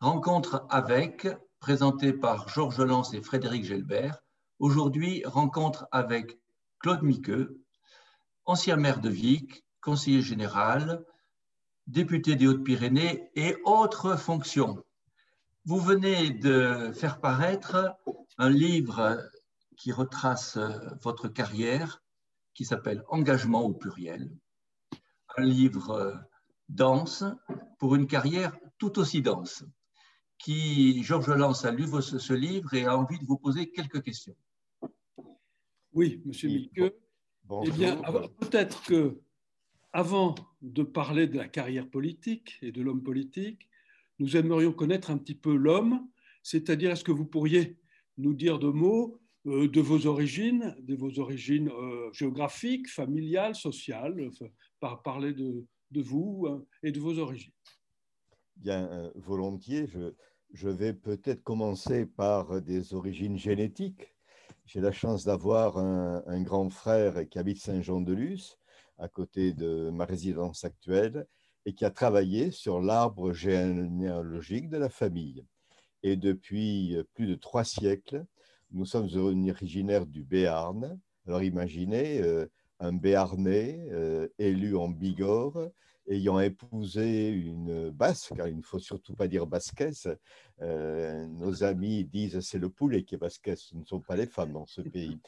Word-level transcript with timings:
Rencontre 0.00 0.66
avec, 0.68 1.26
présenté 1.58 2.12
par 2.12 2.50
Georges 2.50 2.82
Lance 2.82 3.14
et 3.14 3.22
Frédéric 3.22 3.64
Gelbert. 3.64 4.18
Aujourd'hui, 4.58 5.22
rencontre 5.24 5.88
avec 5.90 6.38
Claude 6.80 7.02
Miqueux, 7.02 7.62
ancien 8.44 8.76
maire 8.76 9.00
de 9.00 9.08
Vic, 9.08 9.64
conseiller 9.80 10.20
général, 10.20 11.02
député 11.86 12.36
des 12.36 12.46
Hautes-Pyrénées 12.46 13.30
et 13.36 13.56
autres 13.64 14.16
fonctions. 14.16 14.84
Vous 15.64 15.80
venez 15.80 16.28
de 16.28 16.92
faire 16.94 17.18
paraître 17.18 17.96
un 18.36 18.50
livre 18.50 19.26
qui 19.78 19.92
retrace 19.92 20.58
votre 21.00 21.26
carrière, 21.26 22.02
qui 22.52 22.66
s'appelle 22.66 23.02
Engagement 23.08 23.62
au 23.62 23.72
pluriel. 23.72 24.30
Un 25.38 25.44
livre 25.44 26.22
dense 26.68 27.24
pour 27.78 27.94
une 27.94 28.06
carrière 28.06 28.54
tout 28.76 28.98
aussi 28.98 29.22
dense. 29.22 29.64
Qui, 30.38 31.02
Georges 31.02 31.30
Lance 31.30 31.64
a 31.64 31.72
lu 31.72 31.84
ce, 32.00 32.32
livre 32.34 32.74
et 32.74 32.84
a 32.84 32.96
envie 32.96 33.18
de 33.18 33.24
vous 33.24 33.38
poser 33.38 33.70
quelques 33.70 34.02
questions. 34.02 34.36
Oui, 35.92 36.20
Monsieur 36.24 36.48
Milqueux. 36.48 36.94
Eh 37.64 37.70
bien, 37.70 38.00
peut-être 38.40 38.82
que 38.84 39.18
avant 39.92 40.34
de 40.60 40.82
parler 40.82 41.26
de 41.26 41.38
la 41.38 41.48
carrière 41.48 41.88
politique 41.88 42.58
et 42.60 42.70
de 42.70 42.82
l'homme 42.82 43.02
politique, 43.02 43.68
nous 44.18 44.36
aimerions 44.36 44.72
connaître 44.72 45.10
un 45.10 45.16
petit 45.16 45.34
peu 45.34 45.54
l'homme, 45.54 46.06
c'est-à-dire 46.42 46.90
est-ce 46.90 47.04
que 47.04 47.12
vous 47.12 47.24
pourriez 47.24 47.78
nous 48.18 48.34
dire 48.34 48.58
deux 48.58 48.72
mots 48.72 49.20
euh, 49.46 49.68
de 49.68 49.80
vos 49.80 50.06
origines, 50.06 50.74
de 50.80 50.94
vos 50.94 51.18
origines 51.18 51.70
euh, 51.70 52.12
géographiques, 52.12 52.88
familiales, 52.88 53.54
sociales, 53.54 54.30
par 54.80 55.02
parler 55.02 55.32
de, 55.32 55.64
de 55.92 56.02
vous 56.02 56.46
hein, 56.48 56.64
et 56.82 56.92
de 56.92 57.00
vos 57.00 57.18
origines. 57.18 57.52
Bien, 58.56 59.10
volontiers, 59.14 59.86
je, 60.52 60.68
vais 60.68 60.92
peut-être 60.92 61.42
commencer 61.42 62.06
par 62.06 62.60
des 62.62 62.94
origines 62.94 63.38
génétiques. 63.38 64.14
J'ai 64.64 64.80
la 64.80 64.92
chance 64.92 65.24
d'avoir 65.24 65.78
un, 65.78 66.22
un, 66.26 66.42
grand 66.42 66.70
frère 66.70 67.28
qui 67.28 67.38
habite 67.38 67.58
Saint-Jean-de-Luz, 67.58 68.58
à 68.98 69.08
côté 69.08 69.52
de 69.52 69.90
ma 69.90 70.04
résidence 70.04 70.64
actuelle, 70.64 71.26
et 71.66 71.74
qui 71.74 71.84
a 71.84 71.90
travaillé 71.90 72.50
sur 72.50 72.80
l'arbre 72.80 73.32
généalogique 73.32 74.68
de 74.68 74.78
la 74.78 74.88
famille. 74.88 75.44
Et 76.02 76.16
depuis 76.16 76.96
plus 77.14 77.26
de 77.26 77.34
trois 77.34 77.64
siècles, 77.64 78.24
nous 78.70 78.84
sommes 78.84 79.08
originaires 79.16 80.06
du 80.06 80.22
Béarn. 80.22 80.98
Alors 81.26 81.42
imaginez 81.42 82.20
euh, 82.20 82.46
un 82.78 82.92
Béarnais 82.92 83.88
euh, 83.90 84.28
élu 84.38 84.76
en 84.76 84.88
Bigorre, 84.88 85.70
ayant 86.08 86.40
épousé 86.40 87.28
une 87.28 87.90
basque, 87.90 88.34
il 88.46 88.56
ne 88.56 88.62
faut 88.62 88.78
surtout 88.78 89.14
pas 89.14 89.28
dire 89.28 89.46
basquesse. 89.46 90.08
Euh, 90.62 91.26
nos 91.26 91.64
amis 91.64 92.04
disent 92.04 92.40
c'est 92.40 92.58
le 92.58 92.70
poulet 92.70 93.02
qui 93.02 93.14
est 93.14 93.18
basquesse, 93.18 93.68
ce 93.70 93.76
ne 93.76 93.84
sont 93.84 94.00
pas 94.00 94.16
les 94.16 94.26
femmes 94.26 94.52
dans 94.52 94.66
ce 94.66 94.80
pays. 94.80 95.18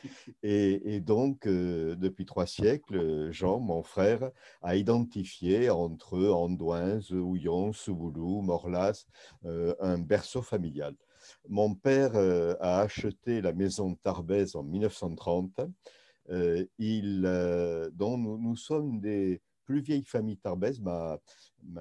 Et, 0.42 1.00
donc, 1.00 1.46
depuis 1.46 2.24
trois 2.26 2.46
siècles, 2.46 3.30
Jean, 3.30 3.60
mon 3.60 3.82
frère, 3.82 4.30
a 4.62 4.76
identifié 4.76 5.70
entre 5.70 6.18
Andouins, 6.28 7.00
Houillon, 7.10 7.72
Souboulou, 7.72 8.40
Morlas, 8.42 9.06
un 9.44 9.98
berceau 9.98 10.42
familial. 10.42 10.94
Mon 11.48 11.74
père 11.74 12.12
euh, 12.14 12.54
a 12.60 12.80
acheté 12.80 13.40
la 13.40 13.52
maison 13.52 13.90
de 13.90 13.96
Tarbès 13.96 14.54
en 14.54 14.62
1930, 14.62 15.60
euh, 16.30 16.64
il, 16.78 17.24
euh, 17.26 17.90
dont 17.92 18.18
nous, 18.18 18.56
sommes 18.56 19.00
des 19.00 19.40
plus 19.69 19.83
vieilles 19.83 20.02
familles 20.02 20.38
Tarbès. 20.38 20.80
Ma, 20.80 21.20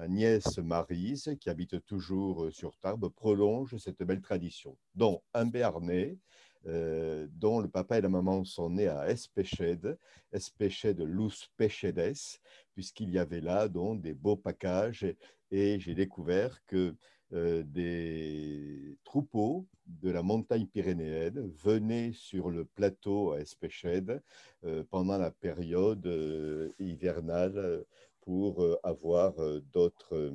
nièce 0.08 0.58
Marise, 0.58 1.34
qui 1.40 1.48
habite 1.48 1.82
toujours 1.86 2.52
sur 2.52 2.76
Tarbes, 2.76 3.08
prolonge 3.08 3.78
cette 3.78 4.02
belle 4.02 4.20
tradition, 4.20 4.76
dont 4.94 5.22
un 5.32 5.46
Béarnais, 5.46 6.18
dont 6.64 7.60
le 7.60 7.68
papa 7.68 7.96
et 7.96 8.02
la 8.02 8.10
maman 8.10 8.44
sont 8.44 8.68
nés 8.68 8.88
à 8.88 9.08
Espéched, 9.08 9.96
Espéched 10.30 11.00
Luz 11.00 11.48
Péchedes, 11.56 12.38
puisqu'il 12.74 13.10
y 13.10 13.18
avait 13.18 13.40
là 13.40 13.68
donc 13.68 14.02
des 14.02 14.12
beaux 14.12 14.36
packages. 14.36 15.06
et 15.50 15.80
j'ai 15.80 15.94
découvert 15.94 16.62
que 16.66 16.76
euh, 16.76 16.92
des 17.30 18.96
troupeaux 19.04 19.66
de 19.86 20.10
la 20.10 20.22
montagne 20.22 20.66
pyrénéenne 20.66 21.50
venaient 21.64 22.12
sur 22.12 22.50
le 22.50 22.64
plateau 22.64 23.32
à 23.32 23.40
Espéched 23.40 24.22
euh, 24.64 24.84
pendant 24.90 25.18
la 25.18 25.30
période 25.30 26.06
euh, 26.06 26.70
hivernale 26.78 27.84
pour 28.20 28.64
avoir 28.82 29.34
d'autres 29.72 30.32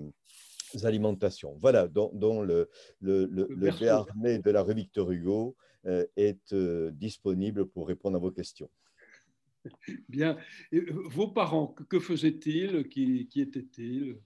alimentations. 0.84 1.58
Voilà, 1.62 1.88
dont, 1.88 2.42
le, 2.42 2.70
le, 3.00 3.26
le, 3.26 3.48
le 3.50 4.40
de 4.40 4.52
la 4.52 4.64
rue 4.64 4.74
Victor 4.74 5.12
Hugo 5.12 5.56
est 6.16 6.56
disponible 6.94 7.68
pour 7.68 7.88
répondre 7.88 8.18
à 8.18 8.20
vos 8.20 8.32
questions. 8.32 8.70
Bien. 10.10 10.38
vos 10.72 11.28
parents, 11.28 11.68
que 11.68 12.00
faisaient-ils? 12.00 12.90
Qui, 12.90 13.28
qui 13.28 13.42
étaient-ils? 13.42 14.18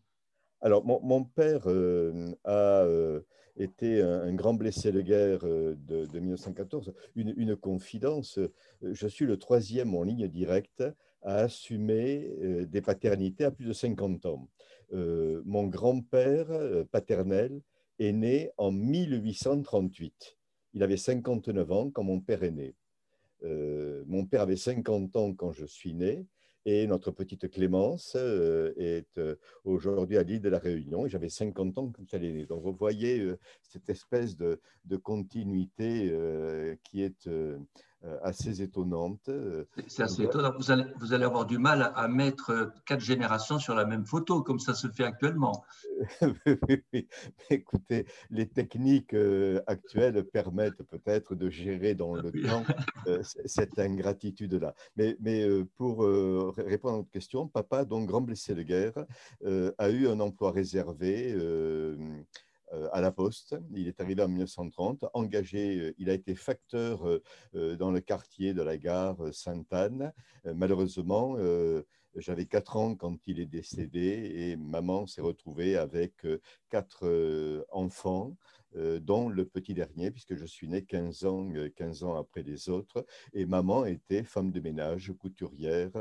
Alors, 0.62 0.84
mon, 0.86 1.24
père 1.24 1.64
euh, 1.68 2.34
a 2.44 2.84
euh, 2.84 3.22
été 3.58 4.02
un, 4.02 4.34
grand 4.34 4.56
blessé 4.56 4.92
de 4.92 5.02
guerre 5.02 5.42
euh, 5.44 5.76
de, 5.88 6.20
1914. 6.20 6.94
Une, 7.16 7.56
confidence, 7.56 8.40
je 8.82 9.08
suis 9.08 9.26
le 9.26 9.38
troisième 9.38 9.94
en 9.96 10.04
ligne 10.04 10.28
directe 10.28 10.84
à 11.22 11.38
assumer 11.38 12.66
des 12.68 12.82
paternités 12.82 13.44
à 13.44 13.52
plus 13.52 13.66
de 13.66 13.74
50 13.74 14.26
ans. 14.28 14.48
mon 14.92 15.68
grand-père 15.68 16.48
paternel 16.92 17.62
est 18.00 18.14
né 18.14 18.52
en 18.58 18.72
1838. 18.72 20.38
Il 20.74 20.84
avait 20.84 20.98
59 20.98 21.72
ans 21.72 21.90
quand 21.92 22.04
mon 22.04 22.20
père 22.20 22.44
est 22.44 22.52
né. 22.52 22.76
mon 24.06 24.26
père 24.26 24.42
avait 24.42 24.56
50 24.56 25.16
ans 25.16 25.34
quand 25.34 25.52
je 25.52 25.66
suis 25.66 25.94
né 25.94 26.26
et 26.68 26.86
notre 26.86 27.12
petite 27.12 27.50
Clémence 27.50 28.18
euh, 28.18 28.74
est 28.76 29.18
euh, 29.18 29.38
aujourd'hui 29.64 30.18
à 30.18 30.24
l'île 30.24 30.42
de 30.42 30.50
la 30.50 30.60
Réunion. 30.60 31.08
J'avais 31.08 31.30
50 31.30 31.78
ans 31.78 31.94
quand 31.96 32.04
elle 32.12 32.26
est 32.26 32.34
née. 32.34 32.46
Donc 32.46 32.62
vous 32.62 32.74
voyez 32.74 33.22
euh, 33.22 33.40
cette 33.64 33.90
espèce 33.90 34.36
de, 34.36 34.60
de 34.84 34.98
continuité 34.98 36.12
qui 36.84 37.04
est 37.04 37.30
assez 38.24 38.62
étonnante. 38.62 39.30
Euh, 39.30 39.66
c'est 39.88 40.04
assez 40.04 40.24
étonnant. 40.24 40.54
Vous 40.58 40.72
allez, 40.72 40.86
vous 41.00 41.14
allez, 41.14 41.26
avoir 41.26 41.46
du 41.46 41.58
mal 41.58 41.92
à 41.96 42.08
mettre 42.08 42.72
quatre 42.86 43.02
générations 43.02 43.60
sur 43.60 43.76
la 43.76 43.86
même 43.86 44.06
photo, 44.06 44.42
comme 44.42 44.60
ça 44.60 44.74
se 44.74 44.88
fait 44.88 45.04
actuellement. 45.04 45.64
Écoutez, 47.50 48.06
les 48.30 48.48
techniques 48.48 49.14
euh, 49.14 49.62
actuelles 49.68 50.24
permettent 50.24 50.84
peut-être 50.84 51.36
de 51.36 51.50
gérer 51.50 51.96
dans 51.96 52.14
le 52.14 52.32
temps 52.32 52.64
cette 53.46 53.80
ingratitude-là. 53.80 54.74
Mais, 54.96 55.18
mais 55.20 55.48
pour 55.78 56.06
répondre 56.56 56.94
à 56.94 56.98
votre 56.98 57.12
question, 57.12 57.48
papa, 57.48 57.86
donc 57.86 58.08
grand 58.08 58.22
blessé 58.22 58.54
de 58.56 58.64
guerre, 58.64 59.06
a 59.78 59.90
eu 59.90 60.08
un 60.08 60.20
emploi 60.20 60.52
réservé 60.52 61.34
euh, 61.36 61.96
à 62.92 63.02
la 63.02 63.12
Poste. 63.12 63.56
Il 63.74 63.88
est 63.88 64.02
arrivé 64.02 64.22
en 64.22 64.28
1930, 64.28 65.06
engagé, 65.14 65.80
euh, 65.80 65.94
il 65.98 66.10
a 66.10 66.14
été 66.14 66.36
facteur 66.36 67.08
euh, 67.08 67.76
dans 67.78 67.92
le 67.92 68.02
quartier 68.02 68.54
de 68.54 68.62
la 68.62 68.78
gare 68.78 69.18
Sainte-Anne. 69.32 70.14
Malheureusement, 70.46 71.38
j'avais 72.16 72.46
4 72.46 72.78
ans 72.78 72.96
quand 72.96 73.18
il 73.28 73.40
est 73.40 73.46
décédé 73.46 74.32
et 74.36 74.56
maman 74.56 75.08
s'est 75.08 75.22
retrouvée 75.22 75.78
avec 75.78 76.26
quatre 76.70 77.66
enfants. 77.72 78.36
Euh, 78.76 79.00
dont 79.00 79.30
le 79.30 79.46
petit 79.46 79.74
dernier, 79.74 80.12
puisque 80.12 80.36
je 80.36 80.46
suis 80.46 80.68
né 80.68 80.84
15 80.84 81.26
ans, 81.26 81.50
15 81.76 82.04
euh, 82.04 82.06
ans 82.06 82.16
après 82.16 82.44
les 82.44 82.68
autres. 82.70 83.06
Et 83.34 83.46
maman 83.46 83.86
était 83.86 84.24
femme 84.24 84.52
de 84.52 84.60
ménage, 84.60 85.14
couturière, 85.18 85.92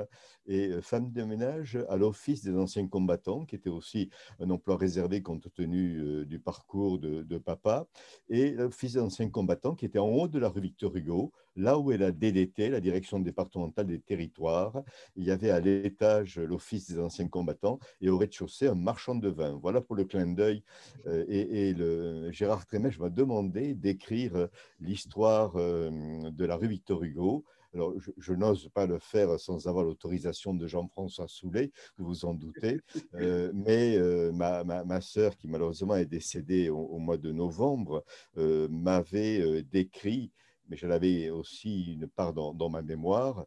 et 0.46 0.68
euh, 0.68 0.82
femme 0.82 1.12
de 1.12 1.22
ménage 1.22 1.78
à 1.88 1.96
l'Office 1.96 2.42
des 2.42 2.56
anciens 2.56 2.88
combattants, 2.88 3.44
qui 3.44 3.54
était 3.54 3.70
aussi 3.70 4.10
un 4.40 4.50
emploi 4.50 4.76
réservé 4.76 5.22
compte 5.22 5.46
tenu 5.54 6.26
du 6.26 6.40
parcours 6.40 6.98
de, 6.98 7.38
papa, 7.38 7.86
et 8.28 8.50
l'Office 8.50 8.94
des 8.94 9.00
anciens 9.00 9.30
combattants, 9.30 9.74
qui 9.76 9.84
était 9.84 10.00
en 10.00 10.08
haut 10.08 10.28
de 10.28 10.38
la 10.38 10.48
rue 10.48 10.60
Victor 10.60 10.94
Hugo, 10.96 11.32
là 11.54 11.78
où 11.78 11.92
est 11.92 11.98
la 11.98 12.10
DDT, 12.10 12.68
la 12.68 12.80
Direction 12.80 13.20
départementale 13.20 13.86
des 13.86 14.00
territoires. 14.00 14.82
Il 15.14 15.24
y 15.24 15.30
avait 15.30 15.50
à 15.50 15.60
l'étage 15.60 16.38
l'Office 16.38 16.90
des 16.90 16.98
anciens 16.98 17.28
combattants 17.28 17.78
et 18.00 18.10
au 18.10 18.18
rez-de-chaussée 18.18 18.68
un 18.68 18.74
marchand 18.74 19.14
de 19.14 19.28
vin. 19.28 19.58
Voilà 19.62 19.80
pour 19.80 19.96
le 19.96 20.04
clin 20.04 20.26
d'œil. 20.26 20.62
Et, 21.06 21.68
et 21.68 21.72
le, 21.72 22.30
Gérard 22.30 22.65
je 22.72 23.00
m'a 23.00 23.10
demandé 23.10 23.74
d'écrire 23.74 24.48
l'histoire 24.80 25.52
euh, 25.56 26.30
de 26.30 26.44
la 26.44 26.56
rue 26.56 26.68
Victor 26.68 27.02
Hugo. 27.02 27.44
Alors, 27.74 27.92
je, 28.16 28.32
n'ose 28.32 28.70
pas 28.72 28.86
le 28.86 28.98
faire 28.98 29.38
sans 29.38 29.66
avoir 29.66 29.84
l'autorisation 29.84 30.54
de 30.54 30.66
Jean-François 30.66 31.28
Soulet, 31.28 31.72
vous 31.98 32.06
vous 32.06 32.24
en 32.24 32.32
doutez, 32.32 32.80
euh, 33.14 33.50
mais 33.54 33.98
euh, 33.98 34.32
ma, 34.32 34.64
ma, 34.64 35.00
sœur, 35.02 35.36
qui 35.36 35.46
malheureusement 35.46 35.96
est 35.96 36.06
décédée 36.06 36.70
au, 36.70 36.98
mois 36.98 37.18
de 37.18 37.32
novembre, 37.32 38.02
m'avait 38.36 39.62
décrit, 39.62 40.32
mais 40.68 40.76
je 40.76 40.86
l'avais 40.86 41.28
aussi 41.28 41.92
une 41.92 42.08
part 42.08 42.32
dans, 42.32 42.54
dans 42.54 42.70
ma 42.70 42.80
mémoire, 42.80 43.44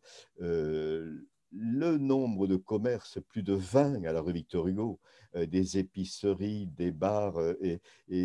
le 1.52 1.98
nombre 1.98 2.48
de 2.48 2.56
commerces, 2.56 3.20
plus 3.30 3.44
de 3.44 3.54
20 3.54 4.04
à 4.06 4.14
la 4.14 4.22
rue 4.22 4.34
Victor 4.34 4.68
Hugo, 4.68 5.00
des 5.36 5.78
épiceries, 5.78 6.68
des 6.68 6.92
bars, 6.92 7.40
et, 7.62 7.80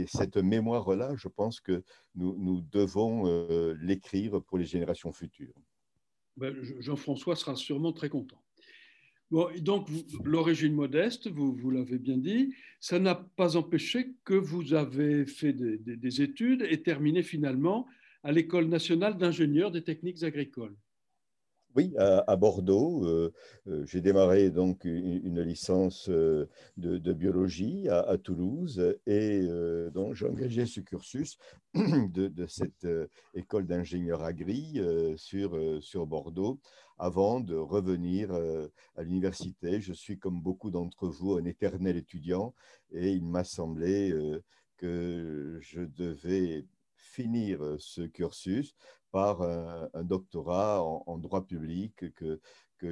cette 0.06 0.36
mémoire-là, 0.36 1.14
je 1.16 1.28
pense 1.28 1.60
que 1.60 1.82
nous, 2.14 2.60
devons 2.72 3.24
l'écrire 3.80 4.42
pour 4.42 4.58
les 4.58 4.64
générations 4.64 5.12
futures. 5.12 5.54
Ben, 6.36 6.54
Jean-François 6.80 7.36
sera 7.36 7.56
sûrement 7.56 7.92
très 7.92 8.08
content. 8.08 8.40
Donc, 9.60 9.88
l'origine 10.24 10.74
modeste, 10.74 11.28
vous, 11.28 11.54
vous 11.54 11.70
l'avez 11.70 11.98
bien 11.98 12.18
dit, 12.18 12.54
ça 12.78 12.98
n'a 12.98 13.14
pas 13.14 13.56
empêché 13.56 14.14
que 14.24 14.34
vous 14.34 14.74
avez 14.74 15.26
fait 15.26 15.52
des 15.52 16.22
études 16.22 16.62
et 16.68 16.82
terminé 16.82 17.22
finalement 17.22 17.86
à 18.22 18.32
l'École 18.32 18.68
nationale 18.68 19.16
d'ingénieurs 19.16 19.70
des 19.70 19.82
techniques 19.82 20.22
agricoles. 20.22 20.76
Oui, 21.76 21.92
à, 21.98 22.36
Bordeaux. 22.36 23.04
Euh, 23.04 23.32
euh, 23.66 23.84
j'ai 23.84 24.00
démarré 24.00 24.50
donc 24.50 24.84
une, 24.84 25.40
licence 25.40 26.08
euh, 26.08 26.48
de, 26.76 27.12
biologie 27.12 27.88
à, 27.88 28.16
Toulouse 28.16 28.96
et 29.06 29.40
donc 29.92 30.14
j'ai 30.14 30.26
engagé 30.26 30.66
ce 30.66 30.80
cursus 30.80 31.36
de, 31.74 32.46
cette 32.46 32.86
école 33.34 33.66
d'ingénieur 33.66 34.22
agri 34.22 34.80
sur, 35.16 35.58
sur 35.82 36.06
Bordeaux 36.06 36.60
avant 36.98 37.40
de 37.40 37.56
revenir 37.56 38.32
à 38.96 39.02
l'université. 39.02 39.80
Je 39.80 39.92
suis 39.92 40.18
comme 40.18 40.40
beaucoup 40.40 40.70
d'entre 40.70 41.08
vous 41.08 41.34
un 41.34 41.44
éternel 41.44 41.96
étudiant 41.96 42.54
et 42.92 43.10
il 43.10 43.24
m'a 43.24 43.44
semblé 43.44 44.14
que 44.76 45.58
je 45.60 45.80
devais 45.80 46.66
finir 46.96 47.60
ce 47.78 48.02
cursus 48.02 48.74
par 49.14 49.42
un, 49.42 50.02
doctorat 50.02 50.82
en, 50.82 51.18
droit 51.18 51.46
public 51.46 52.12
que, 52.14 52.40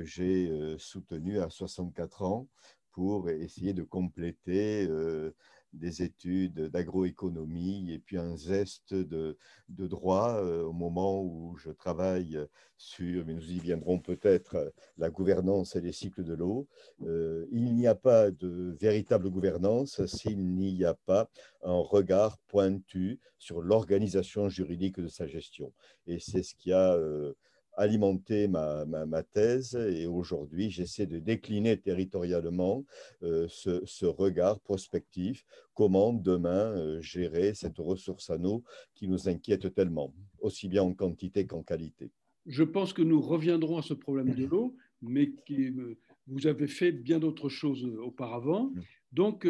j'ai 0.05 0.49
euh, 0.49 0.79
soutenu 0.79 1.41
à 1.41 1.51
64 1.51 2.23
ans 2.23 2.47
pour 2.93 3.29
essayer 3.29 3.73
de 3.75 3.83
compléter 3.83 4.87
euh, 4.89 5.35
des 5.73 6.03
études 6.03 6.69
d'agroéconomie 6.69 7.93
et 7.93 7.99
puis 7.99 8.19
un 8.19 8.37
zeste 8.37 8.95
de, 8.95 9.37
droit 9.69 10.35
euh, 10.35 10.63
au 10.63 10.73
moment 10.73 11.23
où 11.23 11.57
je 11.57 11.71
travaille 11.71 12.39
sur, 12.77 13.25
mais 13.27 13.35
nous 13.35 13.51
y 13.51 13.59
viendrons 13.59 13.99
peut-être, 13.99 14.73
la 14.99 15.11
gouvernance 15.11 15.77
et 15.77 15.81
les 15.81 15.93
cycles 15.93 16.25
de 16.25 16.35
l'eau. 16.35 16.69
Euh, 17.03 17.47
il 17.51 17.75
n'y 17.75 17.87
a 17.87 17.95
pas 17.95 18.31
de 18.31 18.77
véritable 18.81 19.31
gouvernance 19.31 20.05
s'il 20.07 20.45
n'y 20.45 20.85
a 20.85 20.95
pas 20.95 21.31
un 21.63 21.79
regard 21.79 22.39
pointu 22.49 23.21
sur 23.39 23.63
l'organisation 23.63 24.49
juridique 24.49 25.01
de 25.01 25.09
sa 25.09 25.27
gestion. 25.27 25.73
Et 26.07 26.19
c'est 26.19 26.43
ce 26.43 26.55
qui 26.55 26.73
a... 26.73 26.95
Euh, 26.95 27.35
alimenter 27.75 28.49
ma, 28.49 28.85
ma, 28.85 29.23
thèse 29.23 29.75
et 29.75 30.07
aujourd'hui 30.07 30.71
j'essaie 30.71 31.07
de 31.07 31.19
décliner 31.19 31.79
territorialement 31.79 32.85
euh, 33.23 33.47
ce, 33.49 33.83
ce, 33.85 34.07
regard 34.07 34.61
prospectif, 34.61 35.45
comment 35.75 36.13
demain 36.13 36.77
euh, 36.77 37.01
gérer 37.01 37.55
cette 37.55 37.79
ressource 37.79 38.31
à 38.31 38.37
eau 38.37 38.63
qui 38.95 39.09
nous 39.09 39.29
inquiète 39.29 39.75
tellement, 39.75 40.15
aussi 40.41 40.69
bien 40.69 40.83
en 40.83 40.95
quantité 40.95 41.47
qu'en 41.47 41.63
qualité? 41.63 42.11
Je 42.47 42.65
pense 42.65 42.93
que 42.93 43.03
nous 43.03 43.21
reviendrons 43.21 43.79
à 43.79 43.83
ce 43.83 43.95
problème 43.95 44.35
de 44.35 44.47
l'eau, 44.47 44.77
mais 45.01 45.33
qui, 45.47 45.69
euh, 45.69 45.97
vous 46.27 46.47
avez 46.47 46.67
fait 46.67 46.93
bien 46.93 47.19
d'autres 47.19 47.49
choses 47.49 47.85
auparavant. 47.85 48.67
Mm. 48.67 48.81
Donc, 49.13 49.49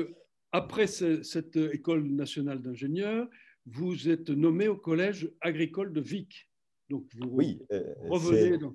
après 0.52 0.86
cette 0.86 1.56
école 1.56 2.04
nationale 2.08 2.60
d'ingénieurs, 2.60 3.26
vous 3.66 4.08
êtes 4.08 4.28
nommé 4.30 4.68
au 4.68 4.76
collège 4.76 5.30
agricole 5.40 5.92
de 5.92 6.00
Vic. 6.00 6.50
Donc, 6.92 7.06
oui, 7.30 7.58
euh, 7.72 7.94
revenez. 8.10 8.52
Euh, 8.52 8.68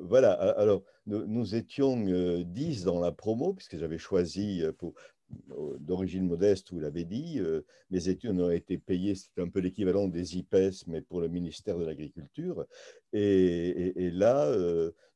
voilà, 0.00 0.32
alors 0.32 0.82
nous, 1.04 1.54
étions 1.54 2.02
euh, 2.06 2.44
dix 2.44 2.82
dans 2.82 2.98
la 2.98 3.12
promo, 3.12 3.52
puisque 3.52 3.76
j'avais 3.76 3.98
choisi 3.98 4.62
pour, 4.78 4.94
d'origine 5.78 6.26
modeste, 6.26 6.72
vous 6.72 6.80
l'avez 6.80 7.04
dit, 7.04 7.40
mes 7.90 8.08
études 8.08 8.40
ont 8.40 8.50
été 8.50 8.78
payées, 8.78 9.14
c'est 9.14 9.38
un 9.38 9.48
peu 9.48 9.60
l'équivalent 9.60 10.08
des 10.08 10.38
IPES, 10.38 10.86
mais 10.86 11.02
pour 11.02 11.20
le 11.20 11.28
ministère 11.28 11.78
de 11.78 11.84
l'Agriculture. 11.84 12.64
Et, 13.12 14.10
là, 14.12 14.54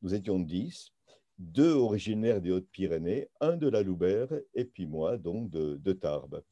nous 0.03 0.15
étions 0.15 0.39
dix, 0.41 0.93
deux 1.39 1.73
originaires 1.73 2.41
des 2.41 2.50
Hautes-Pyrénées, 2.50 3.29
un 3.41 3.56
de 3.56 3.69
la 3.69 3.82
Loubert, 3.82 4.29
et 4.55 4.65
puis 4.65 4.87
moi, 4.87 5.17
donc 5.17 5.50
de, 5.50 5.77
de 5.77 5.93
Tarbes. 5.93 6.43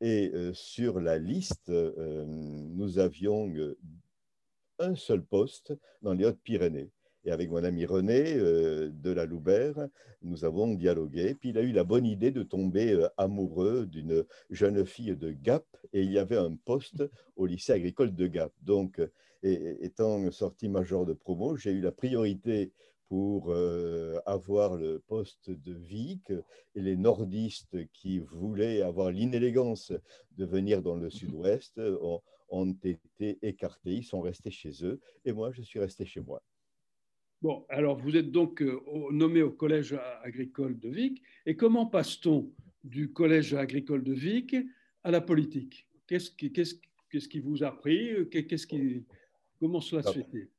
Et 0.00 0.30
sur 0.52 1.00
la 1.00 1.18
liste, 1.18 1.70
nous 1.70 2.98
avions 2.98 3.50
un 4.78 4.94
seul 4.94 5.22
poste 5.22 5.72
dans 6.02 6.12
les 6.12 6.24
Hautes-Pyrénées. 6.24 6.90
Et 7.26 7.30
avec 7.30 7.50
mon 7.50 7.64
ami 7.64 7.86
René 7.86 8.34
euh, 8.36 8.90
de 8.92 9.10
la 9.10 9.24
Loubert, 9.24 9.88
nous 10.22 10.44
avons 10.44 10.74
dialogué. 10.74 11.34
Puis 11.34 11.50
il 11.50 11.58
a 11.58 11.62
eu 11.62 11.72
la 11.72 11.84
bonne 11.84 12.04
idée 12.04 12.30
de 12.30 12.42
tomber 12.42 12.92
euh, 12.92 13.08
amoureux 13.16 13.86
d'une 13.86 14.24
jeune 14.50 14.84
fille 14.84 15.16
de 15.16 15.30
Gap. 15.30 15.64
Et 15.92 16.02
il 16.02 16.12
y 16.12 16.18
avait 16.18 16.36
un 16.36 16.54
poste 16.54 17.02
au 17.36 17.46
lycée 17.46 17.72
agricole 17.72 18.14
de 18.14 18.26
Gap. 18.26 18.52
Donc, 18.62 19.00
étant 19.42 20.30
sorti 20.30 20.68
major 20.68 21.04
de 21.04 21.12
promo, 21.12 21.56
j'ai 21.56 21.72
eu 21.72 21.80
la 21.80 21.92
priorité 21.92 22.72
pour 23.08 23.50
euh, 23.50 24.18
avoir 24.26 24.76
le 24.76 24.98
poste 24.98 25.50
de 25.50 25.72
Vic 25.72 26.32
et 26.74 26.80
les 26.80 26.96
nordistes 26.96 27.76
qui 27.92 28.18
voulaient 28.18 28.82
avoir 28.82 29.10
l'inélégance 29.10 29.92
de 30.36 30.44
venir 30.44 30.82
dans 30.82 30.96
le 30.96 31.10
sud-ouest 31.10 31.78
ont, 32.00 32.22
ont 32.54 32.76
été 32.84 33.38
écartés, 33.42 33.94
ils 33.94 34.04
sont 34.04 34.20
restés 34.20 34.50
chez 34.50 34.84
eux, 34.84 35.00
et 35.24 35.32
moi, 35.32 35.52
je 35.52 35.62
suis 35.62 35.78
resté 35.78 36.04
chez 36.04 36.20
moi. 36.20 36.42
Bon, 37.42 37.66
alors 37.68 37.98
vous 37.98 38.16
êtes 38.16 38.30
donc 38.30 38.62
euh, 38.62 38.80
nommé 39.10 39.42
au 39.42 39.50
Collège 39.50 39.94
agricole 40.22 40.78
de 40.78 40.88
Vic, 40.88 41.22
et 41.44 41.56
comment 41.56 41.86
passe-t-on 41.86 42.50
du 42.82 43.12
Collège 43.12 43.54
agricole 43.54 44.02
de 44.02 44.12
Vic 44.12 44.56
à 45.02 45.10
la 45.10 45.20
politique? 45.20 45.86
Qu'est-ce 46.06 46.30
qui, 46.30 47.40
vous 47.40 47.62
a 47.62 47.70
pris? 47.70 48.28
Qui, 48.30 49.04
Comment 49.60 49.80
cela 49.80 50.02
se 50.02 50.20
fait 50.20 50.50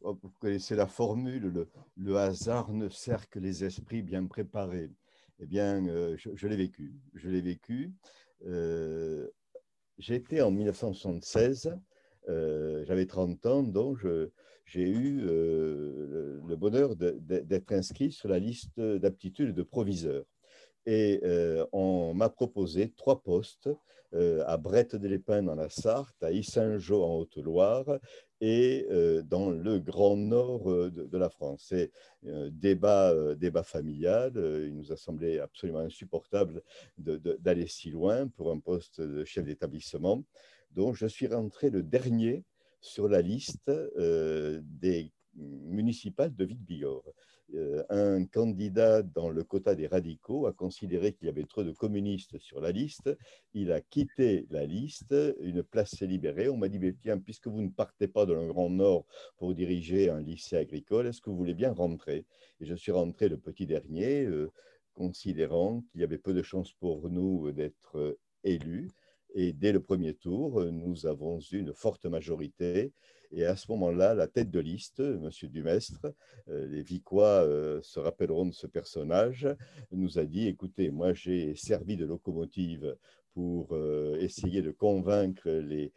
oh, 0.00 0.18
Vous 0.22 0.30
connaissez 0.40 0.76
la 0.76 0.86
formule, 0.86 1.66
le, 1.96 2.16
hasard 2.16 2.72
ne 2.72 2.88
sert 2.88 3.28
que 3.28 3.38
les 3.38 3.64
esprits 3.64 4.02
bien 4.02 4.26
préparés. 4.26 4.90
Eh 5.38 5.46
bien, 5.46 5.86
euh, 5.86 6.16
je, 6.16 6.46
l'ai 6.46 6.56
vécu. 6.56 6.94
Je 7.14 7.28
l'ai 7.28 7.40
vécu. 7.40 7.92
Euh, 8.44 9.28
J'étais 9.98 10.42
en 10.42 10.50
1976, 10.50 11.74
euh, 12.28 12.84
j'avais 12.84 13.06
30 13.06 13.46
ans, 13.46 13.62
donc 13.62 14.06
j'ai 14.66 14.88
eu 14.88 15.22
euh, 15.26 16.40
le, 16.46 16.56
bonheur 16.56 16.96
d'être 16.96 17.72
inscrit 17.72 18.12
sur 18.12 18.28
la 18.28 18.38
liste 18.38 18.78
d'aptitude 18.78 19.54
de 19.54 19.62
proviseur. 19.62 20.24
Et 20.84 21.20
euh, 21.24 21.64
on 21.72 22.14
m'a 22.14 22.28
proposé 22.28 22.92
trois 22.96 23.22
postes 23.22 23.70
à 24.12 24.56
Brette-de-l'Épin 24.56 25.42
dans 25.42 25.56
la 25.56 25.68
Sarthe, 25.68 26.22
à 26.22 26.30
Issingeau 26.30 27.02
en 27.02 27.18
Haute-Loire 27.18 27.98
et 28.40 28.86
dans 29.24 29.50
le 29.50 29.78
grand 29.78 30.16
nord 30.16 30.64
de, 30.64 31.18
la 31.18 31.30
France. 31.30 31.66
C'est 31.68 31.90
un 32.26 32.50
débat, 32.50 33.34
débat 33.34 33.62
familial. 33.62 34.32
Il 34.36 34.74
nous 34.74 34.92
a 34.92 34.96
semblé 34.96 35.38
absolument 35.38 35.80
insupportable 35.80 36.62
d'aller 36.98 37.66
si 37.66 37.90
loin 37.90 38.28
pour 38.28 38.50
un 38.50 38.58
poste 38.58 39.00
de 39.00 39.24
chef 39.24 39.44
d'établissement. 39.44 40.22
Donc, 40.72 40.96
je 40.96 41.06
suis 41.06 41.26
rentré 41.26 41.70
le 41.70 41.82
dernier 41.82 42.44
sur 42.80 43.08
la 43.08 43.22
liste 43.22 43.70
des 43.96 45.12
municipales 45.36 46.34
de 46.34 46.44
Vic-Bigorre. 46.44 47.12
Euh, 47.54 47.84
un 47.90 48.24
candidat 48.26 49.02
dans 49.02 49.28
le 49.28 49.44
quota 49.44 49.74
des 49.74 49.86
radicaux 49.86 50.46
a 50.46 50.52
considéré 50.52 51.12
qu'il 51.12 51.26
y 51.26 51.30
avait 51.30 51.44
trop 51.44 51.62
de 51.62 51.70
communistes 51.70 52.38
sur 52.38 52.60
la 52.60 52.72
liste. 52.72 53.16
Il 53.54 53.70
a 53.70 53.80
quitté 53.80 54.46
la 54.50 54.66
liste, 54.66 55.14
une 55.40 55.62
place 55.62 55.90
s'est 55.90 56.06
libérée. 56.06 56.48
On 56.48 56.56
m'a 56.56 56.68
dit, 56.68 56.80
tiens, 57.00 57.18
puisque 57.18 57.46
vous 57.46 57.62
ne 57.62 57.68
partez 57.68 58.08
pas 58.08 58.26
dans 58.26 58.34
le 58.34 58.48
Grand 58.48 58.70
Nord 58.70 59.06
pour 59.36 59.54
diriger 59.54 60.10
un 60.10 60.20
lycée 60.20 60.56
agricole, 60.56 61.06
est-ce 61.06 61.20
que 61.20 61.30
vous 61.30 61.36
voulez 61.36 61.54
bien 61.54 61.72
rentrer? 61.72 62.24
Et 62.60 62.66
je 62.66 62.74
suis 62.74 62.92
rentré 62.92 63.28
le 63.28 63.38
petit 63.38 63.66
dernier, 63.66 64.24
euh, 64.24 64.50
considérant 64.92 65.82
qu'il 65.82 66.00
y 66.00 66.04
avait 66.04 66.18
peu 66.18 66.34
de 66.34 66.42
chances 66.42 66.72
pour 66.72 67.08
nous 67.10 67.52
d'être 67.52 67.96
euh, 67.96 68.18
élus. 68.42 68.90
Et 69.34 69.52
dès 69.52 69.72
le 69.72 69.80
premier 69.80 70.14
tour, 70.14 70.64
nous 70.64 71.06
avons 71.06 71.38
eu 71.52 71.58
une 71.58 71.74
forte 71.74 72.06
majorité 72.06 72.92
et 73.32 73.44
à 73.44 73.56
ce 73.56 73.70
moment-là, 73.72 74.14
la 74.14 74.26
tête 74.26 74.50
de 74.50 74.60
liste, 74.60 75.00
M. 75.00 75.30
Dumestre, 75.44 76.06
euh, 76.48 76.66
les 76.66 76.82
Vicois 76.82 77.44
euh, 77.44 77.80
se 77.82 77.98
rappelleront 77.98 78.46
de 78.46 78.54
ce 78.54 78.66
personnage, 78.66 79.48
nous 79.90 80.18
a 80.18 80.24
dit, 80.24 80.46
écoutez, 80.46 80.90
moi 80.90 81.12
j'ai 81.12 81.54
servi 81.54 81.96
de 81.96 82.04
locomotive 82.04 82.96
pour 83.34 83.68
euh, 83.72 84.16
essayer 84.20 84.62
de 84.62 84.70
convaincre 84.70 85.50
les, 85.50 85.92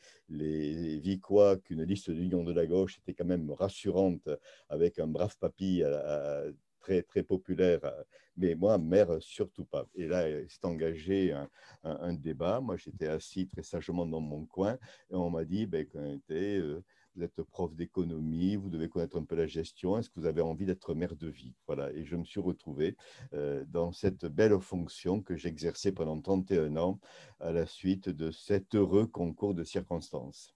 Vicois 0.99 1.57
qu'une 1.57 1.83
liste 1.83 2.11
d'union 2.11 2.43
de 2.43 2.53
la 2.53 2.65
gauche 2.65 2.99
était 2.99 3.13
quand 3.13 3.25
même 3.25 3.51
rassurante 3.51 4.29
avec 4.67 4.99
un 4.99 5.07
brave 5.07 5.35
papy 5.39 5.81
très, 6.79 7.01
très 7.01 7.23
populaire. 7.23 7.79
Mais 8.35 8.55
moi, 8.55 8.77
maire, 8.77 9.17
surtout 9.21 9.65
pas. 9.65 9.87
Et 9.95 10.07
là, 10.07 10.25
s'est 10.47 10.65
engagé 10.65 11.33
un, 11.83 12.13
débat. 12.13 12.59
Moi, 12.61 12.77
j'étais 12.77 13.07
assis 13.07 13.47
très 13.47 13.63
sagement 13.63 14.05
dans 14.05 14.21
mon 14.21 14.45
coin 14.45 14.77
et 15.09 15.15
on 15.15 15.29
m'a 15.29 15.45
dit, 15.45 15.65
ben, 15.65 15.85
était, 16.13 16.61
vous 17.15 17.23
êtes 17.23 17.41
prof 17.43 17.73
d'économie, 17.75 18.55
vous 18.55 18.69
devez 18.69 18.89
connaître 18.89 19.17
un 19.17 19.23
peu 19.23 19.35
la 19.35 19.47
gestion, 19.47 19.97
est-ce 19.97 20.09
que 20.09 20.19
vous 20.19 20.25
avez 20.25 20.41
envie 20.41 20.65
d'être 20.65 20.93
maire 20.93 21.15
de 21.15 21.27
vie? 21.27 21.53
Voilà, 21.67 21.91
et 21.93 22.05
je 22.05 22.15
me 22.15 22.23
suis 22.23 22.39
retrouvé 22.39 22.95
euh, 23.33 23.65
dans 23.67 23.91
cette 23.91 24.25
belle 24.25 24.59
fonction 24.59 25.21
que 25.21 25.35
j'exerçais 25.35 25.91
pendant 25.91 26.19
31 26.19 26.77
ans 26.77 26.99
à 27.39 27.51
la 27.51 27.65
suite 27.65 28.09
de 28.09 28.31
cet 28.31 28.75
heureux 28.75 29.07
concours 29.07 29.53
de 29.53 29.63
circonstances. 29.63 30.55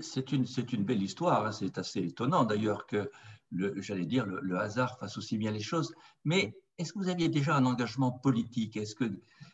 C'est 0.00 0.32
une, 0.32 0.46
une 0.72 0.84
belle 0.84 1.02
histoire, 1.02 1.46
hein. 1.46 1.52
c'est 1.52 1.76
assez 1.76 2.00
étonnant 2.00 2.44
d'ailleurs 2.44 2.86
que, 2.86 3.10
j'allais 3.50 4.06
dire, 4.06 4.24
le, 4.26 4.56
hasard 4.58 4.98
fasse 4.98 5.18
aussi 5.18 5.36
bien 5.36 5.50
les 5.50 5.60
choses, 5.60 5.94
mais 6.24 6.54
est-ce 6.78 6.92
que 6.92 6.98
vous 6.98 7.08
aviez 7.08 7.28
déjà 7.28 7.56
un 7.56 7.66
engagement 7.66 8.10
politique? 8.10 8.76
Est-ce 8.76 8.94
que, 8.94 9.04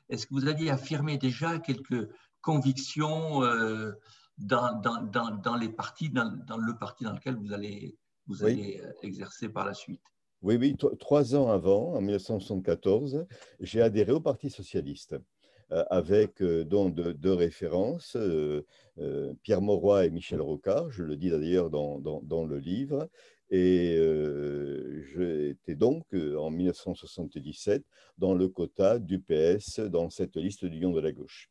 est 0.09 0.25
que 0.25 0.35
vous 0.35 0.47
aviez 0.47 0.71
affirmé 0.71 1.19
déjà 1.19 1.59
quelques 1.59 2.09
convictions 2.41 3.43
euh, 3.43 3.93
dans, 4.39 4.81
dans, 4.81 5.31
dans, 5.31 5.57
les 5.57 5.69
partis, 5.69 6.11
dans, 6.11 6.57
le 6.57 6.79
parti 6.79 7.05
dans 7.05 7.13
lequel 7.13 7.37
vous 7.37 7.53
allez, 7.53 7.97
vous 8.27 8.45
allez 8.45 8.81
euh, 8.83 8.93
exercer 9.03 9.49
par 9.49 9.67
la 9.67 9.75
suite. 9.75 10.03
Oui, 10.43 10.57
oui, 10.57 10.77
trois 11.01 11.35
ans 11.35 11.51
avant, 11.51 11.95
en 11.95 12.01
1974, 12.01 13.27
j'ai 13.59 13.83
adhéré 13.83 14.13
au 14.13 14.21
Parti 14.21 14.51
socialiste 14.51 15.17
euh, 15.73 15.85
avec 15.91 16.41
euh, 16.41 16.65
donc 16.65 16.95
deux, 16.95 17.35
références, 17.35 18.17
Pierre 19.43 19.61
Mauroy 19.61 20.07
et 20.07 20.11
Michel 20.11 20.41
Rocard, 20.41 20.91
je 20.91 21.03
le 21.03 21.17
dis 21.17 21.31
d'ailleurs 21.31 21.71
dans, 21.71 21.99
dans, 21.99 22.21
dans, 22.23 22.45
le 22.45 22.59
livre, 22.59 23.09
et 23.51 23.97
j'étais 25.15 25.75
donc 25.75 26.05
en 26.13 26.51
1977 26.51 27.83
dans 28.19 28.35
le 28.35 28.49
quota 28.49 28.99
du 28.99 29.21
PS 29.21 29.81
dans 29.81 30.11
cette 30.11 30.37
liste 30.37 30.65
d'union 30.67 30.93
de 30.93 31.01
la 31.01 31.13
gauche. 31.13 31.49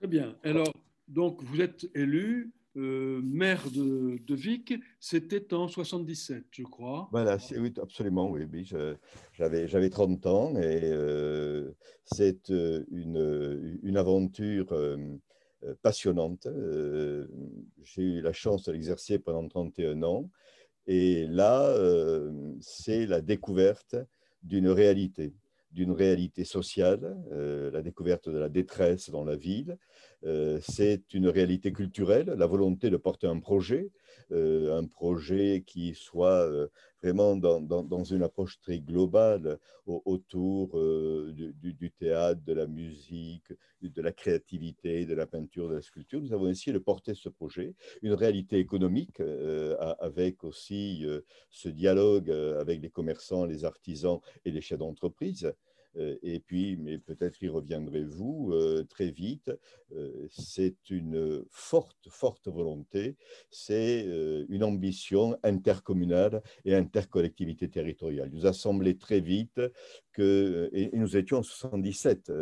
Très 0.00 0.08
bien. 0.08 0.34
Alors, 0.44 0.72
donc, 1.08 1.42
vous 1.42 1.60
êtes 1.60 1.86
élu 1.94 2.54
euh, 2.78 3.20
maire 3.22 3.70
de, 3.70 4.34
Vic, 4.34 4.72
c'était 4.98 5.52
en 5.52 5.68
77, 5.68 6.44
je 6.52 6.62
crois. 6.62 7.10
Voilà, 7.12 7.36
oui, 7.58 7.74
absolument, 7.82 8.30
oui. 8.30 8.46
oui 8.50 8.72
J'avais 9.34 9.90
30 9.90 10.26
ans 10.26 10.56
et 10.56 10.80
euh, 10.84 11.72
c'est 12.04 12.50
euh, 12.50 12.82
une, 12.90 13.96
aventure 13.98 14.74
passionnante. 15.82 16.48
J'ai 17.82 18.02
eu 18.02 18.20
la 18.22 18.32
chance 18.32 18.62
de 18.62 18.72
l'exercer 18.72 19.18
pendant 19.18 19.46
31 19.46 20.02
ans 20.02 20.30
et 20.86 21.26
là, 21.26 21.76
c'est 22.62 23.04
la 23.04 23.20
découverte 23.20 23.96
d'une 24.42 24.68
réalité 24.68 25.34
d'une 25.72 25.92
réalité 25.92 26.44
sociale, 26.44 27.16
la 27.30 27.80
découverte 27.80 28.28
de 28.28 28.38
la 28.38 28.48
détresse 28.48 29.08
dans 29.10 29.24
la 29.24 29.36
ville. 29.36 29.78
Euh, 30.24 30.58
c'est 30.62 31.14
une 31.14 31.28
réalité 31.28 31.72
culturelle, 31.72 32.26
la 32.36 32.46
volonté 32.46 32.90
de 32.90 32.96
porter 32.96 33.26
un 33.26 33.40
projet, 33.40 33.90
euh, 34.32 34.78
un 34.78 34.86
projet 34.86 35.64
qui 35.66 35.94
soit 35.94 36.48
vraiment 37.02 37.36
dans, 37.36 38.04
une 38.04 38.22
approche 38.22 38.60
très 38.60 38.78
globale 38.78 39.58
autour 39.86 40.78
du, 41.32 41.90
théâtre, 41.98 42.42
de 42.44 42.52
la 42.52 42.66
musique, 42.66 43.52
de 43.82 44.02
la 44.02 44.12
créativité, 44.12 45.06
de 45.06 45.14
la 45.14 45.26
peinture, 45.26 45.68
de 45.68 45.76
la 45.76 45.82
sculpture. 45.82 46.20
Nous 46.20 46.34
avons 46.34 46.48
essayé 46.48 46.72
de 46.72 46.78
porter 46.78 47.14
ce 47.14 47.30
projet, 47.30 47.74
une 48.02 48.12
réalité 48.12 48.58
économique 48.58 49.20
avec 49.98 50.44
aussi 50.44 51.06
ce 51.50 51.68
dialogue 51.70 52.30
avec 52.30 52.82
les 52.82 52.90
commerçants, 52.90 53.46
les 53.46 53.64
artisans 53.64 54.20
et 54.44 54.50
les 54.50 54.60
chefs 54.60 54.78
d'entreprise. 54.78 55.54
Euh, 55.96 56.16
et 56.22 56.40
puis, 56.40 56.76
mais 56.76 56.98
peut-être 56.98 57.42
y 57.42 57.48
reviendrez-vous 57.48 58.52
euh, 58.52 58.84
très 58.88 59.10
vite, 59.10 59.50
euh, 59.92 60.26
c'est 60.30 60.90
une 60.90 61.44
forte, 61.50 62.08
forte 62.08 62.48
volonté, 62.48 63.16
c'est 63.50 64.06
une 64.48 64.62
ambition 64.64 65.36
intercommunale 65.42 66.42
et 66.64 66.74
intercollectivité 66.74 67.68
territoriale. 67.68 68.30
Il 68.32 68.38
nous 68.38 68.46
a 68.46 68.52
semblé 68.52 68.96
très 68.96 69.20
vite 69.20 69.60
que, 70.12 70.70
et 70.72 70.90
nous 70.92 71.16
étions 71.16 71.38
en 71.38 71.42
77, 71.42 72.32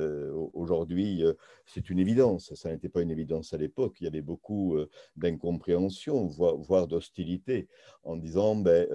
aujourd'hui 0.52 1.24
c'est 1.66 1.90
une 1.90 1.98
évidence, 1.98 2.54
ça 2.54 2.70
n'était 2.70 2.88
pas 2.88 3.02
une 3.02 3.10
évidence 3.10 3.52
à 3.52 3.58
l'époque, 3.58 3.96
il 4.00 4.04
y 4.04 4.06
avait 4.06 4.22
beaucoup 4.22 4.76
d'incompréhension, 5.16 6.26
voire, 6.26 6.86
d'hostilité, 6.86 7.68
en 8.02 8.16
disant, 8.16 8.56
ben, 8.56 8.86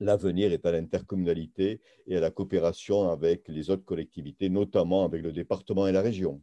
l'avenir 0.00 0.52
est 0.52 0.64
à 0.66 0.72
l'intercommunalité 0.72 1.80
et 2.06 2.16
à 2.16 2.20
la 2.20 2.30
coopération 2.30 3.10
avec 3.10 3.48
les 3.48 3.70
autres 3.70 3.84
collectivités, 3.84 4.48
notamment 4.48 5.04
avec 5.04 5.22
le 5.22 5.32
département 5.32 5.86
et 5.86 5.92
la 5.92 6.02
région. 6.02 6.40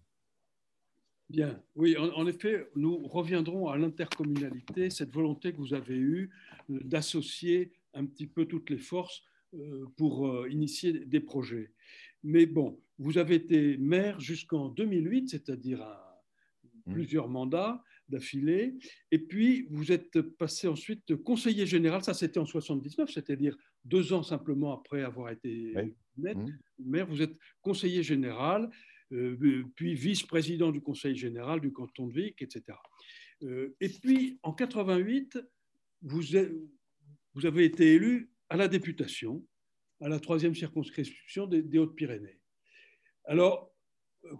Bien, 1.29 1.59
oui, 1.75 1.97
en, 1.97 2.27
effet, 2.27 2.69
nous 2.75 3.07
reviendrons 3.07 3.67
à 3.69 3.77
l'intercommunalité, 3.77 4.91
cette 4.91 5.11
volonté 5.11 5.53
que 5.53 5.57
vous 5.57 5.73
avez 5.73 5.95
eue 5.95 6.29
euh, 6.69 6.79
d'associer 6.83 7.71
un 7.95 8.05
petit 8.05 8.27
peu 8.27 8.45
toutes 8.45 8.69
les 8.69 8.77
forces 8.77 9.23
euh, 9.55 9.85
pour 9.97 10.27
euh, 10.27 10.47
initier 10.51 10.93
des 10.93 11.19
projets. 11.19 11.71
Mais 12.23 12.45
bon, 12.45 12.79
vous 12.99 13.17
avez 13.17 13.35
été 13.35 13.77
maire 13.77 14.19
jusqu'en 14.19 14.69
2008, 14.69 15.29
c'est-à-dire 15.29 15.83
mmh. 16.85 16.93
plusieurs 16.93 17.27
mandats 17.27 17.83
d'affilée. 18.09 18.75
Et 19.11 19.19
puis, 19.19 19.67
vous 19.69 19.91
êtes 19.91 20.21
passé 20.21 20.67
ensuite 20.67 21.15
conseiller 21.17 21.65
général, 21.65 22.03
ça 22.03 22.13
c'était 22.13 22.39
en 22.39 22.45
79, 22.45 23.09
c'est-à-dire 23.11 23.57
deux 23.83 24.13
ans 24.13 24.23
simplement 24.23 24.73
après 24.73 25.03
avoir 25.03 25.29
été 25.29 25.73
mmh. 26.17 26.33
maire, 26.79 27.07
vous 27.07 27.21
êtes 27.21 27.37
conseiller 27.61 28.03
général, 28.03 28.69
euh, 29.11 29.63
puis 29.75 29.95
vice-président 29.95 30.71
du 30.71 30.81
conseil 30.81 31.15
général 31.15 31.61
du 31.61 31.71
canton 31.71 32.07
de 32.07 32.13
Vic, 32.13 32.41
etc. 32.41 32.77
Euh, 33.43 33.75
et 33.79 33.89
puis, 33.89 34.39
en 34.43 34.53
88, 34.53 35.39
vous, 36.01 36.21
vous 37.33 37.45
avez 37.45 37.65
été 37.65 37.93
élu 37.93 38.31
à 38.49 38.57
la 38.57 38.67
députation, 38.67 39.45
à 40.01 40.09
la 40.09 40.19
troisième 40.19 40.55
circonscription 40.55 41.47
des 41.47 41.79
Hautes-Pyrénées. 41.79 42.39
Alors, 43.25 43.71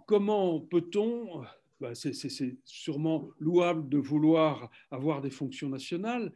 comment 0.06 0.60
peut-on 0.60 1.44
bah, 1.80 1.94
c'est 1.94 2.14
sûrement 2.64 3.30
louable 3.38 3.88
de 3.88 3.98
vouloir 3.98 4.70
avoir 4.90 5.20
des 5.20 5.30
fonctions 5.30 5.68
nationales. 5.68 6.32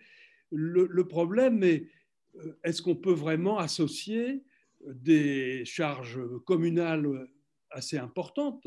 Le, 0.51 1.05
problème 1.05 1.63
est, 1.63 1.89
euh, 2.37 2.59
est-ce 2.65 2.83
qu'on 2.83 2.97
peut 2.97 3.13
vraiment 3.13 3.59
associer 3.59 4.43
des 4.85 5.65
charges 5.65 6.21
communales 6.45 7.29
assez 7.71 7.99
importantes 7.99 8.67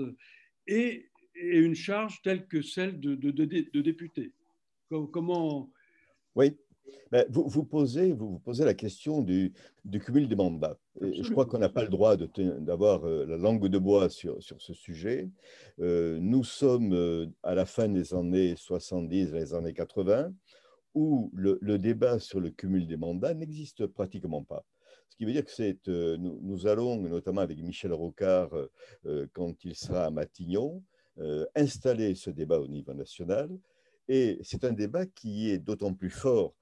et, 0.68 1.10
une 1.36 1.74
charge 1.74 2.22
telle 2.22 2.48
que 2.48 2.62
celle 2.62 3.00
de, 3.00 3.15
de 3.15 3.82
député 3.82 4.32
Comment 5.12 5.72
Oui, 6.36 6.56
vous, 7.30 7.48
vous, 7.48 7.63
posez, 7.63 8.12
vous, 8.12 8.40
posez 8.40 8.66
la 8.66 8.74
question 8.74 9.22
du, 9.22 9.54
du 9.86 10.00
cumul 10.00 10.28
des 10.28 10.36
mandats. 10.36 10.78
je 11.00 11.30
crois 11.32 11.46
qu'on 11.46 11.60
n'a 11.60 11.70
pas 11.70 11.84
le 11.84 11.90
droit 11.90 12.16
d'avoir 12.18 13.06
euh, 13.06 13.25
la 13.25 13.38
langue 13.38 13.68
de 13.68 13.78
bois 13.78 14.10
sur, 14.10 14.42
sur 14.42 14.62
ce 14.62 14.74
sujet. 14.74 15.30
Euh, 15.80 16.18
nous 16.20 16.44
sommes 16.44 16.94
euh, 16.94 17.28
à 17.44 17.56
la 17.56 17.66
fin 17.66 17.88
des 17.88 18.13
années 18.13 18.56
70, 18.56 19.32
les 19.34 19.54
années 19.54 19.74
80, 19.74 20.34
où 20.96 21.30
le, 21.34 21.60
le 21.62 21.78
débat 21.78 22.20
sur 22.20 22.40
le 22.40 22.50
cumul 22.50 22.88
des 22.88 22.98
mandats 22.98 23.34
n'existe 23.34 23.86
pratiquement 23.88 24.44
pas. 24.44 24.66
Ce 25.10 25.18
qui 25.18 25.25
veut 25.25 25.34
dire 25.34 25.46
que 25.46 26.16
nous, 26.16 26.66
allons, 26.66 26.98
notamment 26.98 27.42
avec 27.42 27.60
Michel 27.60 27.94
Rocard, 27.94 28.50
quand 29.34 29.63
il 29.63 29.75
sera 29.75 30.06
à 30.06 30.10
Matignon, 30.10 30.82
installer 31.54 32.16
ce 32.16 32.32
débat 32.32 32.60
au 32.60 32.68
niveau 32.68 32.96
national. 32.96 33.48
Et 34.08 34.40
c'est 34.42 34.63
un 34.66 34.72
débat 34.72 35.06
qui 35.06 35.52
est 35.52 35.60
d'autant 35.60 35.94
plus 35.94 36.10
fort 36.10 36.56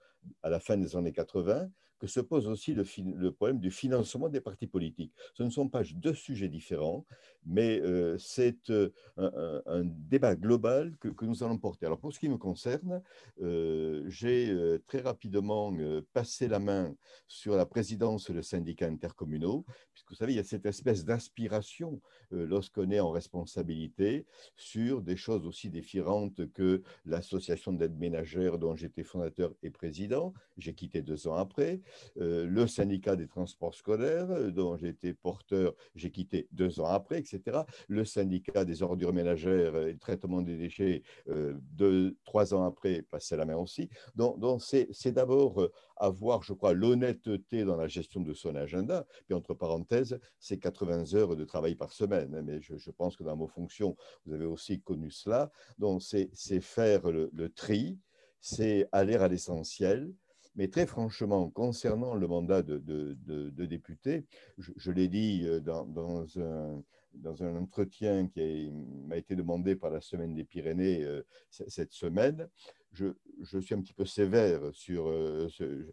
à 0.43 0.49
la 0.49 0.59
fin 0.59 0.77
des 0.77 0.95
années 0.95 1.13
80 1.13 1.69
que 2.01 2.07
se 2.07 2.19
pose 2.19 2.47
aussi 2.47 2.73
le, 2.73 3.31
problème 3.31 3.59
du 3.59 3.69
financement 3.69 4.27
des 4.27 4.41
partis 4.41 4.65
politiques. 4.65 5.13
Ce 5.35 5.43
ne 5.43 5.51
sont 5.51 5.69
pas 5.69 5.83
deux 5.93 6.15
sujets 6.15 6.47
différents, 6.47 7.05
mais 7.45 7.79
euh, 7.79 8.17
c'est 8.17 8.71
euh, 8.71 8.89
un, 9.17 9.83
débat 9.85 10.35
global 10.35 10.97
que, 10.99 11.09
nous 11.23 11.43
allons 11.43 11.59
porter. 11.59 11.85
Alors 11.85 11.99
pour 11.99 12.11
ce 12.11 12.19
qui 12.19 12.27
me 12.27 12.37
concerne, 12.37 13.03
euh, 13.43 14.03
j'ai 14.07 14.51
très 14.87 15.01
rapidement 15.01 15.71
passé 16.11 16.47
la 16.47 16.57
main 16.57 16.95
sur 17.27 17.55
la 17.55 17.67
présidence 17.67 18.31
de 18.31 18.41
syndicats 18.41 18.87
intercommunaux, 18.87 19.63
puisque 19.93 20.09
vous 20.09 20.15
savez, 20.15 20.33
il 20.33 20.37
y 20.37 20.39
a 20.39 20.43
cette 20.43 20.65
espèce 20.65 21.05
d'aspiration 21.05 22.01
lorsqu'on 22.31 22.89
est 22.89 22.99
en 22.99 23.11
responsabilité 23.11 24.25
sur 24.55 25.03
des 25.03 25.17
choses 25.17 25.45
aussi 25.45 25.69
différentes 25.69 26.51
que 26.53 26.81
l'association 27.05 27.73
d'aide 27.73 27.97
ménagère 27.99 28.57
dont 28.57 28.75
j'étais 28.75 29.03
fondateur 29.03 29.53
et 29.61 29.69
président. 29.69 30.33
J'ai 30.57 30.73
quitté 30.73 31.03
deux 31.03 31.27
ans 31.27 31.35
après 31.35 31.81
le 32.15 32.67
syndicat 32.67 33.15
des 33.15 33.27
transports 33.27 33.73
scolaires, 33.73 34.51
dont 34.51 34.77
j'ai 34.77 34.89
été 34.89 35.13
porteur, 35.13 35.73
j'ai 35.95 36.11
quitté 36.11 36.47
deux 36.51 36.79
ans 36.79 36.85
après, 36.85 37.19
etc. 37.19 37.59
Le 37.87 38.05
syndicat 38.05 38.65
des 38.65 38.83
ordures 38.83 39.13
ménagères 39.13 39.75
et 39.75 39.93
le 39.93 39.99
traitement 39.99 40.41
des 40.41 40.57
déchets, 40.57 41.03
deux, 41.27 42.17
trois 42.25 42.53
ans 42.53 42.63
après, 42.63 43.01
passé 43.01 43.35
la 43.35 43.45
main 43.45 43.57
aussi. 43.57 43.89
Donc, 44.15 44.61
c'est 44.61 45.11
d'abord 45.11 45.69
avoir, 46.01 46.41
je 46.41 46.53
crois, 46.53 46.73
l'honnêteté 46.73 47.63
dans 47.63 47.75
la 47.75 47.87
gestion 47.87 48.21
de 48.21 48.33
son 48.33 48.55
agenda. 48.55 49.05
Puis, 49.25 49.35
entre 49.35 49.53
parenthèses, 49.53 50.19
c'est 50.39 50.57
80 50.57 51.13
heures 51.13 51.35
de 51.35 51.45
travail 51.45 51.75
par 51.75 51.91
semaine. 51.91 52.41
Mais 52.43 52.59
je, 52.61 52.91
pense 52.91 53.15
que 53.15 53.23
dans 53.23 53.37
vos 53.37 53.47
fonctions, 53.47 53.95
vous 54.25 54.33
avez 54.33 54.45
aussi 54.45 54.81
connu 54.81 55.11
cela. 55.11 55.51
Donc, 55.77 56.01
c'est 56.01 56.61
faire 56.61 57.11
le, 57.11 57.49
tri, 57.49 57.99
c'est 58.39 58.87
aller 58.91 59.15
à 59.15 59.27
l'essentiel. 59.27 60.11
Mais 60.55 60.67
très 60.67 60.85
franchement, 60.85 61.49
concernant 61.49 62.15
le 62.15 62.27
mandat 62.27 62.61
de, 62.61 63.65
député, 63.65 64.25
je, 64.57 64.91
l'ai 64.91 65.07
dit 65.07 65.43
euh, 65.45 65.59
dans, 65.59 66.25
un, 66.37 67.55
entretien 67.55 68.27
qui 68.27 68.71
m'a 69.07 69.17
été 69.17 69.35
demandé 69.35 69.75
par 69.75 69.91
la 69.91 70.01
Semaine 70.01 70.35
des 70.35 70.43
Pyrénées 70.43 71.03
euh, 71.03 71.23
cette 71.49 71.93
semaine, 71.93 72.49
je, 72.91 73.07
je, 73.41 73.59
suis 73.59 73.75
un 73.75 73.81
petit 73.81 73.93
peu 73.93 74.05
sévère 74.05 74.61
sur 74.73 75.07
euh, 75.07 75.47
ce, 75.49 75.87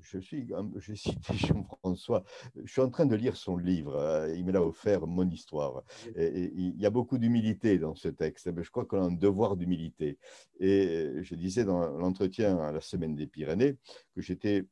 je 0.00 0.18
suis, 0.18 0.48
j'ai 0.76 0.96
cité 0.96 1.34
Jean-François, 1.34 2.24
je 2.62 2.70
suis 2.70 2.80
en 2.80 2.90
train 2.90 3.06
de 3.06 3.16
lire 3.16 3.36
son 3.36 3.56
livre, 3.56 3.96
euh, 3.96 4.34
il 4.34 4.44
me 4.44 4.52
l'a 4.52 4.62
offert, 4.62 5.06
Mon 5.06 5.28
histoire. 5.28 5.82
Et, 6.16 6.52
il 6.54 6.80
y 6.80 6.86
a 6.86 6.90
beaucoup 6.90 7.18
d'humilité 7.18 7.78
dans 7.78 7.94
ce 7.94 8.08
texte, 8.08 8.46
mais 8.48 8.62
je 8.62 8.70
crois 8.70 8.84
qu'on 8.84 9.02
a 9.02 9.06
un 9.06 9.12
devoir 9.12 9.56
d'humilité. 9.56 10.18
Et 10.60 11.22
je 11.22 11.34
disais 11.34 11.64
dans 11.64 11.88
l'entretien 11.98 12.58
à 12.58 12.72
la 12.72 12.80
Semaine 12.80 13.14
des 13.14 13.26
Pyrénées 13.26 13.76
que 14.14 14.20
j'étais 14.20 14.66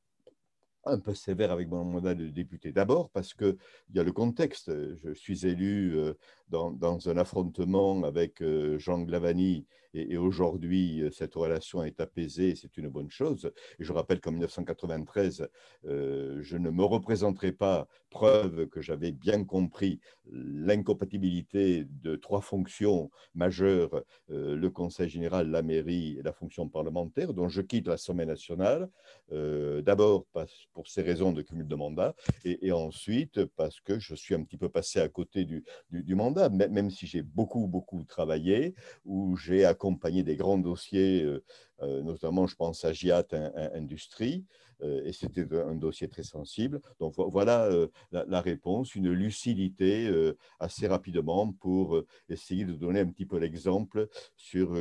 un 0.85 0.99
peu 0.99 1.15
sévère 1.15 1.53
avec 1.53 1.69
mon 1.69 1.85
mandat 1.85 2.15
de 2.15 2.29
député. 2.29 2.73
D'abord 2.73 3.11
parce 3.11 3.35
qu'il 3.35 3.57
y 3.95 3.99
a 3.99 4.03
le 4.03 4.13
contexte. 4.13 4.73
Je 4.97 5.13
suis 5.13 5.47
élu 5.47 5.97
euh, 5.97 6.15
dans, 6.53 7.09
un 7.09 7.17
affrontement 7.17 8.03
avec 8.05 8.43
euh, 8.43 8.79
Jean 8.79 9.01
Glavani 9.03 9.67
et, 9.95 10.17
aujourd'hui, 10.17 11.03
euh, 11.03 11.11
cette 11.11 11.35
relation 11.35 11.83
est 11.83 12.01
apaisée, 12.01 12.55
c'est 12.55 12.77
une 12.79 12.89
bonne 12.89 13.11
chose. 13.11 13.51
Je 13.79 13.93
rappelle 13.93 14.21
qu'en 14.21 14.31
1993, 14.31 15.49
euh, 15.87 16.39
je 16.41 16.57
ne 16.57 16.71
me 16.71 16.85
représenterai 16.85 17.53
pas, 17.53 17.89
preuve 18.11 18.67
que 18.69 18.83
j'avais 18.83 19.13
bien 19.13 19.43
compris 19.45 19.99
l'incompatibilité 20.31 21.87
de 22.03 22.17
trois 22.17 22.43
fonctions 22.43 23.11
majeures, 23.35 24.05
le 24.29 24.69
Conseil 24.69 25.09
général, 25.09 25.51
la 25.51 25.63
mairie 25.63 26.19
et 26.19 26.23
la 26.23 26.35
fonction 26.35 26.69
parlementaire, 26.69 27.33
dont 27.33 27.49
je 27.49 27.63
quitte 27.63 27.89
l'Assemblée 27.89 28.27
nationale, 28.27 28.91
d'abord 29.31 30.27
pour 30.75 30.89
ces 30.89 31.01
raisons 31.01 31.33
de 31.33 31.41
cumul 31.41 31.67
de 31.67 31.75
mandat, 31.75 32.15
et, 32.45 32.71
ensuite 32.71 33.47
parce 33.57 33.81
que 33.81 33.99
je 33.99 34.15
suis 34.15 34.35
un 34.35 34.45
petit 34.45 34.59
peu 34.59 34.69
passé 34.69 35.01
à 35.01 35.09
côté 35.09 35.47
du 35.47 36.15
mandat, 36.15 36.42
même 36.49 36.91
si 36.91 37.07
j'ai 37.07 37.23
beaucoup, 37.23 37.67
beaucoup 37.67 38.05
travaillé, 38.05 38.75
où 39.05 39.37
j'ai 39.37 39.65
accompagné 39.65 40.23
des 40.23 40.37
grands 40.37 40.59
dossiers, 40.59 41.23
euh, 41.23 41.43
euh, 41.83 42.03
notamment 42.03 42.47
je 42.47 42.57
pense 42.57 42.85
à 42.85 42.93
GIAT 42.93 43.27
Industrie, 43.75 44.45
euh, 44.83 45.03
et 45.05 45.13
c'était 45.13 45.47
un 45.55 45.75
dossier 45.75 46.09
très 46.09 46.23
sensible. 46.23 46.81
Donc 47.01 47.15
voilà 47.17 47.71
la, 48.11 48.41
réponse, 48.41 48.95
une 48.95 49.11
lucidité 49.11 50.11
assez 50.59 50.87
rapidement 50.87 51.53
pour 51.53 52.03
essayer 52.29 52.65
de 52.65 52.73
donner 52.73 53.01
un 53.01 53.07
petit 53.07 53.27
peu 53.27 53.39
l'exemple 53.39 54.09
sur 54.37 54.75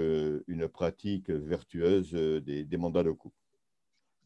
une 0.48 0.68
pratique 0.68 1.30
vertueuse 1.30 2.12
des, 2.14 2.64
des 2.64 2.78
mandats 2.78 3.04
locaux. 3.04 3.34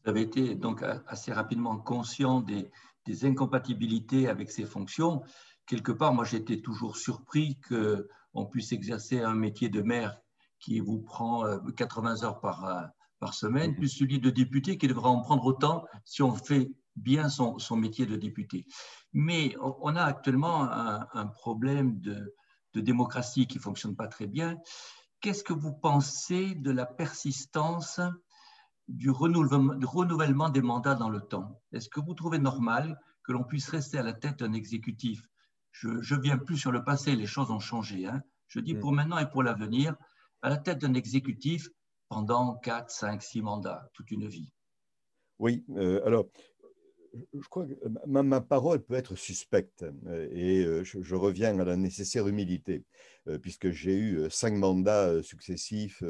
Vous 0.04 0.10
avez 0.10 0.22
été 0.22 0.54
donc 0.54 0.84
assez 1.08 1.32
rapidement 1.32 1.76
conscient 1.78 2.40
des, 2.40 2.70
des 3.06 3.24
incompatibilités 3.24 4.28
avec 4.28 4.50
ces 4.50 4.64
fonctions. 4.64 5.22
Quelque 5.66 5.92
part, 5.92 6.14
moi, 6.14 6.24
j'étais 6.24 6.60
toujours 6.60 6.96
surpris 6.96 7.58
qu'on 7.68 8.46
puisse 8.46 8.72
exercer 8.72 9.20
un 9.20 9.34
métier 9.34 9.68
de 9.68 9.82
maire 9.82 10.16
qui 10.60 10.80
vous 10.80 11.00
prend 11.00 11.44
80 11.76 12.22
euh, 12.22 12.24
heures 12.24 12.40
par, 12.40 12.64
euh, 12.64 12.82
par 13.18 13.34
semaine, 13.34 13.70
mhm. 13.70 13.76
plus 13.76 13.88
celui 13.88 14.20
de 14.20 14.30
député 14.30 14.78
qui 14.78 14.88
devra 14.88 15.10
en 15.10 15.20
prendre 15.20 15.44
autant 15.44 15.84
si 16.04 16.22
on 16.22 16.34
fait 16.34 16.72
bien 16.94 17.28
son, 17.28 17.58
son 17.58 17.76
métier 17.76 18.06
de 18.06 18.16
député. 18.16 18.66
Mais 19.12 19.54
on 19.60 19.96
a 19.96 20.02
actuellement 20.02 20.62
un, 20.70 21.26
problème 21.26 22.00
de, 22.00 22.34
de, 22.74 22.80
démocratie 22.80 23.46
qui 23.46 23.58
ne 23.58 23.62
fonctionne 23.62 23.96
pas 23.96 24.08
très 24.08 24.26
bien. 24.26 24.58
Qu'est-ce 25.20 25.44
que 25.44 25.52
vous 25.52 25.72
pensez 25.72 26.54
de 26.54 26.70
la 26.70 26.86
persistance 26.86 28.00
du 28.88 29.10
renouvellement, 29.10 29.74
du 29.74 29.86
renouvellement 29.86 30.48
des 30.48 30.62
mandats 30.62 30.94
dans 30.94 31.10
le 31.10 31.20
temps? 31.20 31.60
Est-ce 31.72 31.88
que 31.88 32.00
vous 32.00 32.14
trouvez 32.14 32.38
normal 32.38 32.98
que 33.24 33.32
l'on 33.32 33.44
puisse 33.44 33.68
rester 33.68 33.98
à 33.98 34.02
la 34.02 34.12
tête 34.12 34.38
d'un 34.38 34.52
exécutif? 34.52 35.22
Je 35.80 36.14
ne 36.14 36.20
viens 36.20 36.38
plus 36.38 36.56
sur 36.56 36.72
le 36.72 36.84
passé, 36.84 37.16
les 37.16 37.26
choses 37.26 37.50
ont 37.50 37.60
changé. 37.60 38.06
Hein. 38.06 38.22
Je 38.48 38.60
dis 38.60 38.74
mm. 38.74 38.80
pour 38.80 38.92
maintenant 38.92 39.18
et 39.18 39.28
pour 39.28 39.42
l'avenir, 39.42 39.94
à 40.42 40.48
la 40.48 40.56
tête 40.56 40.78
d'un 40.78 40.94
exécutif 40.94 41.68
pendant 42.08 42.56
4, 42.56 42.90
5, 42.90 43.22
6 43.22 43.42
mandats, 43.42 43.90
toute 43.92 44.10
une 44.10 44.26
vie. 44.26 44.52
Oui, 45.38 45.64
euh, 45.76 46.00
alors, 46.06 46.26
je 47.34 47.48
crois 47.48 47.66
que 47.66 47.74
ma, 48.06 48.40
parole 48.40 48.82
peut 48.82 48.94
être 48.94 49.16
suspecte 49.16 49.84
euh, 50.06 50.28
et 50.30 50.64
euh, 50.64 50.84
je, 50.84 51.14
reviens 51.14 51.58
à 51.58 51.64
la 51.64 51.76
nécessaire 51.76 52.26
humilité, 52.28 52.84
puisque 53.42 53.70
j'ai 53.70 53.96
eu 53.96 54.30
cinq 54.30 54.54
mandats 54.54 55.22
successifs. 55.22 56.02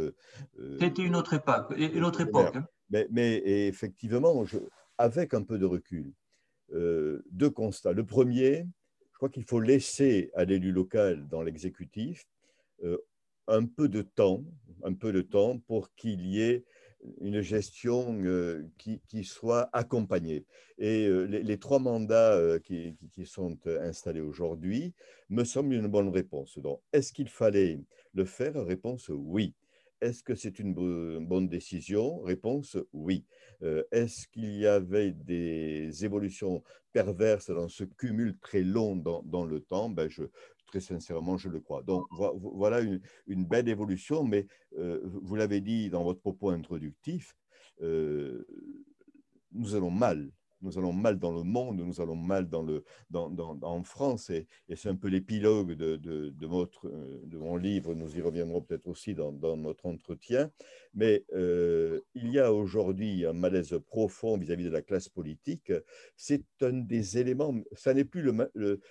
C'était 0.79 1.03
une 1.03 1.17
autre 1.17 1.35
époque. 1.35 1.73
Une 1.77 2.05
autre 2.05 2.21
époque 2.21 2.55
hein. 2.55 2.67
mais, 2.91 3.09
mais, 3.11 3.37
effectivement, 3.69 4.45
je, 4.45 4.59
avec 4.99 5.35
un 5.35 5.43
peu 5.43 5.59
de 5.59 5.65
recul, 5.65 6.13
deux 6.71 7.51
constats. 7.51 7.93
Le 7.93 8.05
premier, 8.05 8.67
je 9.17 9.19
crois 9.19 9.31
qu'il 9.31 9.45
faut 9.45 9.61
laisser 9.61 10.31
à 10.35 10.45
l'élu 10.45 10.73
local 10.73 11.27
dans 11.29 11.41
l'exécutif 11.41 12.29
un 13.49 13.65
peu 13.65 13.89
de 13.89 14.03
temps, 14.03 14.45
un 14.85 14.93
peu 14.93 15.11
de 15.11 15.23
temps 15.23 15.59
pour 15.59 15.95
qu'il 15.95 16.27
y 16.27 16.43
ait 16.43 16.65
une 17.21 17.41
gestion 17.41 18.19
euh, 18.25 18.69
qui, 18.79 19.25
soit 19.25 19.71
accompagnée. 19.73 20.45
Et 20.77 21.07
euh, 21.07 21.25
les, 21.25 21.59
trois 21.59 21.79
mandats 21.79 22.35
euh, 22.35 22.59
qui, 22.59 22.97
sont 23.25 23.57
installés 23.67 24.21
aujourd'hui 24.21 24.93
me 25.29 25.45
semblent 25.45 25.75
une 25.75 25.89
bonne 25.89 26.09
réponse. 26.09 26.59
Donc, 26.59 26.81
est-ce 26.93 27.13
qu'il 27.13 27.29
fallait 27.29 27.81
le 28.13 28.25
faire? 28.25 28.55
Réponse 28.65 29.09
oui. 29.09 29.55
Est-ce 30.01 30.23
que 30.23 30.35
c'est 30.35 30.59
une 30.59 30.75
bonne 31.25 31.49
décision? 31.49 32.21
Réponse 32.21 32.77
oui. 32.93 33.25
Est-ce 33.91 34.29
qu'il 34.29 34.57
y 34.57 34.67
avait 34.67 35.13
des 35.13 36.05
évolutions 36.05 36.63
perverses 36.93 37.51
dans 37.51 37.69
ce 37.69 37.85
cumul 37.85 38.37
très 38.39 38.63
long 38.63 38.97
dans, 38.97 39.23
dans 39.23 39.45
le 39.45 39.61
temps? 39.61 39.89
Ben 39.89 40.09
Très 40.67 40.81
sincèrement, 40.81 41.37
je 41.37 41.49
le 41.49 41.61
crois. 41.61 41.83
Donc 41.83 42.07
voilà 42.11 42.81
une, 42.81 43.45
belle 43.45 43.69
évolution, 43.69 44.25
mais 44.25 44.47
euh, 44.79 45.01
vous 45.05 45.37
l'avez 45.37 45.61
dit 45.61 45.91
dans 45.91 46.03
votre 46.03 46.21
propos 46.21 46.51
introductif, 46.51 47.37
euh, 47.83 48.45
nous 49.53 49.75
allons 49.77 49.91
mal 49.91 50.31
nous 50.67 50.79
allons 50.79 50.93
mal 50.93 51.19
dans 51.19 51.33
le 51.33 51.43
monde, 51.43 51.81
nous 51.81 52.01
allons 52.01 52.17
mal 52.17 52.49
dans 52.49 52.63
le, 52.63 52.85
dans, 53.11 53.59
en 53.63 53.83
France, 53.85 54.31
et, 54.31 54.47
c'est 54.75 54.89
un 54.89 54.97
peu 54.97 55.09
l'épilogue 55.09 55.73
de, 55.73 55.97
de, 55.97 56.47
votre, 56.47 56.91
de 57.25 57.39
mon 57.39 57.57
livre, 57.57 57.95
nous 57.95 58.17
y 58.17 58.21
reviendrons 58.21 58.61
peut-être 58.61 58.89
aussi 58.89 59.15
dans, 59.15 59.33
notre 59.57 59.87
entretien, 59.87 60.51
mais 60.95 61.25
euh, 61.35 62.01
il 62.15 62.31
y 62.33 62.39
a 62.39 62.53
aujourd'hui 62.53 63.25
un 63.25 63.33
malaise 63.33 63.79
profond 63.87 64.37
vis-à-vis 64.37 64.65
de 64.65 64.71
la 64.71 64.83
classe 64.83 65.09
politique, 65.09 65.73
c'est 66.17 66.45
un 66.61 66.73
des 66.73 67.19
éléments, 67.19 67.55
ça 67.73 67.95
n'est 67.95 68.05
plus 68.05 68.29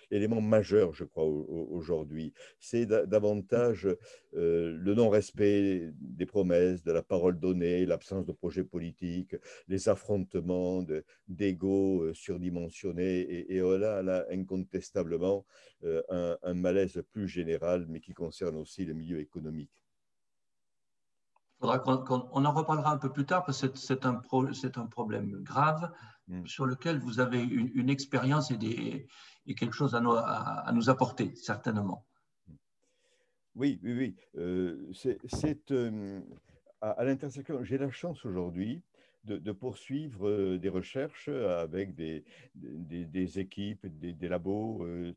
l'élément 0.10 0.42
majeur, 0.42 0.94
je 0.94 1.04
crois, 1.04 1.26
aujourd'hui, 1.26 2.34
c'est 2.60 2.86
davantage 2.86 3.88
euh, 4.36 4.76
le 4.78 4.94
non-respect 4.94 5.92
des 6.00 6.26
promesses, 6.26 6.84
de 6.84 6.92
la 6.92 7.02
parole 7.02 7.40
donnée, 7.40 7.86
l'absence 7.86 8.26
de 8.26 8.32
projet 8.32 8.64
politique, 8.64 9.36
les 9.68 9.90
affrontements 9.90 10.84
des 11.28 11.58
euh, 11.64 12.14
surdimensionné 12.14 13.22
et, 13.22 13.56
et 13.56 13.62
voilà 13.62 14.02
là, 14.02 14.26
incontestablement 14.32 15.46
euh, 15.84 16.36
un, 16.44 16.54
malaise 16.54 17.02
plus 17.12 17.28
général, 17.28 17.86
mais 17.88 18.00
qui 18.00 18.14
concerne 18.14 18.56
aussi 18.56 18.86
le 18.86 18.94
milieu 18.94 19.20
économique. 19.20 19.86
Faudra 21.60 21.84
on 22.32 22.46
en 22.46 22.52
reparlera 22.52 22.92
un 22.92 22.98
peu 22.98 23.12
plus 23.12 23.26
tard 23.26 23.46
parce 23.46 23.68
que 23.68 23.78
c'est 23.78 24.06
un, 24.06 24.22
un 24.22 24.86
problème 24.88 25.32
grave 25.44 25.92
mm. 26.28 26.46
sur 26.46 26.66
lequel 26.66 27.00
vous 27.00 27.20
avez 27.20 27.42
une, 27.42 27.90
expérience 27.90 28.52
et, 28.52 28.58
des, 28.58 29.08
et, 29.46 29.56
quelque 29.56 29.74
chose 29.74 29.96
à 29.96 30.02
nous, 30.02 30.14
à, 30.14 30.70
nous, 30.74 30.90
apporter, 30.90 31.34
certainement. 31.36 32.06
Oui, 33.56 33.80
oui, 33.84 33.94
oui. 33.94 34.16
Euh, 34.38 34.92
c'est 34.94 35.72
à, 36.82 36.92
à 36.92 37.04
l'intersection. 37.04 37.64
J'ai 37.64 37.78
la 37.78 37.90
chance 37.90 38.26
aujourd'hui 38.26 38.82
de, 39.26 39.52
poursuivre 39.52 40.28
euh, 40.28 40.58
des 40.58 40.70
recherches 40.70 41.30
avec 41.30 41.96
des, 41.96 42.24
équipes, 43.40 43.88
des, 43.88 44.28
labos 44.28 44.84
euh, 44.84 45.14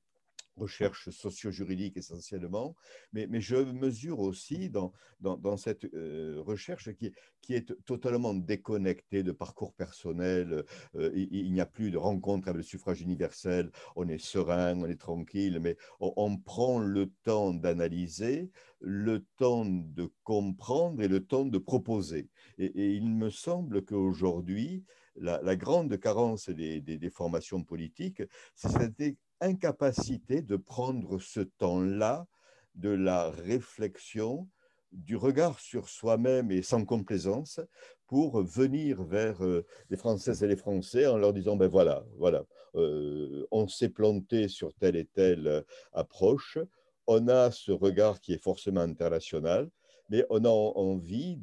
recherche 0.59 1.11
socio-juridique 1.11 1.97
essentiellement, 1.97 2.75
mais, 3.13 3.27
mais, 3.27 3.41
je 3.41 3.57
mesure 3.57 4.21
aussi 4.21 4.69
dans, 4.69 4.93
dans, 5.21 5.57
cette 5.57 5.85
euh, 5.95 6.43
recherche 6.45 6.93
qui, 6.95 7.13
qui, 7.41 7.55
est 7.55 7.73
totalement 7.85 8.35
déconnectée 8.35 9.23
de 9.23 9.33
parcours 9.33 9.73
personnel. 9.75 10.65
Euh, 10.97 11.11
il, 11.15 11.53
n'y 11.53 11.61
a 11.61 11.67
plus 11.67 11.91
de 11.91 11.97
rencontre 11.99 12.49
avec 12.49 12.59
le 12.59 12.63
suffrage 12.63 13.01
universel. 13.01 13.71
On 13.97 14.09
est 14.09 14.19
serein, 14.19 14.79
on 14.79 14.87
est 14.87 15.01
tranquille, 15.01 15.59
mais 15.61 15.77
on, 16.01 16.37
prend 16.39 16.79
le 16.79 17.11
temps 17.25 17.53
d'analyser, 17.53 18.51
le 18.81 19.25
temps 19.39 19.65
de 19.65 20.11
comprendre 20.25 21.03
et 21.03 21.09
le 21.09 21.25
temps 21.25 21.45
de 21.45 21.59
proposer. 21.59 22.29
Et, 22.59 22.95
il 22.95 23.11
me 23.11 23.31
semble 23.31 23.85
qu'aujourd'hui, 23.85 24.85
la, 25.17 25.41
la, 25.43 25.57
grande 25.57 25.99
carence 25.99 26.49
des, 26.49 26.81
des, 26.81 27.11
formations 27.11 27.65
politiques, 27.65 28.23
c'est 28.55 28.69
cette 28.69 29.01
incapacité 29.41 30.43
de 30.43 30.57
prendre 30.57 31.19
ce 31.19 31.41
temps-là 31.41 32.27
de 32.75 32.91
la 32.91 33.31
réflexion, 33.31 34.49
du 34.93 35.17
regard 35.17 35.61
sur 35.61 35.89
soi-même 35.89 36.51
et 36.51 36.63
sans 36.63 36.85
complaisance 36.85 37.61
pour 38.07 38.43
venir 38.43 39.03
vers 39.03 39.45
euh, 39.45 39.67
les 39.91 39.97
Françaises 39.97 40.43
et 40.43 40.49
les 40.49 40.57
Français 40.57 41.07
en 41.07 41.19
leur 41.19 41.35
disant, 41.35 41.57
ben 41.57 41.69
voilà, 41.69 42.05
voilà, 42.17 42.45
euh, 42.75 43.47
on 43.51 43.69
s'est 43.69 43.91
planté 43.91 44.49
sur 44.49 44.73
telle 44.75 44.97
et 44.97 45.05
telle 45.05 45.47
euh, 45.47 45.63
approche, 45.93 46.59
on 47.07 47.29
a 47.29 47.51
ce 47.51 47.73
regard 47.73 48.21
qui 48.21 48.33
est 48.33 48.43
forcément 48.43 48.81
international, 48.81 49.71
mais 50.09 50.25
on 50.31 50.45
a 50.45 50.49
envie 50.49 51.39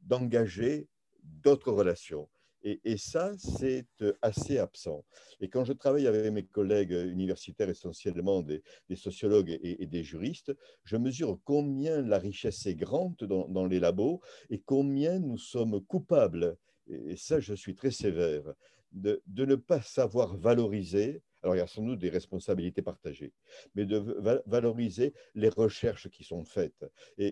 d'engager 0.00 0.88
d'autres 1.22 1.72
relations. 1.72 2.28
Et, 2.68 2.96
ça, 2.96 3.32
c'est 3.38 3.86
euh, 4.02 4.12
assez 4.22 4.58
absent. 4.58 5.04
Et 5.40 5.48
quand 5.48 5.64
je 5.64 5.72
travaille 5.72 6.08
avec 6.08 6.32
mes 6.32 6.44
collègues 6.44 6.90
universitaires, 6.90 7.68
essentiellement 7.68 8.42
des, 8.42 8.60
sociologues 8.96 9.56
et, 9.62 9.86
des 9.86 10.02
juristes, 10.02 10.52
je 10.82 10.96
mesure 10.96 11.38
combien 11.44 12.02
la 12.02 12.18
richesse 12.18 12.66
est 12.66 12.74
grande 12.74 13.16
dans, 13.18 13.66
les 13.66 13.78
labos 13.78 14.20
et 14.50 14.58
combien 14.58 15.20
nous 15.20 15.38
sommes 15.38 15.80
coupables, 15.80 16.56
et 16.88 17.16
ça, 17.16 17.38
je 17.38 17.54
suis 17.54 17.76
très 17.76 17.92
sévère, 17.92 18.52
de 18.90 19.22
ne 19.36 19.54
pas 19.54 19.80
savoir 19.80 20.36
valoriser 20.36 21.22
alors, 21.46 21.54
il 21.54 21.60
y 21.60 21.62
a 21.62 21.66
sans 21.68 21.84
doute 21.84 22.00
des 22.00 22.10
responsabilités 22.10 22.82
partagées, 22.82 23.32
mais 23.76 23.86
de 23.86 23.98
valoriser 24.46 25.14
les 25.36 25.48
recherches 25.48 26.08
qui 26.10 26.24
sont 26.24 26.44
faites. 26.44 26.84
Et, 27.18 27.28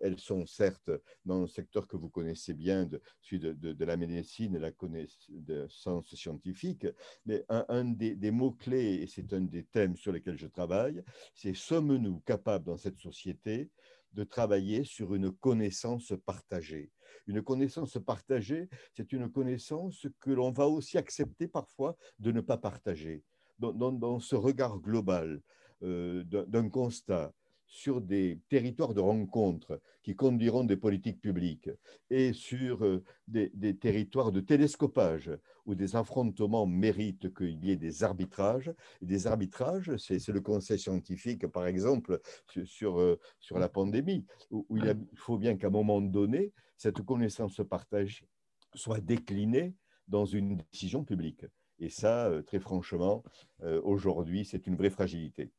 elles 0.00 0.18
sont 0.18 0.46
certes 0.46 0.90
dans 1.26 1.42
le 1.42 1.46
secteur 1.46 1.86
que 1.86 1.98
vous 1.98 2.08
connaissez 2.08 2.54
bien, 2.54 2.88
celui 3.20 3.38
de, 3.40 3.84
la 3.84 3.98
médecine 3.98 4.56
et 4.56 4.58
la 4.58 4.72
connaissance 4.72 6.14
scientifique, 6.14 6.86
mais 7.26 7.44
un, 7.50 7.84
des, 7.84 8.14
des 8.14 8.30
mots-clés, 8.30 9.02
et 9.02 9.06
c'est 9.06 9.30
un 9.34 9.42
des 9.42 9.64
thèmes 9.64 9.96
sur 9.96 10.12
lesquels 10.12 10.38
je 10.38 10.46
travaille, 10.46 11.02
c'est 11.34 11.54
sommes-nous 11.54 12.20
capables 12.20 12.64
dans 12.64 12.78
cette 12.78 12.98
société 12.98 13.68
de 14.12 14.24
travailler 14.24 14.84
sur 14.84 15.14
une 15.14 15.32
connaissance 15.32 16.14
partagée? 16.24 16.90
Une 17.26 17.42
connaissance 17.42 17.98
partagée, 18.04 18.70
c'est 18.94 19.12
une 19.12 19.30
connaissance 19.30 20.06
que 20.18 20.30
l'on 20.30 20.50
va 20.50 20.66
aussi 20.66 20.96
accepter 20.96 21.46
parfois 21.46 21.94
de 22.18 22.32
ne 22.32 22.40
pas 22.40 22.56
partager 22.56 23.22
dans, 23.60 24.18
ce 24.20 24.36
regard 24.36 24.78
global 24.78 25.40
euh, 25.82 26.24
d'un 26.24 26.68
constat 26.68 27.32
sur 27.66 28.00
des 28.00 28.40
territoires 28.48 28.94
de 28.94 29.00
rencontre 29.00 29.80
qui 30.02 30.16
conduiront 30.16 30.64
des 30.64 30.76
politiques 30.76 31.20
publiques 31.20 31.70
et 32.10 32.32
sur 32.32 32.84
euh, 32.84 33.04
des, 33.28 33.76
territoires 33.78 34.32
de 34.32 34.40
télescopage 34.40 35.30
où 35.66 35.76
des 35.76 35.94
affrontements 35.94 36.66
méritent 36.66 37.32
qu'il 37.32 37.64
y 37.64 37.70
ait 37.70 37.76
des 37.76 38.02
arbitrages. 38.02 38.74
Des 39.00 39.28
arbitrages, 39.28 39.96
c'est 39.98 40.26
le 40.28 40.40
conseil 40.40 40.80
scientifique, 40.80 41.46
par 41.46 41.66
exemple, 41.66 42.20
sur, 42.64 42.98
euh, 42.98 43.20
sur, 43.38 43.58
la 43.60 43.68
pandémie, 43.68 44.26
où, 44.50 44.66
il, 44.76 44.84
il, 45.12 45.18
faut 45.18 45.38
bien 45.38 45.56
qu'à 45.56 45.68
un 45.68 45.70
moment 45.70 46.00
donné, 46.00 46.52
cette 46.76 47.02
connaissance 47.02 47.60
partagée 47.68 48.28
soit 48.74 49.00
déclinée 49.00 49.74
dans 50.08 50.24
une 50.24 50.56
décision 50.72 51.04
publique. 51.04 51.44
Et 51.80 51.88
ça, 51.88 52.26
euh, 52.26 52.42
très 52.42 52.60
franchement, 52.60 53.24
euh, 53.62 53.80
aujourd'hui, 53.82 54.44
c'est 54.44 54.66
une 54.66 54.76
vraie 54.76 54.90
fragilité. 54.90 55.50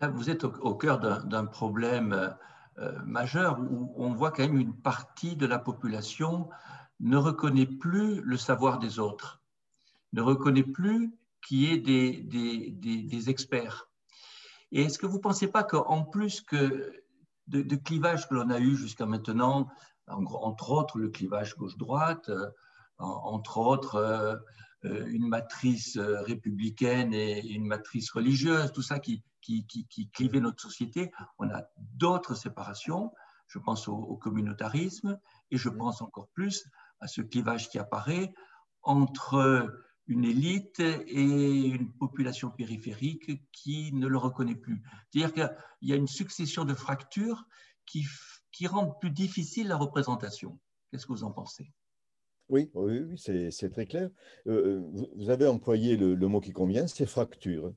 vous 0.00 0.30
êtes 0.30 0.44
au, 0.44 0.74
cœur 0.76 1.00
d'un 1.00 1.44
problème 1.44 2.36
euh, 2.78 3.02
majeur 3.04 3.58
où 3.58 3.92
on 3.96 4.14
voit 4.14 4.30
quand 4.30 4.44
même 4.44 4.58
une 4.58 4.74
partie 4.74 5.34
de 5.34 5.46
la 5.46 5.58
population 5.58 6.48
ne 7.00 7.16
reconnaît 7.16 7.66
plus 7.66 8.20
le 8.20 8.36
savoir 8.36 8.78
des 8.78 9.00
autres, 9.00 9.42
ne 10.12 10.22
reconnaît 10.22 10.62
plus 10.62 11.12
qui 11.42 11.66
est 11.66 11.78
des, 11.78 12.20
des, 12.22 13.28
experts. 13.28 13.90
Et 14.70 14.82
est-ce 14.82 14.98
que 14.98 15.06
vous 15.06 15.16
ne 15.16 15.22
pensez 15.22 15.48
pas 15.48 15.64
qu'en 15.64 16.04
plus 16.04 16.40
que 16.40 16.92
de, 17.48 17.62
de 17.62 17.76
clivage 17.76 18.28
que 18.28 18.34
l'on 18.34 18.50
a 18.50 18.60
eu 18.60 18.76
jusqu'à 18.76 19.04
maintenant, 19.04 19.68
entre 20.06 20.70
autres 20.70 20.98
le 20.98 21.10
clivage 21.10 21.56
gauche-droite, 21.56 22.30
entre 22.98 23.58
autres 23.58 24.40
une 24.84 25.28
matrice 25.28 25.96
euh, 25.96 26.20
républicaine 26.22 27.14
et 27.14 27.40
une 27.46 27.66
matrice 27.66 28.10
religieuse, 28.10 28.72
tout 28.72 28.82
ça 28.82 28.98
qui, 28.98 29.22
qui, 29.40 29.66
qui, 29.66 30.10
clivait 30.10 30.40
notre 30.40 30.62
société. 30.62 31.10
On 31.38 31.48
a 31.50 31.64
d'autres 31.76 32.34
séparations. 32.34 33.12
Je 33.46 33.58
pense 33.58 33.88
au, 33.88 34.16
communautarisme 34.16 35.18
et 35.50 35.56
je 35.56 35.68
pense 35.68 36.02
encore 36.02 36.28
plus 36.28 36.66
à 37.00 37.06
ce 37.06 37.20
clivage 37.20 37.68
qui 37.68 37.78
apparaît 37.78 38.32
entre 38.82 39.70
une 40.06 40.24
élite 40.24 40.80
et 40.80 41.66
une 41.66 41.92
population 41.92 42.50
périphérique 42.50 43.42
qui 43.52 43.92
ne 43.92 44.06
le 44.06 44.18
reconnaît 44.18 44.54
plus. 44.54 44.82
C'est-à-dire 45.10 45.32
qu'il 45.32 45.88
y 45.88 45.92
a 45.92 45.96
une 45.96 46.06
succession 46.06 46.64
de 46.64 46.74
fractures 46.74 47.44
qui, 47.86 48.06
qui 48.52 48.66
rendent 48.66 48.98
plus 49.00 49.10
difficile 49.10 49.68
la 49.68 49.76
représentation. 49.76 50.58
Qu'est-ce 50.90 51.06
que 51.06 51.12
vous 51.12 51.24
en 51.24 51.32
pensez? 51.32 51.72
Oui, 52.48 52.70
oui, 52.74 53.16
c'est 53.16 53.70
très 53.70 53.86
clair. 53.86 54.10
Euh, 54.46 54.80
euh, 54.80 55.06
vous 55.16 55.30
avez 55.30 55.46
employé 55.46 55.96
le, 55.96 56.28
mot 56.28 56.40
qui 56.40 56.52
convient, 56.52 56.86
c'est 56.86 57.06
fracture. 57.06 57.72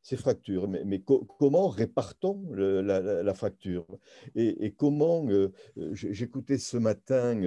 C'est 0.00 0.16
fracture. 0.16 0.68
Mais, 0.68 1.02
comment 1.38 1.68
répartons 1.68 2.42
la, 2.52 3.34
fracture? 3.34 3.86
Et, 4.34 4.72
comment, 4.72 5.28
euh, 5.28 5.52
j'écoutais 5.92 6.58
ce 6.58 6.76
matin 6.76 7.40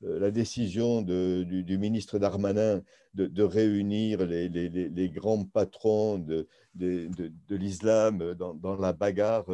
la 0.00 0.30
décision 0.30 1.02
du, 1.02 1.78
ministre 1.78 2.18
Darmanin 2.18 2.82
de, 3.14 3.42
réunir 3.42 4.24
les, 4.26 5.10
grands 5.10 5.44
patrons 5.44 6.18
de, 6.18 6.46
l'islam 7.50 8.34
dans, 8.34 8.76
la 8.76 8.92
bagarre 8.92 9.50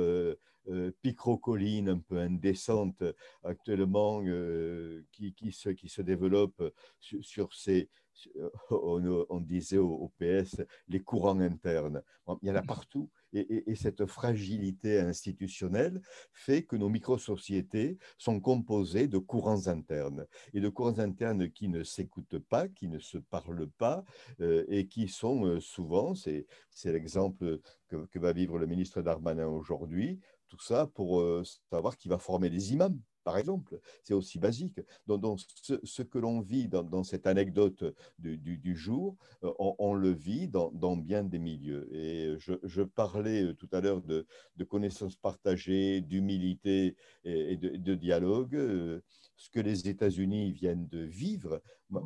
euh, 0.69 0.91
picrocolline 1.03 1.89
un 1.89 1.99
peu 1.99 2.19
indécente 2.19 3.03
actuellement 3.43 4.23
euh, 4.25 5.05
qui, 5.13 5.35
qui, 5.35 5.53
se, 5.53 5.71
qui 5.71 5.89
se 5.89 6.03
développe 6.03 6.63
sur, 7.01 7.53
ces, 7.53 7.89
on, 8.71 9.41
disait 9.41 9.79
au, 9.79 10.13
PS, 10.19 10.63
les 10.89 11.01
courants 11.01 11.41
internes. 11.41 12.03
Il 12.43 12.49
y 12.49 12.51
en 12.51 12.57
a 12.57 12.63
partout. 12.63 13.11
Et, 13.33 13.69
et, 13.71 13.75
cette 13.75 14.07
fragilité 14.07 15.01
institutionnelle 15.01 16.01
fait 16.33 16.63
que 16.63 16.77
nos 16.77 16.89
micro-sociétés 16.89 17.99
sont 18.17 18.41
composées 18.41 19.09
de 19.09 19.19
courants 19.19 19.67
internes. 19.67 20.25
Et 20.53 20.61
de 20.61 20.69
courants 20.69 21.01
internes 21.01 21.51
qui 21.51 21.69
ne 21.69 21.83
s'écoutent 21.83 22.39
pas, 22.39 22.69
qui 22.69 22.87
ne 22.87 23.01
se 23.01 23.19
parlent 23.19 23.69
pas, 23.77 24.05
euh, 24.41 24.65
et 24.69 24.87
qui 24.87 25.09
sont 25.09 25.61
souvent, 25.61 26.15
c'est 26.15 26.47
l'exemple 26.85 27.59
que, 27.89 28.07
que, 28.07 28.19
va 28.21 28.33
vivre 28.33 28.59
le 28.59 28.67
ministre 28.67 29.03
Darmanin 29.03 29.49
aujourd'hui, 29.49 30.21
tout 30.49 30.61
ça 30.61 30.87
pour 30.95 31.21
euh, 31.21 31.43
savoir 31.71 31.97
qui 31.97 32.09
va 32.09 32.19
former 32.19 32.49
les 32.49 32.73
imams, 32.73 32.99
par 33.25 33.39
exemple. 33.39 33.79
C'est 34.03 34.15
aussi 34.15 34.39
basique. 34.39 34.81
Donc, 35.07 35.41
ce, 35.63 36.03
que 36.03 36.19
l'on 36.19 36.41
vit 36.41 36.69
dans, 36.69 37.05
cette 37.05 37.27
anecdote 37.27 37.85
du, 38.19 38.77
jour, 38.77 39.17
euh, 39.43 39.53
on, 39.59 39.95
le 39.95 40.11
vit 40.11 40.49
dans, 40.49 40.97
bien 40.97 41.25
des 41.25 41.39
milieux. 41.39 41.89
Et 41.95 42.37
je, 42.39 42.83
parlais 42.83 43.45
euh, 43.45 43.55
tout 43.55 43.69
à 43.73 43.81
l'heure 43.81 44.03
de, 44.03 44.27
connaissances 44.69 45.17
partagées, 45.17 46.01
d'humilité 46.01 46.97
et, 47.25 47.57
de, 47.57 47.95
dialogue. 47.95 48.55
Ce 49.37 49.51
que 49.51 49.61
les 49.61 49.89
États-Unis 49.89 50.53
viennent 50.53 50.89
de 50.89 51.01
vivre 51.01 51.61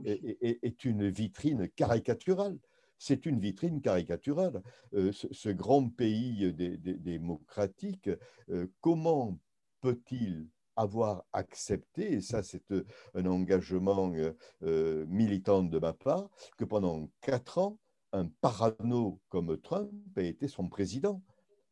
est 0.04 0.84
une 0.84 1.08
vitrine 1.08 1.68
caricaturale 1.68 2.58
c'est 2.98 3.26
une 3.26 3.40
vitrine 3.40 3.80
caricaturale. 3.80 4.62
Euh, 4.94 5.12
ce, 5.12 5.48
grand 5.48 5.88
pays 5.88 6.52
démocratique, 6.52 8.10
euh, 8.50 8.66
comment 8.80 9.38
peut-il 9.80 10.48
avoir 10.76 11.24
accepté, 11.32 12.12
et 12.12 12.20
ça 12.20 12.42
c'est 12.42 12.70
euh, 12.70 12.84
un 13.14 13.26
engagement 13.26 14.12
militant 14.60 15.62
de 15.62 15.78
ma 15.78 15.92
part, 15.92 16.28
que 16.56 16.64
pendant 16.64 17.08
quatre 17.20 17.58
ans, 17.58 17.78
un 18.12 18.28
parano 18.40 19.20
comme 19.28 19.58
Trump 19.58 19.92
ait 20.16 20.28
été 20.28 20.48
son 20.48 20.68
président, 20.68 21.22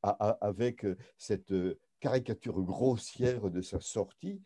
avec 0.02 0.86
cette 1.16 1.52
caricature 1.98 2.62
grossière 2.62 3.50
de 3.50 3.60
sa 3.60 3.80
sortie, 3.80 4.40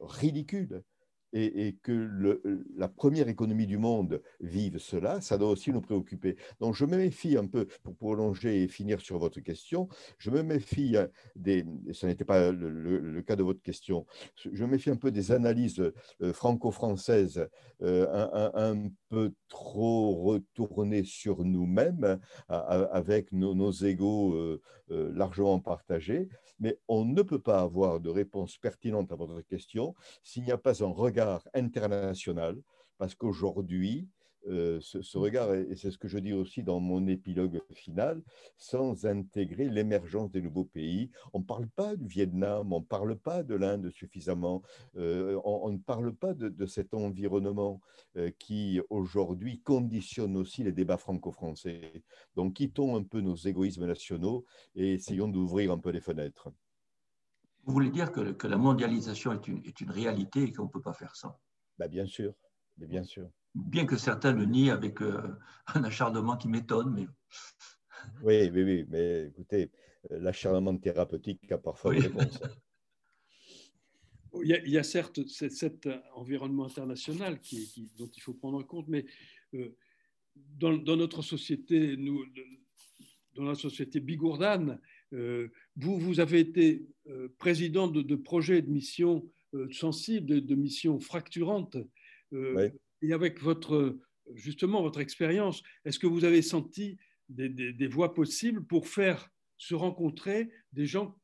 ridicule. 0.00 0.82
Et, 1.32 1.76
que 1.82 2.40
la 2.76 2.88
première 2.88 3.28
économie 3.28 3.66
du 3.66 3.78
monde 3.78 4.22
vive 4.40 4.78
cela, 4.78 5.20
ça 5.20 5.38
doit 5.38 5.50
aussi 5.50 5.72
nous 5.72 5.80
préoccuper. 5.80 6.36
Donc 6.60 6.74
je 6.74 6.84
me 6.84 6.96
méfie 6.96 7.36
un 7.36 7.46
peu, 7.46 7.66
pour 7.82 7.96
prolonger 7.96 8.62
et 8.62 8.68
finir 8.68 9.00
sur 9.00 9.18
votre 9.18 9.40
question, 9.40 9.88
je 10.18 10.30
me 10.30 10.42
méfie 10.42 10.96
des, 11.34 11.64
ce 11.92 12.06
n'était 12.06 12.24
pas 12.24 12.52
le, 12.52 13.22
cas 13.22 13.36
de 13.36 13.42
votre 13.42 13.62
question, 13.62 14.06
je 14.36 14.64
me 14.64 14.70
méfie 14.72 14.90
un 14.90 14.96
peu 14.96 15.10
des 15.10 15.32
analyses 15.32 15.80
euh, 16.22 16.32
franco-françaises 16.32 17.48
euh, 17.82 18.50
un, 18.54 18.88
peu 19.08 19.32
trop 19.48 20.14
retournées 20.22 21.04
sur 21.04 21.44
nous-mêmes, 21.44 22.18
avec 22.48 23.30
nos, 23.32 23.54
nos 23.54 23.70
égaux 23.70 24.34
euh, 24.90 25.12
largement 25.14 25.58
partagés, 25.58 26.28
mais 26.58 26.78
on 26.88 27.04
ne 27.04 27.22
peut 27.22 27.40
pas 27.40 27.60
avoir 27.60 28.00
de 28.00 28.08
réponse 28.10 28.58
pertinente 28.58 29.12
à 29.12 29.16
votre 29.16 29.40
question 29.42 29.94
s'il 30.22 30.44
n'y 30.44 30.52
a 30.52 30.58
pas 30.58 30.82
un 30.84 30.88
regard 30.88 31.46
international, 31.54 32.60
parce 32.98 33.14
qu'aujourd'hui, 33.14 34.08
euh, 34.48 34.78
ce, 34.80 35.18
regard, 35.18 35.52
et 35.54 35.74
c'est 35.74 35.90
ce 35.90 35.98
que 35.98 36.08
je 36.08 36.18
dis 36.18 36.32
aussi 36.32 36.62
dans 36.62 36.78
mon 36.78 37.06
épilogue 37.06 37.60
final, 37.72 38.22
sans 38.56 39.04
intégrer 39.04 39.68
l'émergence 39.68 40.30
des 40.30 40.40
nouveaux 40.40 40.64
pays. 40.64 41.10
On 41.32 41.40
ne 41.40 41.44
parle 41.44 41.66
pas 41.68 41.96
du 41.96 42.06
Vietnam, 42.06 42.72
on 42.72 42.80
ne 42.80 42.84
parle 42.84 43.16
pas 43.16 43.42
de 43.42 43.54
l'Inde 43.54 43.90
suffisamment, 43.90 44.62
euh, 44.96 45.40
on, 45.44 45.70
ne 45.72 45.78
parle 45.78 46.14
pas 46.14 46.32
de, 46.34 46.66
cet 46.66 46.94
environnement 46.94 47.80
euh, 48.16 48.30
qui 48.38 48.80
aujourd'hui 48.90 49.60
conditionne 49.60 50.36
aussi 50.36 50.62
les 50.62 50.72
débats 50.72 50.96
franco-français. 50.96 52.04
Donc 52.36 52.54
quittons 52.54 52.96
un 52.96 53.02
peu 53.02 53.20
nos 53.20 53.36
égoïsmes 53.36 53.86
nationaux 53.86 54.44
et 54.74 54.94
essayons 54.94 55.28
d'ouvrir 55.28 55.72
un 55.72 55.78
peu 55.78 55.90
les 55.90 56.00
fenêtres. 56.00 56.50
Vous 57.64 57.72
voulez 57.72 57.90
dire 57.90 58.12
que, 58.12 58.32
que 58.32 58.46
la 58.46 58.56
mondialisation 58.56 59.32
est 59.32 59.48
une, 59.48 59.58
est 59.64 59.80
une 59.80 59.90
réalité 59.90 60.44
et 60.44 60.52
qu'on 60.52 60.64
ne 60.64 60.68
peut 60.70 60.80
pas 60.80 60.92
faire 60.92 61.16
ça 61.16 61.36
bah, 61.78 61.88
Bien 61.88 62.06
sûr, 62.06 62.32
mais 62.78 62.86
bien 62.86 63.02
sûr 63.02 63.28
bien 63.56 63.86
que 63.86 63.96
certains 63.96 64.32
le 64.32 64.44
nient 64.44 64.70
avec 64.70 65.00
euh, 65.02 65.20
un 65.74 65.84
acharnement 65.84 66.36
qui 66.36 66.48
m'étonne. 66.48 66.94
Mais... 66.94 67.06
Oui, 68.22 68.48
oui, 68.52 68.62
oui, 68.62 68.86
mais 68.88 69.26
écoutez, 69.26 69.72
euh, 70.12 70.20
l'acharnement 70.20 70.76
thérapeutique 70.76 71.50
a 71.50 71.58
parfois 71.58 71.94
une 71.94 72.02
réponse. 72.02 72.40
Il 74.44 74.50
y, 74.66 74.76
a, 74.76 74.82
certes 74.82 75.26
cet, 75.26 75.88
environnement 76.14 76.66
international 76.66 77.40
qui, 77.40 77.90
dont 77.96 78.10
il 78.14 78.20
faut 78.20 78.34
prendre 78.34 78.58
en 78.58 78.62
compte, 78.62 78.86
mais 78.86 79.06
euh, 79.54 79.74
dans, 80.36 80.76
notre 80.76 81.22
société, 81.22 81.96
nous, 81.96 82.22
dans 83.34 83.44
la 83.44 83.54
société 83.54 83.98
bigourdane, 83.98 84.78
vous, 85.10 85.98
vous 85.98 86.20
avez 86.20 86.40
été 86.40 86.86
président 87.38 87.88
de, 87.88 88.14
projets 88.14 88.58
et 88.58 88.62
de 88.62 88.70
missions 88.70 89.26
sensibles, 89.72 90.26
de, 90.26 90.40
de 90.40 90.54
missions 90.54 91.00
fracturantes. 91.00 91.78
Oui 92.30 92.70
et 93.02 93.12
avec 93.12 93.40
votre, 93.40 93.98
justement 94.34 94.82
votre 94.82 95.00
expérience, 95.00 95.62
est-ce 95.84 95.98
que 95.98 96.06
vous 96.06 96.24
avez 96.24 96.42
senti 96.42 96.98
des, 97.28 97.88
voies 97.88 98.14
possibles 98.14 98.64
pour 98.64 98.88
faire 98.88 99.30
se 99.58 99.74
rencontrer 99.74 100.50
des 100.72 100.86
gens, 100.86 101.18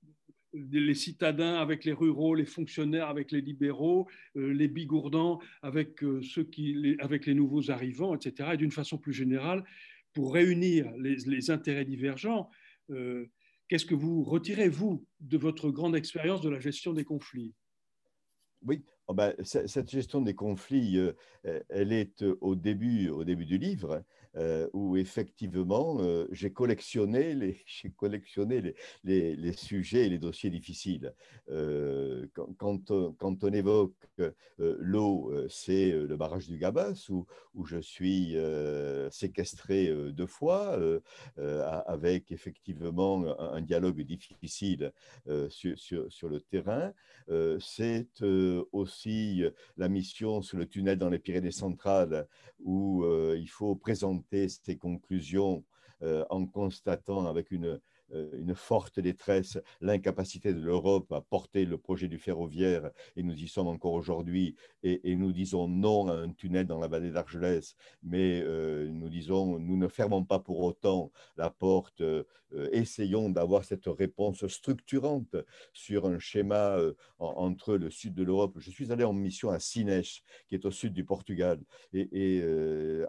les 0.53 0.95
citadins 0.95 1.55
avec 1.55 1.85
les 1.85 1.93
ruraux, 1.93 2.35
les 2.35 2.47
fonctionnaires 2.47 3.09
avec 3.09 3.31
les 3.31 3.41
libéraux, 3.41 4.09
euh, 4.37 4.53
les 4.53 4.69
bigourdans 4.69 5.41
avec, 5.63 6.03
euh, 6.03 6.23
ceux 6.23 6.45
qui, 6.45 6.75
les, 6.75 6.97
avec 6.99 7.27
les 7.27 7.35
nouveaux 7.35 7.71
arrivants, 7.71 8.15
etc. 8.15 8.51
Et 8.55 8.57
d'une 8.57 8.71
façon 8.71 8.99
plus 8.99 9.13
générale, 9.13 9.65
pour 10.13 10.35
réunir 10.35 10.91
les, 10.99 11.51
intérêts 11.51 11.87
divergents, 11.87 12.51
euh, 12.91 13.27
qu'est-ce 13.69 13.87
que 13.87 13.95
vous 13.95 14.23
retirez, 14.25 14.69
vous, 14.69 15.07
de 15.21 15.39
votre 15.39 15.71
grande 15.71 15.97
expérience 15.97 16.43
de 16.43 16.51
la 16.51 16.61
gestion 16.61 16.93
des 16.93 17.05
conflits? 17.05 17.55
Oui, 18.63 18.85
Oh, 19.09 19.15
ben, 19.15 19.35
cette 19.43 19.91
gestion 19.91 20.21
des 20.21 20.35
conflits, 20.35 20.97
euh, 20.99 21.13
elle 21.69 21.93
est 21.93 22.23
euh, 22.23 22.39
au 22.41 22.55
début, 22.55 23.09
au 23.11 23.25
début 23.25 23.45
du 23.45 23.59
livre, 23.59 24.05
euh, 24.37 24.69
où 24.73 24.97
effectivement, 24.97 26.01
j'ai 26.31 26.53
collectionné, 26.53 27.35
les, 27.35 27.57
collectionné 27.97 28.75
les, 29.05 29.37
les, 29.37 29.53
sujets 29.53 30.07
et 30.07 30.09
les 30.09 30.19
dossiers 30.19 30.51
difficiles. 30.51 31.15
Quand, 32.59 32.91
quand, 33.19 33.45
on 33.45 33.53
évoque 33.53 33.95
l'eau, 34.59 35.33
c'est 35.49 35.93
le 35.93 36.17
barrage 36.17 36.49
du 36.49 36.59
Gabas, 36.59 37.07
où, 37.11 37.27
où 37.55 37.65
je 37.65 37.79
suis 37.79 38.37
séquestré 39.11 39.93
deux 40.13 40.27
fois, 40.27 40.79
avec 41.87 42.33
effectivement 42.33 43.39
un, 43.39 43.61
dialogue 43.61 44.01
difficile 44.03 44.93
sur, 45.49 45.79
sur, 45.79 46.13
sur, 46.13 46.29
le 46.29 46.41
terrain. 46.41 46.93
c'est 47.61 48.09
aussi 48.73 49.43
euh, 49.43 49.51
la 49.77 49.89
mission 49.89 50.43
sur 50.43 50.59
le 50.59 50.67
tunnel 50.67 50.99
dans 50.99 51.09
les 51.09 51.19
Pyrénées 51.19 51.51
centrales, 51.51 52.27
où 52.61 53.05
euh, 53.05 53.37
il 53.39 53.49
faut 53.49 53.75
présenter 53.75 54.22
ses 54.31 54.77
conclusions 54.77 55.65
euh, 56.03 56.25
en 56.31 56.47
constatant 56.47 57.27
avec 57.27 57.51
une, 57.51 57.81
une 58.33 58.55
forte 58.55 59.01
détresse, 59.01 59.59
l'incapacité 59.81 60.53
de 60.53 60.61
l'Europe 60.61 61.13
à 61.13 61.21
porter 61.21 61.65
le 61.65 61.79
projet 61.79 62.09
du 62.09 62.19
ferroviaire, 62.19 62.91
et 63.17 63.23
nous 63.23 63.35
y 63.35 63.49
sommes 63.49 63.69
encore 63.69 63.93
aujourd'hui, 63.93 64.57
et, 64.83 65.17
nous 65.17 65.33
disons 65.33 65.69
non 65.69 66.09
à 66.09 66.15
un 66.15 66.33
tunnel 66.33 66.67
dans 66.67 66.79
la 66.79 66.89
vallée 66.89 67.11
d'Argelès, 67.11 67.77
mais 68.03 68.43
euh, 68.43 68.89
nous 68.89 69.09
disons, 69.09 69.59
nous 69.59 69.77
ne 69.77 69.89
fermons 69.89 70.25
pas 70.25 70.39
pour 70.39 70.61
autant 70.61 71.13
la 71.37 71.51
porte, 71.51 72.01
euh, 72.01 72.25
essayons 72.73 73.31
d'avoir 73.31 73.65
cette 73.65 73.87
réponse 73.87 74.47
structurante 74.47 75.37
sur 75.73 76.07
un 76.07 76.19
schéma 76.19 76.77
entre 77.19 77.77
le 77.77 77.91
sud 77.91 78.15
de 78.15 78.23
l'Europe. 78.23 78.59
Je 78.59 78.71
suis 78.71 78.93
allé 78.93 79.05
en 79.05 79.13
mission 79.13 79.51
à 79.51 79.59
Sines, 79.59 80.03
qui 80.49 80.55
est 80.55 80.65
au 80.67 80.71
sud 80.71 80.93
du 80.93 81.05
Portugal, 81.05 81.61
et, 81.93 82.09
il, 82.13 83.07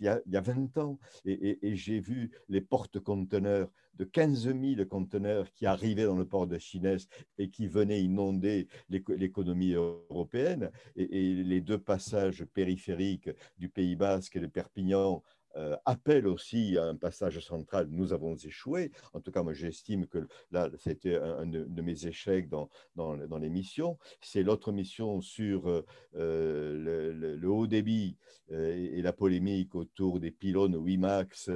y 0.00 0.08
a, 0.08 0.20
il, 0.26 0.32
y 0.32 0.36
a, 0.36 0.40
20 0.40 0.78
ans, 0.78 0.98
et, 1.24 1.58
j'ai 1.74 2.00
vu 2.00 2.30
les 2.48 2.60
porte-conteneurs 2.60 3.70
de 3.98 4.04
15 4.04 4.54
000 4.60 4.84
conteneurs 4.88 5.50
qui 5.52 5.66
arrivaient 5.66 6.04
dans 6.04 6.16
le 6.16 6.26
port 6.26 6.46
de 6.46 6.58
Chines 6.58 6.98
et 7.38 7.50
qui 7.50 7.66
venaient 7.66 8.02
inonder 8.02 8.68
l'économie 8.88 9.72
européenne. 9.72 10.70
Et, 10.96 11.30
et, 11.30 11.34
les 11.42 11.60
deux 11.60 11.78
passages 11.78 12.44
périphériques 12.44 13.30
du 13.58 13.68
Pays 13.68 13.96
basque 13.96 14.36
et 14.36 14.40
de 14.40 14.46
Perpignan 14.46 15.22
euh, 15.56 15.76
appelle 15.86 16.26
aussi 16.26 16.76
à 16.76 16.84
un 16.84 16.96
passage 16.96 17.40
central. 17.40 17.88
Nous 17.90 18.12
avons 18.12 18.36
échoué. 18.36 18.92
En 19.14 19.20
tout 19.20 19.32
cas, 19.32 19.42
moi, 19.42 19.54
j'estime 19.54 20.06
que 20.06 20.26
là, 20.50 20.68
c'était 20.78 21.16
un, 21.16 21.46
de, 21.46 21.82
mes 21.82 22.06
échecs 22.06 22.48
dans, 22.48 22.68
dans, 22.94 23.16
dans 23.16 23.38
les 23.38 23.48
missions. 23.48 23.98
C'est 24.20 24.42
l'autre 24.42 24.70
mission 24.70 25.20
sur 25.22 25.68
euh, 25.68 25.82
le, 26.14 27.36
le, 27.36 27.50
haut 27.50 27.66
débit 27.66 28.18
euh, 28.52 28.74
et, 28.74 29.00
la 29.00 29.12
polémique 29.12 29.74
autour 29.74 30.20
des 30.20 30.30
pylônes 30.30 30.76
WiMAX, 30.76 31.48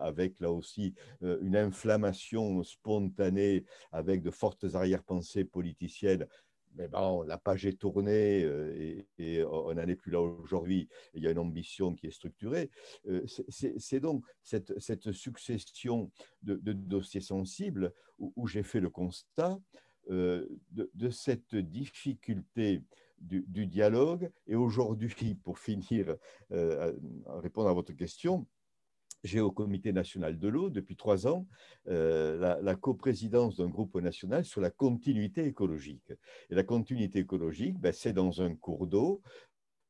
avec 0.00 0.40
là 0.40 0.50
aussi 0.50 0.94
une 1.20 1.56
inflammation 1.56 2.62
spontanée 2.62 3.64
avec 3.90 4.22
de 4.22 4.30
fortes 4.30 4.64
arrière-pensées 4.74 5.44
politiciennes 5.44 6.26
mais 6.74 6.88
bon, 6.88 7.22
la 7.22 7.38
page 7.38 7.66
est 7.66 7.78
tournée 7.78 8.42
euh, 8.44 9.02
et, 9.18 9.44
on 9.44 9.74
n'en 9.74 9.86
est 9.86 9.96
plus 9.96 10.10
là 10.10 10.20
aujourd'hui. 10.20 10.88
Il 11.14 11.22
y 11.22 11.26
a 11.26 11.30
une 11.30 11.38
ambition 11.38 11.94
qui 11.94 12.06
est 12.06 12.10
structurée. 12.12 12.70
Euh, 13.08 13.24
c'est 13.48 14.00
donc 14.00 14.24
cette, 14.42 15.12
succession 15.12 16.10
de, 16.42 16.72
dossiers 16.72 17.20
sensibles 17.20 17.92
où, 18.18 18.46
j'ai 18.46 18.62
fait 18.62 18.80
le 18.80 18.90
constat 18.90 19.58
euh, 20.10 20.46
de, 20.70 21.10
cette 21.10 21.54
difficulté 21.54 22.82
du, 23.18 23.44
du 23.48 23.66
dialogue. 23.66 24.30
Et 24.46 24.54
aujourd'hui, 24.54 25.34
pour 25.44 25.58
finir, 25.58 26.16
à 26.50 27.40
répondre 27.40 27.68
à 27.68 27.74
votre 27.74 27.92
question, 27.92 28.46
j'ai 29.22 29.40
au 29.40 29.50
Comité 29.50 29.92
national 29.92 30.38
de 30.38 30.48
l'eau 30.48 30.70
depuis 30.70 30.96
trois 30.96 31.26
ans 31.26 31.46
euh, 31.88 32.60
la, 32.60 32.74
coprésidence 32.74 33.56
d'un 33.56 33.68
groupe 33.68 33.94
national 33.96 34.44
sur 34.44 34.60
la 34.60 34.70
continuité 34.70 35.44
écologique. 35.44 36.12
Et 36.50 36.54
la 36.54 36.64
continuité 36.64 37.20
écologique, 37.20 37.78
ben, 37.78 37.92
c'est 37.92 38.12
dans 38.12 38.42
un 38.42 38.54
cours 38.54 38.86
d'eau. 38.86 39.22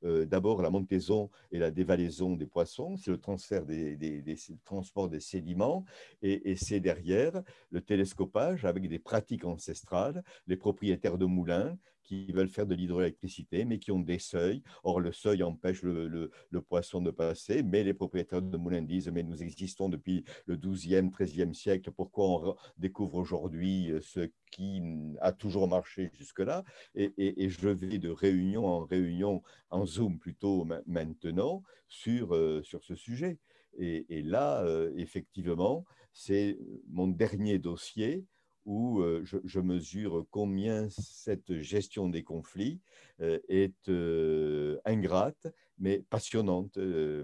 Euh, 0.05 0.27
d'abord 0.27 0.63
la 0.63 0.71
montaison 0.71 1.31
et 1.53 1.61
la 1.61 1.71
dévalaison 1.71 2.35
des 2.35 2.47
poissons, 2.47 2.97
c'est 2.97 3.13
le 3.13 3.21
transfert 3.21 3.65
des, 3.65 3.97
des, 3.97 4.37
transport 4.65 5.09
des 5.09 5.21
sédiments, 5.21 5.85
et, 6.23 6.51
et 6.51 6.57
c'est 6.57 6.81
derrière 6.81 7.41
le 7.71 7.81
télescopage 7.81 8.65
avec 8.65 8.89
des 8.89 8.99
pratiques 8.99 9.45
ancestrales, 9.45 10.25
les 10.49 10.57
propriétaires 10.57 11.19
de 11.19 11.25
moulins 11.27 11.79
qui 12.03 12.31
veulent 12.33 12.49
faire 12.49 12.67
de 12.67 12.75
l'hydroélectricité, 12.75 13.65
mais 13.65 13.79
qui 13.79 13.91
ont 13.91 14.01
des 14.01 14.19
seuils. 14.19 14.63
Or, 14.85 15.01
le 15.01 15.13
seuil 15.13 15.43
empêche 15.43 15.83
le, 15.83 16.31
poisson 16.69 17.01
de 17.01 17.11
passer, 17.11 17.63
mais 17.63 17.83
les 17.83 17.95
propriétaires 17.95 18.43
de 18.43 18.57
moulins 18.57 18.83
disent, 18.83 19.09
mais 19.09 19.23
nous 19.23 19.43
existons 19.43 19.89
depuis 19.89 20.25
le 20.47 20.57
12e, 20.57 21.11
13e 21.11 21.55
siècle, 21.55 21.91
pourquoi 21.91 22.25
on 22.29 22.57
découvre 22.79 23.17
aujourd'hui 23.17 23.93
ce 24.01 24.31
qui 24.51 24.83
a 25.21 25.33
toujours 25.33 25.69
marché 25.69 26.11
jusque-là? 26.19 26.65
Et, 26.95 27.49
je 27.49 27.69
vais 27.69 27.99
de 27.99 28.11
réunion 28.11 28.67
en 28.67 28.85
réunion, 28.85 29.43
en 29.71 29.85
Zoom 29.87 30.19
plutôt 30.19 30.67
maintenant, 30.87 31.63
sur, 31.89 32.35
euh, 32.35 32.63
sur 32.63 32.83
ce 32.85 32.95
sujet. 32.95 33.39
Et, 33.79 34.23
là, 34.23 34.63
euh, 34.65 34.93
effectivement, 34.97 35.85
c'est 36.13 36.59
mon 36.89 37.09
dernier 37.09 37.59
dossier 37.59 38.25
où 38.65 39.01
euh, 39.01 39.25
je, 39.25 39.61
mesure 39.61 40.27
combien 40.31 40.89
cette 40.91 41.61
gestion 41.61 42.09
des 42.09 42.23
conflits 42.23 42.81
euh, 43.21 43.39
est 43.49 43.89
euh, 43.89 44.79
ingrate, 44.85 45.47
mais 45.79 46.05
passionnante, 46.11 46.79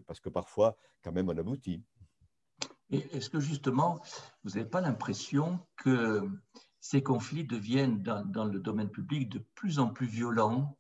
parce 0.07 0.21
que 0.21 0.29
parfois, 0.29 0.77
quand 1.03 1.13
même, 1.13 1.29
on 1.29 1.37
aboutit. 1.37 1.83
Est-ce 2.91 3.29
que 3.29 3.39
justement, 3.39 4.01
vous 4.43 4.53
n'avez 4.53 4.69
pas 4.69 4.81
l'impression 4.81 5.61
que 5.77 6.29
ces 6.81 7.03
conflits 7.03 7.45
deviennent 7.45 8.03
dans, 8.03 8.45
le 8.45 8.59
domaine 8.59 8.91
public 8.91 9.29
de 9.29 9.45
plus 9.55 9.79
en 9.79 9.89
plus 9.89 10.07
violents, 10.07 10.77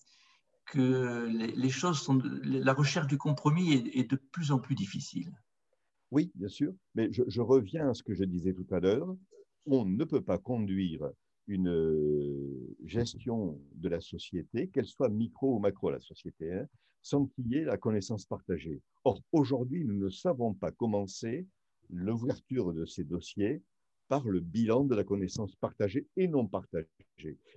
que 0.66 1.26
les, 1.26 1.70
choses 1.70 2.00
sont, 2.00 2.20
la 2.42 2.72
recherche 2.72 3.06
du 3.06 3.16
compromis 3.16 3.74
est, 3.74 4.10
de 4.10 4.16
plus 4.16 4.50
en 4.50 4.58
plus 4.58 4.74
difficile? 4.74 5.32
Oui, 6.10 6.32
bien 6.34 6.48
sûr, 6.48 6.72
mais 6.94 7.10
je 7.12 7.40
reviens 7.40 7.90
à 7.90 7.94
ce 7.94 8.02
que 8.02 8.14
je 8.14 8.24
disais 8.24 8.54
tout 8.54 8.66
à 8.70 8.80
l'heure 8.80 9.14
on 9.70 9.84
ne 9.84 10.04
peut 10.04 10.22
pas 10.22 10.38
conduire 10.38 11.10
une 11.46 11.68
euh, 11.68 12.76
gestion 12.84 13.58
de 13.74 13.88
la 13.88 14.00
société, 14.00 14.68
qu'elle 14.68 14.86
soit 14.86 15.08
micro 15.08 15.56
ou 15.56 15.58
macro, 15.58 15.90
la 15.90 16.00
société, 16.00 16.52
hein, 16.52 16.66
sans 17.02 17.26
qu'il 17.26 17.48
y 17.48 17.56
ait 17.56 17.64
la 17.64 17.78
connaissance 17.78 18.26
partagée. 18.26 18.80
Or, 19.04 19.22
aujourd'hui, 19.32 19.84
nous 19.84 19.98
ne 19.98 20.10
savons 20.10 20.52
pas 20.52 20.70
commencer 20.72 21.46
l'ouverture 21.90 22.74
de 22.74 22.84
ces 22.84 23.04
dossiers 23.04 23.62
par 24.08 24.24
le 24.24 24.40
bilan 24.40 24.84
de 24.84 24.94
la 24.94 25.04
connaissance 25.04 25.54
partagée 25.56 26.06
et 26.16 26.28
non 26.28 26.46
partagée. 26.46 26.88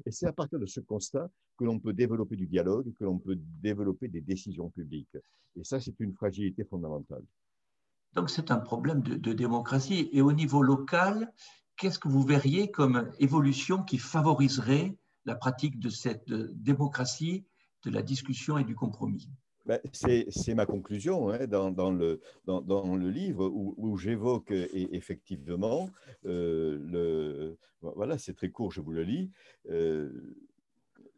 Et 0.06 0.12
c'est 0.12 0.28
à 0.28 0.34
partir 0.34 0.60
de 0.60 0.66
ce 0.66 0.80
constat 0.80 1.30
que 1.58 1.64
l'on 1.64 1.80
peut 1.80 1.94
développer 1.94 2.36
du 2.36 2.48
dialogue, 2.48 2.94
que 2.94 3.04
l'on 3.04 3.20
peut 3.20 3.38
développer 3.62 4.08
des 4.08 4.22
décisions 4.22 4.70
publiques. 4.70 5.18
Et 5.56 5.64
ça, 5.64 5.80
c'est 5.80 6.00
une 6.00 6.14
fragilité 6.14 6.64
fondamentale. 6.64 7.24
Donc 8.14 8.30
c'est 8.30 8.52
un 8.52 8.58
problème 8.58 9.02
de, 9.02 9.34
démocratie. 9.34 10.10
Et 10.12 10.22
au 10.22 10.34
niveau 10.34 10.62
local, 10.62 11.32
qu'est-ce 11.82 11.98
que 11.98 12.08
vous 12.08 12.22
verriez 12.22 12.70
comme 12.70 13.12
évolution 13.20 13.82
qui 13.82 13.98
favoriserait 13.98 14.96
la 15.26 15.34
pratique 15.34 15.80
de 15.80 15.90
cette 15.90 16.32
démocratie, 16.32 17.44
de 17.84 17.90
la 17.90 18.04
discussion 18.04 18.60
et 18.60 18.64
du 18.64 18.76
compromis? 18.76 19.28
Ben, 19.66 19.80
c'est 19.92 20.54
ma 20.54 20.68
conclusion 20.68 21.30
hein, 21.30 21.48
dans, 21.48 21.92
le, 21.92 23.10
livre 23.10 23.48
où, 23.48 23.98
j'évoque 23.98 24.52
effectivement, 24.52 25.90
euh, 26.26 26.78
le, 26.80 27.58
voilà, 27.82 28.20
c'est 28.20 28.36
très 28.36 28.50
court, 28.50 28.72
je 28.72 28.82
vous 28.82 28.92
le 28.92 29.04
lis, 29.04 29.32
euh, 29.72 30.36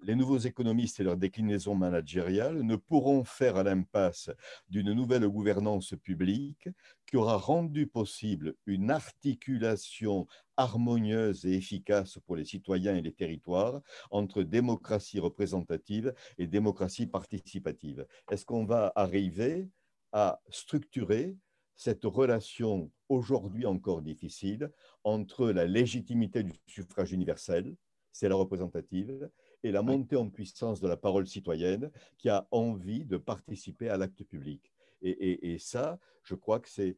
les 0.05 0.15
nouveaux 0.15 0.37
économistes 0.37 0.99
et 0.99 1.03
leur 1.03 1.17
déclinaison 1.17 1.75
managériale 1.75 2.61
ne 2.61 2.75
pourront 2.75 3.23
faire 3.23 3.55
à 3.55 3.63
l'impasse 3.63 4.29
d'une 4.69 4.93
nouvelle 4.93 5.27
gouvernance 5.27 5.93
publique 6.03 6.69
qui 7.05 7.17
aura 7.17 7.37
rendu 7.37 7.87
possible 7.87 8.55
une 8.65 8.91
articulation 8.91 10.27
harmonieuse 10.57 11.45
et 11.45 11.53
efficace 11.53 12.19
pour 12.25 12.35
les 12.35 12.45
citoyens 12.45 12.95
et 12.95 13.01
les 13.01 13.13
territoires 13.13 13.81
entre 14.11 14.43
démocratie 14.43 15.19
représentative 15.19 16.13
et 16.37 16.47
démocratie 16.47 17.07
participative. 17.07 18.05
Est-ce 18.29 18.45
qu'on 18.45 18.65
va 18.65 18.91
arriver 18.95 19.69
à 20.11 20.41
structurer 20.49 21.35
cette 21.75 22.05
relation 22.05 22.91
aujourd'hui 23.09 23.65
encore 23.65 24.01
difficile 24.01 24.71
entre 25.03 25.49
la 25.49 25.65
légitimité 25.65 26.43
du 26.43 26.53
suffrage 26.67 27.11
universel, 27.11 27.75
c'est 28.11 28.29
la 28.29 28.35
représentative, 28.35 29.29
et 29.63 29.71
la 29.71 29.81
montée 29.81 30.15
en 30.15 30.29
puissance 30.29 30.81
de 30.81 30.87
la 30.87 30.97
parole 30.97 31.27
citoyenne 31.27 31.91
qui 32.17 32.29
a 32.29 32.47
envie 32.51 33.05
de 33.05 33.17
participer 33.17 33.89
à 33.89 33.97
l'acte 33.97 34.23
public. 34.23 34.71
Et, 35.01 35.57
ça, 35.59 35.99
je 36.23 36.33
crois 36.33 36.61
que 36.61 36.69
c'est 36.69 36.95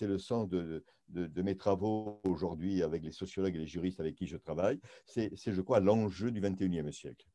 le 0.00 0.18
sens 0.18 0.48
de, 0.48 0.84
de, 1.08 1.42
mes 1.42 1.56
travaux 1.56 2.20
aujourd'hui 2.24 2.82
avec 2.82 3.04
les 3.04 3.12
sociologues 3.12 3.54
et 3.54 3.60
les 3.60 3.66
juristes 3.66 4.00
avec 4.00 4.16
qui 4.16 4.26
je 4.26 4.36
travaille. 4.36 4.80
C'est, 5.06 5.30
je 5.36 5.60
crois, 5.60 5.78
l'enjeu 5.78 6.32
du 6.32 6.40
21e 6.40 6.90
siècle. 6.90 7.26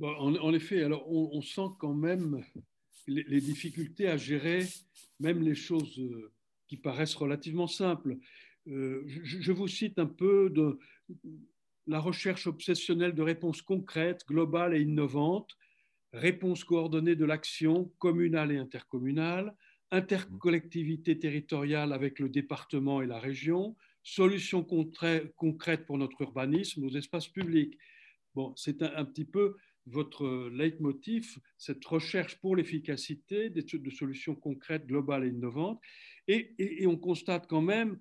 en, 0.00 0.52
effet, 0.52 0.82
alors 0.82 1.08
on, 1.08 1.40
sent 1.40 1.68
quand 1.78 1.94
même 1.94 2.42
les, 3.06 3.40
difficultés 3.40 4.08
à 4.08 4.16
gérer 4.16 4.66
même 5.20 5.42
les 5.42 5.54
choses 5.54 6.00
euh, 6.00 6.32
qui 6.66 6.76
paraissent 6.76 7.14
relativement 7.14 7.68
simples. 7.68 8.16
Euh, 8.66 9.04
je, 9.06 9.40
je, 9.40 9.52
vous 9.52 9.68
cite 9.68 9.98
un 9.98 10.06
peu 10.06 10.50
de, 10.50 10.78
la 11.86 12.00
recherche 12.00 12.46
obsessionnelle 12.46 13.14
de 13.14 13.22
réponses 13.22 13.62
concrètes, 13.62 14.24
globales 14.26 14.74
et 14.74 14.80
innovantes, 14.80 15.56
réponses 16.12 16.64
coordonnées 16.64 17.16
de 17.16 17.24
l'action 17.24 17.92
communale 17.98 18.52
et 18.52 18.58
intercommunale, 18.58 19.54
intercollectivité 19.90 21.18
territoriale 21.18 21.92
avec 21.92 22.18
le 22.18 22.28
département 22.28 23.02
et 23.02 23.06
la 23.06 23.18
région, 23.18 23.76
solutions 24.02 24.64
concrètes 24.64 25.86
pour 25.86 25.98
notre 25.98 26.20
urbanisme, 26.22 26.82
nos 26.82 26.96
espaces 26.96 27.28
publics. 27.28 27.76
Bon, 28.34 28.54
c'est 28.56 28.82
un, 28.82 29.04
petit 29.04 29.24
peu 29.24 29.56
votre 29.86 30.48
leitmotiv, 30.50 31.38
cette 31.58 31.84
recherche 31.84 32.36
pour 32.40 32.54
l'efficacité 32.54 33.50
de 33.50 33.90
solutions 33.90 34.36
concrètes, 34.36 34.86
globales 34.86 35.24
et 35.24 35.28
innovantes. 35.28 35.80
et 36.28 36.86
on 36.86 36.96
constate 36.96 37.48
quand 37.48 37.62
même 37.62 37.98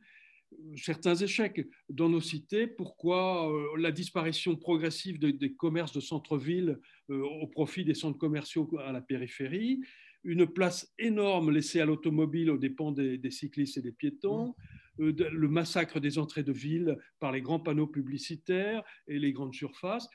certains 0.75 1.15
échecs 1.15 1.67
dans 1.89 2.09
nos 2.09 2.21
cités. 2.21 2.67
Pourquoi 2.67 3.51
euh, 3.51 3.77
la 3.77 3.91
disparition 3.91 4.55
progressive 4.55 5.19
des 5.19 5.53
commerces 5.53 5.93
de 5.93 5.99
centre-ville 5.99 6.79
euh, 7.09 7.23
au 7.23 7.47
profit 7.47 7.85
des 7.85 7.93
centres 7.93 8.17
commerciaux 8.17 8.69
à 8.79 8.91
la 8.91 9.01
périphérie? 9.01 9.81
Une 10.23 10.47
place 10.47 10.93
énorme 10.97 11.51
laissée 11.51 11.79
à 11.79 11.85
l'automobile 11.85 12.49
aux 12.49 12.57
dépens 12.57 12.91
des, 12.91 13.31
cyclistes 13.31 13.77
et 13.77 13.81
des 13.81 13.93
piétons 13.93 14.53
euh, 14.99 15.13
le 15.31 15.47
massacre 15.47 15.99
des 15.99 16.17
entrées 16.17 16.43
de 16.43 16.51
ville 16.51 16.97
par 17.19 17.31
les 17.31 17.41
grands 17.41 17.59
panneaux 17.59 17.87
publicitaires 17.87 18.83
et 19.07 19.17
les 19.17 19.31
grandes 19.31 19.53
surfaces. 19.53 20.09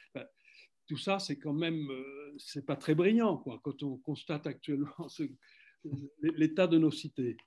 tout 0.87 0.99
ça, 0.99 1.18
c'est 1.18 1.38
quand 1.38 1.55
même, 1.55 1.88
c'est 2.37 2.66
pas 2.66 2.77
très 2.77 2.94
brillant, 2.94 3.38
quoi, 3.38 3.61
quand 3.64 3.83
on 3.83 3.97
constate 3.97 4.47
actuellement 4.47 5.09
l'état 6.20 6.66
de 6.66 6.77
nos 6.77 6.90
cités. 6.90 7.38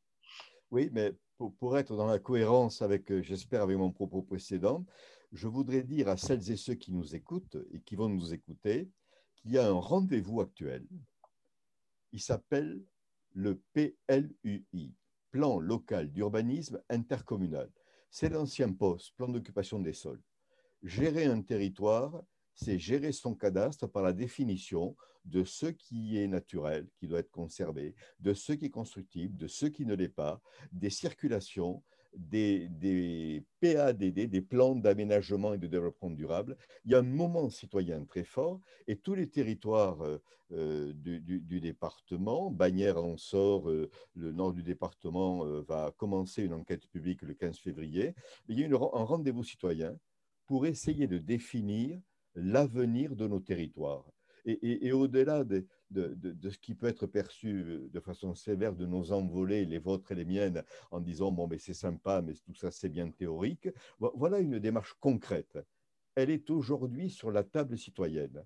Oui, 0.72 0.90
mais 0.92 1.14
pour, 1.38 1.78
être 1.78 1.96
dans 1.96 2.08
la 2.08 2.20
cohérence 2.20 2.82
avec, 2.82 3.12
euh, 3.12 3.22
j'espère, 3.22 3.62
avec 3.62 3.78
mon 3.78 3.92
propos 3.92 4.22
précédent, 4.22 4.86
je 5.32 5.48
voudrais 5.48 5.84
dire 5.84 6.08
à 6.08 6.18
celles 6.18 6.52
et 6.52 6.58
ceux 6.58 6.76
qui 6.76 6.92
nous 6.92 7.16
écoutent 7.16 7.58
et 7.72 7.82
qui 7.82 7.96
vont 7.96 8.10
nous 8.10 8.34
écouter 8.34 8.90
qu'il 9.36 9.52
y 9.52 9.58
a 9.58 9.68
un 9.68 9.80
rendez-vous 9.80 10.42
actuel. 10.42 10.88
Il 12.12 12.22
s'appelle 12.22 12.84
le 13.34 13.62
PLUI, 13.74 14.96
Plan 15.30 15.60
local 15.60 16.12
d'urbanisme 16.12 16.82
intercommunal. 16.90 17.70
C'est 18.10 18.30
l'ancien 18.30 18.72
poste, 18.72 19.14
plan 19.16 19.28
d'occupation 19.28 19.80
des 19.80 19.94
sols. 19.94 20.24
Gérer 20.82 21.26
un 21.26 21.42
territoire, 21.42 22.24
c'est 22.58 22.80
gérer 22.80 23.12
son 23.12 23.36
cadastre 23.36 23.88
par 23.88 24.04
la 24.04 24.14
définition 24.14 24.96
de 25.26 25.44
ce 25.44 25.68
qui 25.68 26.18
est 26.18 26.28
naturel, 26.28 26.88
qui 26.98 27.08
doit 27.08 27.20
être 27.20 27.32
conservé, 27.32 27.96
de 28.20 28.34
ce 28.34 28.54
qui 28.54 28.66
est 28.66 28.70
constructible, 28.70 29.38
de 29.38 29.48
ce 29.48 29.68
qui 29.68 29.86
ne 29.86 29.94
l'est 29.94 30.10
pas, 30.10 30.42
des 30.72 30.90
circulations, 30.90 31.84
des, 32.14 33.46
PADD, 33.60 34.28
des 34.28 34.42
plans 34.42 34.76
d'aménagement 34.76 35.54
et 35.54 35.60
de 35.60 35.68
développement 35.68 36.10
durable. 36.10 36.58
Il 36.86 36.92
y 36.92 36.96
a 36.96 37.00
un 37.00 37.04
moment 37.04 37.50
citoyen 37.50 38.04
très 38.06 38.24
fort 38.24 38.60
et 38.88 38.98
tous 38.98 39.14
les 39.14 39.30
territoires 39.30 40.02
euh, 40.02 40.18
euh, 40.54 40.94
du, 40.94 41.60
département, 41.60 42.50
Bagnères 42.50 43.04
en 43.04 43.18
sort, 43.18 43.70
euh, 43.70 43.92
le 44.16 44.32
nord 44.32 44.54
du 44.54 44.64
département 44.64 45.46
va 45.62 45.94
commencer 45.98 46.42
une 46.44 46.54
enquête 46.54 46.88
publique 46.88 47.22
le 47.22 47.36
15 47.36 47.60
février. 47.60 48.16
Il 48.48 48.60
y 48.60 48.64
a 48.64 48.68
un 48.68 49.04
rendez-vous 49.04 49.44
citoyen 49.44 49.96
pour 50.48 50.66
essayer 50.66 51.06
de 51.06 51.20
définir 51.20 52.00
l'avenir 52.38 53.16
de 53.16 53.28
nos 53.28 53.40
territoires. 53.40 54.06
Et, 54.46 54.94
au-delà 54.94 55.44
de, 55.44 55.68
ce 55.94 56.58
qui 56.58 56.74
peut 56.74 56.88
être 56.88 57.06
perçu 57.06 57.90
de 57.92 58.00
façon 58.00 58.34
sévère 58.34 58.74
de 58.74 58.86
nos 58.86 59.12
envolées, 59.12 59.66
les 59.66 59.78
vôtres 59.80 60.14
et 60.14 60.16
les 60.16 60.24
miennes, 60.24 60.64
en 60.92 61.02
disant 61.02 61.34
bon, 61.34 61.48
mais 61.48 61.58
c'est 61.58 61.74
sympa, 61.74 62.22
mais 62.22 62.34
tout 62.34 62.56
ça 62.56 62.72
c'est 62.72 62.88
bien 62.88 63.12
théorique, 63.12 63.68
voilà 64.00 64.40
une 64.40 64.58
démarche 64.60 64.94
concrète. 65.02 65.60
Elle 66.16 66.30
est 66.30 66.50
aujourd'hui 66.50 67.10
sur 67.10 67.30
la 67.30 67.44
table 67.44 67.78
citoyenne. 67.78 68.42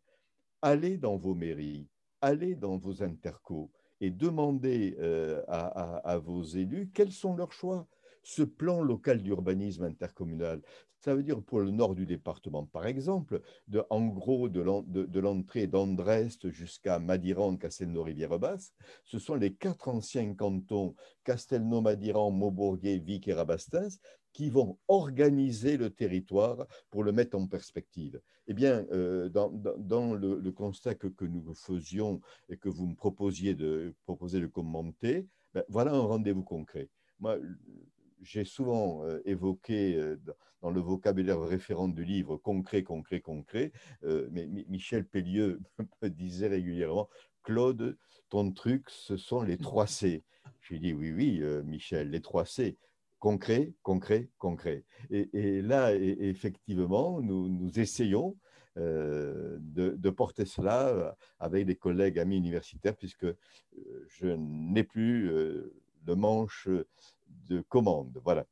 Allez 0.63 0.97
dans 0.97 1.17
vos 1.17 1.35
mairies, 1.35 1.87
allez 2.19 2.55
dans 2.55 2.77
vos 2.77 3.03
intercos 3.03 3.69
et 3.99 4.09
demandez 4.09 4.95
euh, 4.99 5.43
à 5.47 6.17
vos 6.17 6.41
élus 6.41 6.89
quels 6.91 7.11
sont 7.11 7.35
leurs 7.35 7.53
choix 7.53 7.87
ce 8.23 8.43
plan 8.43 8.81
local 8.81 9.21
d'urbanisme 9.21 9.83
intercommunal, 9.83 10.61
ça 11.01 11.15
veut 11.15 11.23
dire 11.23 11.41
pour 11.41 11.59
le 11.61 11.71
nord 11.71 11.95
du 11.95 12.05
département, 12.05 12.65
par 12.65 12.85
exemple, 12.85 13.41
de, 13.67 13.83
en 13.89 14.05
gros 14.05 14.49
de 14.49 15.19
l'entrée 15.19 15.65
d'Andrest 15.65 16.51
jusqu'à 16.51 16.99
Madiran, 16.99 17.57
Castelnau-Rivière-Basse, 17.57 18.73
ce 19.03 19.17
sont 19.17 19.35
les 19.35 19.53
quatre 19.53 19.87
anciens 19.87 20.35
cantons, 20.35 20.95
Castelnau, 21.23 21.81
Madiran, 21.81 22.29
Maubourguet, 22.29 22.99
Vic 22.99 23.27
et 23.27 23.33
Rabastens, 23.33 23.99
qui 24.31 24.49
vont 24.49 24.77
organiser 24.87 25.77
le 25.77 25.89
territoire 25.89 26.65
pour 26.89 27.03
le 27.03 27.11
mettre 27.11 27.37
en 27.37 27.47
perspective. 27.47 28.21
Eh 28.47 28.53
bien, 28.53 28.85
euh, 28.91 29.27
dans, 29.29 30.13
le, 30.13 30.51
constat 30.51 30.95
que, 30.95 31.25
nous 31.25 31.53
faisions 31.55 32.21
et 32.47 32.57
que 32.57 32.69
vous 32.69 32.85
me 32.85 32.95
proposiez 32.95 33.55
de, 33.55 33.93
proposer 34.05 34.39
de 34.39 34.47
commenter, 34.47 35.27
ben, 35.53 35.63
voilà 35.67 35.93
un 35.93 36.01
rendez-vous 36.01 36.43
concret. 36.43 36.89
J'ai 38.21 38.45
souvent 38.45 39.03
évoqué 39.25 39.99
dans 40.61 40.69
le 40.71 40.79
vocabulaire 40.79 41.41
référent 41.41 41.87
du 41.87 42.03
livre 42.03 42.37
concret, 42.37 42.83
concret, 42.83 43.19
concret, 43.19 43.71
mais 44.03 44.47
Michel 44.67 45.05
Pellieu 45.05 45.59
me 46.01 46.09
disait 46.09 46.47
régulièrement, 46.47 47.09
Claude, 47.43 47.97
ton 48.29 48.51
truc, 48.51 48.89
ce 48.89 49.17
sont 49.17 49.41
les 49.41 49.57
trois 49.57 49.87
C. 49.87 50.23
J'ai 50.61 50.79
dit 50.79 50.93
oui, 50.93 51.11
oui, 51.11 51.41
Michel, 51.63 52.11
les 52.11 52.21
trois 52.21 52.45
C 52.45 52.77
concret, 53.21 53.71
concret, 53.83 54.29
concret. 54.39 54.83
Et, 55.11 55.61
là, 55.61 55.93
effectivement, 55.95 57.21
nous, 57.21 57.79
essayons 57.79 58.35
euh, 58.77 59.57
de, 59.59 60.09
porter 60.09 60.45
cela 60.45 60.87
euh, 60.87 61.11
avec 61.39 61.65
des 61.67 61.75
collègues 61.75 62.19
amis 62.19 62.37
universitaires, 62.37 62.97
puisque 62.97 63.25
euh, 63.25 63.35
je 64.07 64.27
n'ai 64.27 64.83
plus 64.83 65.29
de 66.03 66.13
manche 66.13 66.67
de 67.47 67.61
commande. 67.61 68.19
Voilà. 68.23 68.45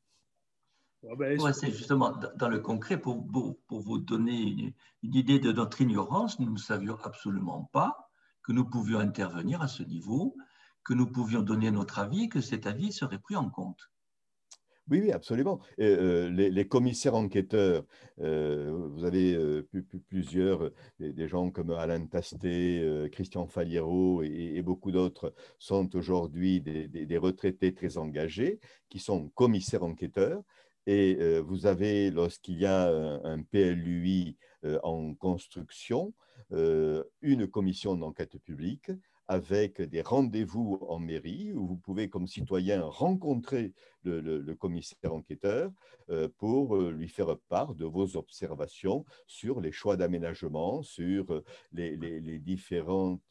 Ah 1.09 1.15
ben, 1.15 1.39
c'est 1.53 1.71
justement 1.71 2.11
dans 2.35 2.49
le 2.49 2.59
concret, 2.59 2.97
pour, 2.99 3.25
pour, 3.67 3.79
vous 3.79 3.99
donner 3.99 4.73
une, 5.01 5.15
idée 5.15 5.39
de 5.39 5.53
notre 5.53 5.79
ignorance, 5.79 6.39
nous 6.39 6.51
ne 6.51 6.57
savions 6.57 6.97
absolument 7.03 7.69
pas 7.71 8.11
que 8.43 8.51
nous 8.51 8.65
pouvions 8.65 8.99
intervenir 8.99 9.61
à 9.61 9.69
ce 9.69 9.81
niveau, 9.83 10.35
que 10.83 10.93
nous 10.93 11.07
pouvions 11.07 11.41
donner 11.41 11.71
notre 11.71 11.99
avis, 11.99 12.27
que 12.27 12.41
cet 12.41 12.67
avis 12.67 12.91
serait 12.91 13.19
pris 13.19 13.37
en 13.37 13.49
compte. 13.49 13.89
Oui, 14.89 15.01
oui, 15.01 15.11
absolument. 15.11 15.59
Euh, 15.79 16.29
les, 16.29 16.67
commissaires 16.67 17.13
enquêteurs, 17.13 17.83
euh, 18.21 18.71
vous 18.91 19.05
avez 19.05 19.37
plusieurs, 20.07 20.71
des, 20.99 21.27
gens 21.27 21.51
comme 21.51 21.71
Alain 21.71 22.03
Tasté, 22.07 23.07
Christian 23.11 23.45
Faliero 23.45 24.23
et, 24.23 24.61
beaucoup 24.63 24.91
d'autres 24.91 25.33
sont 25.59 25.95
aujourd'hui 25.95 26.61
des, 26.61 27.17
retraités 27.17 27.73
très 27.73 27.97
engagés 27.97 28.59
qui 28.89 28.99
sont 28.99 29.29
commissaires 29.29 29.83
enquêteurs. 29.83 30.41
Et 30.87 31.39
vous 31.41 31.67
avez, 31.67 32.09
lorsqu'il 32.09 32.57
y 32.57 32.65
a 32.65 32.89
un, 32.89 33.43
PLUI 33.43 34.37
en 34.81 35.13
construction, 35.13 36.13
une 36.51 37.47
commission 37.47 37.95
d'enquête 37.95 38.39
publique 38.39 38.89
avec 39.29 39.79
des 39.79 40.01
rendez-vous 40.01 40.79
en 40.89 40.97
mairie 40.97 41.53
où 41.53 41.67
vous 41.67 41.77
pouvez, 41.77 42.09
comme 42.09 42.25
citoyen, 42.25 42.81
rencontrer 42.81 43.73
le, 44.03 44.53
commissaire 44.55 45.13
enquêteur 45.13 45.71
euh, 46.09 46.27
pour 46.39 46.75
euh, 46.75 46.91
lui 46.91 47.07
faire 47.07 47.37
part 47.47 47.75
de 47.75 47.85
vos 47.85 48.17
observations 48.17 49.05
sur 49.27 49.61
les 49.61 49.71
choix 49.71 49.97
d'aménagement, 49.97 50.81
sur 50.81 51.31
euh, 51.31 51.43
les, 51.71 52.39
différentes 52.39 53.21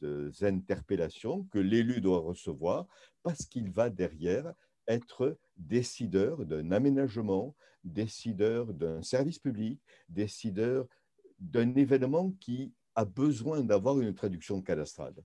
interpellations 0.41 1.43
que 1.51 1.59
l'élu 1.59 1.99
doit 1.99 2.19
recevoir, 2.19 2.87
parce 3.21 3.45
qu'il 3.45 3.69
va 3.69 3.89
derrière 3.89 4.53
être 4.87 5.37
décideur 5.57 6.45
d'un 6.45 6.71
aménagement, 6.71 7.55
décideur 7.83 8.73
d'un 8.73 9.01
service 9.01 9.39
public, 9.39 9.81
décideur 10.07 10.85
d'un 11.39 11.75
événement 11.75 12.31
qui 12.39 12.71
a 12.95 13.03
besoin 13.03 13.61
d'avoir 13.63 13.99
une 13.99 14.13
traduction 14.13 14.61
cadastrale 14.61 15.15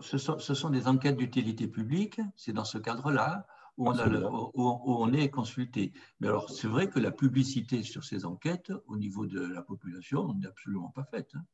ce, 0.00 0.18
sont, 0.18 0.70
des 0.70 0.86
enquêtes 0.86 1.16
d'utilité 1.16 1.68
publique, 1.68 2.20
c'est 2.36 2.52
dans 2.52 2.64
ce 2.64 2.78
cadre-là 2.78 3.46
où, 3.76 3.88
on 3.88 5.12
est 5.12 5.30
consulté. 5.30 5.92
Mais 6.20 6.28
alors, 6.28 6.50
c'est 6.50 6.68
vrai 6.68 6.88
que 6.88 7.00
la 7.00 7.10
publicité 7.10 7.82
sur 7.82 8.04
ces 8.04 8.24
enquêtes, 8.24 8.72
au 8.86 8.96
niveau 8.96 9.26
de 9.26 9.40
la 9.40 9.62
population, 9.62 10.32
n'est 10.34 10.46
absolument 10.46 10.90
pas 10.90 11.04
faite. 11.04 11.30
Hein. 11.34 11.44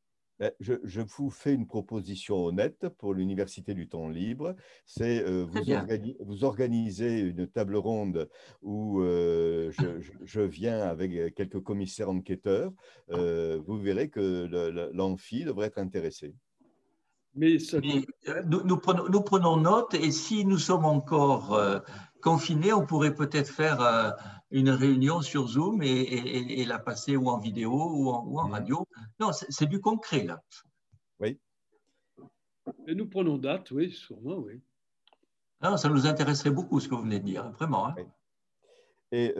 Ben, 0.41 0.51
je, 0.59 1.01
vous 1.01 1.29
fais 1.29 1.53
une 1.53 1.67
proposition 1.67 2.45
honnête 2.45 2.89
pour 2.97 3.13
l'Université 3.13 3.75
du 3.75 3.87
temps 3.87 4.09
libre. 4.09 4.55
C'est 4.87 5.23
euh, 5.23 5.45
vous, 6.19 6.43
organisez 6.43 7.19
une 7.19 7.45
table 7.45 7.75
ronde 7.75 8.27
où 8.63 9.01
euh, 9.01 9.71
je, 10.23 10.41
viens 10.41 10.79
avec 10.79 11.35
quelques 11.35 11.61
commissaires 11.61 12.09
enquêteurs. 12.09 12.71
Euh, 13.11 13.61
vous 13.67 13.77
verrez 13.77 14.09
que 14.09 14.49
l'amphi 14.93 15.43
devrait 15.43 15.67
être 15.67 15.77
intéressé. 15.77 16.33
Mais, 17.33 17.57
euh, 17.73 18.43
nous, 18.45 18.77
prenons, 18.77 19.57
note 19.57 19.93
et 19.93 20.11
si 20.11 20.45
nous 20.45 20.57
sommes 20.57 20.85
encore 20.85 21.53
euh, 21.53 21.79
confinés, 22.21 22.73
on 22.73 22.85
pourrait 22.85 23.15
peut-être 23.15 23.49
faire 23.49 23.81
euh, 23.81 24.11
une 24.49 24.69
réunion 24.69 25.21
sur 25.21 25.47
Zoom 25.47 25.81
et, 25.81 26.65
la 26.65 26.77
passer 26.77 27.15
ou 27.15 27.29
en 27.29 27.39
vidéo 27.39 27.71
ou 27.71 28.09
en, 28.09 28.47
mm. 28.47 28.51
radio. 28.51 28.87
Non, 29.19 29.31
c'est 29.31 29.65
du 29.67 29.79
concret 29.79 30.25
là. 30.25 30.41
Oui. 31.19 31.39
Et 32.87 32.95
nous 32.95 33.07
prenons 33.07 33.37
date, 33.37 33.71
oui, 33.71 33.91
sûrement, 33.91 34.37
oui. 34.37 34.61
Non, 35.61 35.77
ça 35.77 35.89
nous 35.89 36.07
intéresserait 36.07 36.51
beaucoup 36.51 36.79
ce 36.79 36.89
que 36.89 36.95
vous 36.95 37.03
venez 37.03 37.19
de 37.19 37.25
dire, 37.25 37.49
vraiment. 37.51 37.87
Hein. 37.87 37.95
Et 39.13 39.33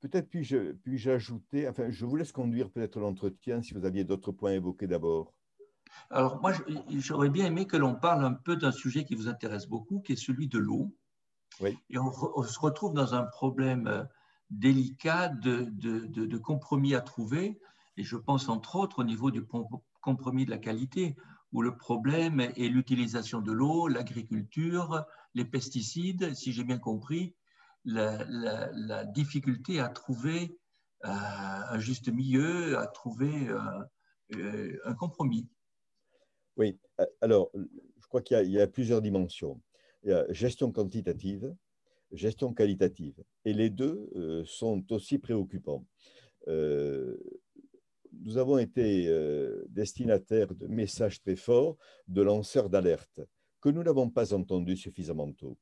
peut-être 0.00 0.28
puis-je 0.28 0.72
puis 0.72 1.08
ajouter, 1.08 1.68
enfin, 1.68 1.90
je 1.90 2.04
vous 2.04 2.16
laisse 2.16 2.32
conduire 2.32 2.70
peut-être 2.70 2.98
l'entretien 2.98 3.62
si 3.62 3.74
vous 3.74 3.84
aviez 3.84 4.04
d'autres 4.04 4.32
points 4.32 4.52
évoqués 4.52 4.86
d'abord. 4.86 5.32
Alors 6.10 6.40
moi, 6.40 6.52
j'aurais 6.88 7.30
bien 7.30 7.46
aimé 7.46 7.66
que 7.66 7.76
l'on 7.76 7.94
parle 7.94 8.24
un 8.24 8.32
peu 8.32 8.56
d'un 8.56 8.72
sujet 8.72 9.04
qui 9.04 9.14
vous 9.14 9.28
intéresse 9.28 9.66
beaucoup, 9.66 10.00
qui 10.00 10.12
est 10.12 10.16
celui 10.16 10.48
de 10.48 10.58
l'eau. 10.58 10.94
Et 11.90 11.98
on, 11.98 12.42
se 12.42 12.58
retrouve 12.58 12.94
dans 12.94 13.14
un 13.14 13.24
problème 13.24 13.86
euh, 13.86 14.04
délicat 14.50 15.28
de, 15.28 15.68
de, 15.70 16.38
compromis 16.38 16.94
à 16.94 17.00
trouver. 17.00 17.60
Et 17.96 18.02
je 18.02 18.16
pense 18.16 18.48
entre 18.48 18.76
autres 18.76 19.00
au 19.00 19.04
niveau 19.04 19.30
du 19.30 19.44
compromis 20.00 20.46
de 20.46 20.50
la 20.50 20.58
qualité, 20.58 21.16
où 21.52 21.60
le 21.62 21.76
problème 21.76 22.40
est 22.40 22.68
l'utilisation 22.68 23.40
de 23.40 23.52
l'eau, 23.52 23.88
l'agriculture, 23.88 25.04
les 25.34 25.44
pesticides, 25.44 26.34
si 26.34 26.52
j'ai 26.52 26.64
bien 26.64 26.78
compris, 26.78 27.34
la, 27.84 29.04
difficulté 29.04 29.80
à 29.80 29.88
trouver 29.88 30.58
euh, 31.04 31.08
un 31.10 31.78
juste 31.78 32.08
milieu, 32.08 32.78
à 32.78 32.86
trouver 32.86 33.48
euh, 33.48 34.80
un 34.84 34.94
compromis. 34.94 35.48
Oui, 36.60 36.78
alors, 37.22 37.50
je 37.54 38.06
crois 38.06 38.20
qu'il 38.20 38.50
y, 38.50 38.60
a 38.60 38.66
plusieurs 38.66 39.00
dimensions. 39.00 39.58
Il 40.02 40.10
y 40.10 40.12
a 40.12 40.30
gestion 40.30 40.70
quantitative, 40.70 41.56
gestion 42.12 42.52
qualitative. 42.52 43.14
Et 43.46 43.54
les 43.54 43.70
deux 43.70 44.10
euh, 44.14 44.44
sont 44.44 44.84
aussi 44.92 45.16
préoccupants. 45.16 45.86
Euh, 46.48 47.16
nous 48.12 48.36
avons 48.36 48.58
été 48.58 49.08
euh, 49.08 49.64
destinataires 49.70 50.54
de 50.54 50.66
messages 50.66 51.22
très 51.22 51.34
forts 51.34 51.78
de 52.08 52.20
lanceurs 52.20 52.68
d'alerte 52.68 53.22
que 53.62 53.70
nous 53.70 53.82
n'avons 53.82 54.10
pas 54.10 54.34
entendus 54.34 54.76
suffisamment 54.76 55.32
tôt. 55.32 55.56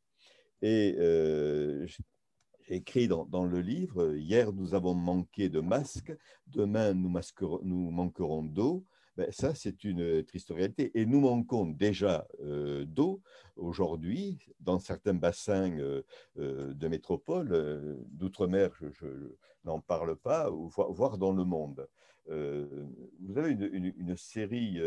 Et 0.62 0.96
j'ai 0.99 2.74
écrit 2.74 3.07
dans, 3.07 3.44
le 3.44 3.61
livre, 3.61 4.16
hier 4.16 4.53
nous 4.53 4.74
avons 4.74 4.94
manqué 4.94 5.49
de 5.49 5.61
masques, 5.61 6.12
demain 6.49 6.92
nous 6.92 7.90
manquerons 7.90 8.42
d'eau, 8.42 8.84
ben, 9.19 9.33
ça, 9.33 9.53
c'est 9.53 9.83
une 9.83 10.01
euh, 10.01 10.23
triste 10.23 10.51
réalité. 10.51 10.93
Et 10.95 11.05
nous 11.05 11.19
manquons 11.19 11.66
déjà 11.66 12.25
euh, 12.41 12.85
d'eau 12.85 13.21
aujourd'hui 13.57 14.39
dans 14.61 14.79
certains 14.79 15.14
bassins 15.14 15.77
euh, 15.77 16.05
de 16.37 16.87
métropole, 16.87 17.99
d'outre-mer, 18.12 18.71
je, 18.81 19.35
n'en 19.64 19.81
parle 19.81 20.14
pas, 20.14 20.49
voire 20.51 21.19
dans 21.19 21.33
le 21.33 21.43
monde. 21.43 21.89
vous 22.29 23.39
avez 23.39 23.51
une, 23.51 24.16
série 24.16 24.79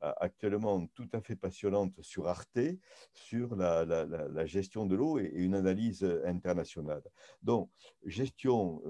actuellement 0.00 0.84
tout 0.88 1.08
à 1.12 1.20
fait 1.20 1.36
passionnante 1.36 1.94
sur 2.02 2.26
Arte, 2.26 2.58
sur 3.12 3.54
la, 3.54 4.46
gestion 4.46 4.86
de 4.86 4.96
l'eau 4.96 5.20
et, 5.20 5.30
une 5.32 5.54
analyse 5.54 6.02
internationale. 6.24 7.04
Donc, 7.42 7.70
gestion 8.04 8.82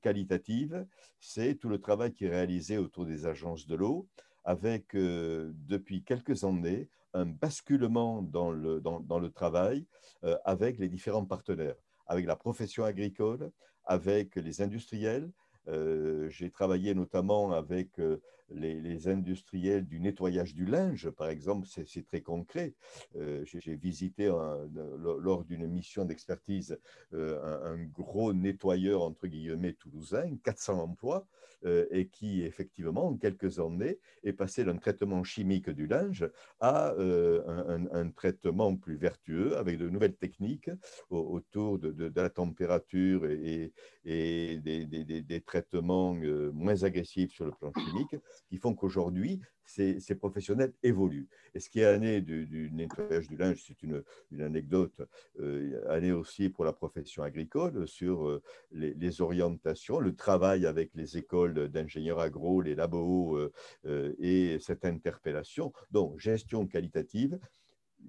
qualitative, 0.00 0.86
c'est 1.20 1.56
tout 1.56 1.68
le 1.68 1.78
travail 1.78 2.14
qui 2.14 2.24
est 2.24 2.30
réalisé 2.30 2.78
autour 2.78 3.04
des 3.04 3.26
agences 3.26 3.66
de 3.66 3.74
l'eau 3.74 4.08
avec, 4.48 4.94
euh, 4.94 5.52
depuis 5.68 6.02
quelques 6.02 6.42
années, 6.42 6.88
un 7.12 7.26
basculement 7.26 8.22
dans 8.22 8.50
le, 8.50 8.80
dans, 8.80 9.18
le 9.18 9.30
travail 9.30 9.84
euh, 10.24 10.38
avec 10.46 10.78
les 10.78 10.88
différents 10.88 11.26
partenaires, 11.26 11.74
avec 12.06 12.24
la 12.24 12.34
profession 12.34 12.82
agricole, 12.84 13.50
avec 13.84 14.36
les 14.36 14.62
industriels. 14.62 15.30
Euh, 15.68 16.30
j'ai 16.30 16.50
travaillé 16.50 16.94
notamment 16.94 17.52
avec 17.52 18.00
les, 18.50 19.08
industriels 19.08 19.86
du 19.86 20.00
nettoyage 20.00 20.54
du 20.54 20.64
linge, 20.64 21.10
par 21.10 21.28
exemple, 21.28 21.66
c'est 21.68 22.06
très 22.06 22.20
concret. 22.20 22.74
Euh, 23.16 23.44
j'ai 23.44 23.76
visité 23.76 24.26
lors 24.26 25.44
d'une 25.44 25.66
mission 25.66 26.04
d'expertise 26.04 26.78
euh, 27.14 27.38
un, 27.64 27.84
gros 27.84 28.32
nettoyeur, 28.32 29.02
entre 29.02 29.26
guillemets, 29.26 29.74
toulousain, 29.74 30.36
400 30.44 30.80
emplois, 30.80 31.26
euh, 31.64 31.86
et 31.90 32.08
qui, 32.08 32.42
effectivement, 32.42 33.08
en 33.08 33.16
quelques 33.16 33.58
années, 33.58 33.98
est 34.22 34.32
passé 34.32 34.64
d'un 34.64 34.76
traitement 34.76 35.24
chimique 35.24 35.70
du 35.70 35.86
linge 35.86 36.28
à 36.60 36.94
un, 36.94 38.10
traitement 38.10 38.76
plus 38.76 38.96
vertueux, 38.96 39.56
avec 39.56 39.78
de 39.78 39.88
nouvelles 39.88 40.16
techniques 40.16 40.70
autour 41.10 41.78
de, 41.78 42.12
la 42.14 42.30
température 42.30 43.24
et, 43.26 43.72
des, 44.04 45.42
traitements 45.46 46.14
moins 46.52 46.82
agressifs 46.82 47.32
sur 47.32 47.46
le 47.46 47.52
plan 47.52 47.72
chimique 47.72 48.16
qui 48.48 48.56
font 48.56 48.74
qu'aujourd'hui, 48.74 49.40
ces, 49.68 50.14
professionnels 50.14 50.72
évoluent. 50.82 51.28
Et 51.54 51.60
ce 51.60 51.68
qui 51.68 51.80
est 51.80 51.84
année 51.84 52.20
du, 52.20 52.46
du 52.46 52.70
nettoyage 52.72 53.28
du 53.28 53.36
linge, 53.36 53.62
c'est 53.66 53.82
une, 53.82 54.02
anecdote, 54.40 55.00
euh, 55.40 55.82
année 55.88 56.12
aussi 56.12 56.48
pour 56.48 56.64
la 56.64 56.72
profession 56.72 57.22
agricole 57.22 57.86
sur 57.86 58.26
euh, 58.26 58.42
les, 58.72 59.20
orientations, 59.20 60.00
le 60.00 60.14
travail 60.14 60.66
avec 60.66 60.90
les 60.94 61.18
écoles 61.18 61.68
d'ingénieurs 61.68 62.20
agro, 62.20 62.60
les 62.62 62.74
labos 62.74 63.36
euh, 63.84 64.14
et 64.18 64.58
cette 64.60 64.84
interpellation. 64.84 65.72
Donc, 65.90 66.18
gestion 66.18 66.66
qualitative, 66.66 67.38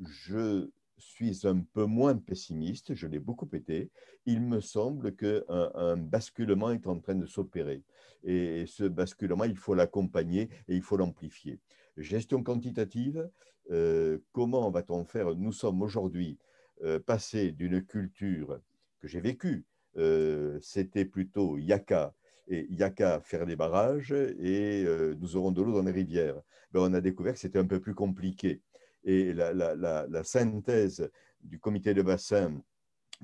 je 0.05 0.69
suis 0.97 1.47
un 1.47 1.61
peu 1.73 1.85
moins 1.85 2.15
pessimiste, 2.17 2.93
je 2.93 3.07
l'ai 3.07 3.19
beaucoup 3.19 3.49
été. 3.53 3.89
Il 4.25 4.41
me 4.41 4.59
semble 4.59 5.15
qu'un 5.15 5.41
un 5.47 5.97
basculement 5.97 6.71
est 6.71 6.87
en 6.87 6.99
train 6.99 7.15
de 7.15 7.25
s'opérer. 7.25 7.83
Et 8.23 8.65
ce 8.67 8.83
basculement, 8.83 9.45
il 9.45 9.57
faut 9.57 9.73
l'accompagner 9.73 10.49
et 10.67 10.75
il 10.75 10.81
faut 10.81 10.97
l'amplifier. 10.97 11.59
Gestion 11.97 12.43
quantitative, 12.43 13.29
euh, 13.71 14.19
comment 14.31 14.69
va-t-on 14.71 15.05
faire? 15.05 15.35
Nous 15.35 15.51
sommes 15.51 15.81
aujourd'hui 15.81 16.37
euh, 16.83 16.99
passés 16.99 17.51
d'une 17.51 17.83
culture 17.83 18.59
que 18.99 19.07
j'ai 19.07 19.21
vécue, 19.21 19.65
euh, 19.97 20.59
c'était 20.61 21.05
plutôt 21.05 21.57
Yaka, 21.57 22.13
et 22.47 22.67
Yaka 22.71 23.19
faire 23.21 23.45
des 23.45 23.55
barrages 23.55 24.11
et 24.11 24.83
nous 25.19 25.35
aurons 25.35 25.51
de 25.51 25.61
l'eau 25.61 25.73
dans 25.73 25.83
les 25.83 25.91
rivières. 25.91 26.41
Ben, 26.71 26.81
on 26.81 26.93
a 26.93 27.01
découvert 27.01 27.33
que 27.33 27.39
c'était 27.39 27.59
un 27.59 27.67
peu 27.67 27.79
plus 27.79 27.93
compliqué. 27.93 28.61
Et 29.03 29.33
la, 29.33 30.23
synthèse 30.23 31.09
du 31.43 31.59
comité 31.59 31.93
de 31.93 32.01
bassin 32.01 32.59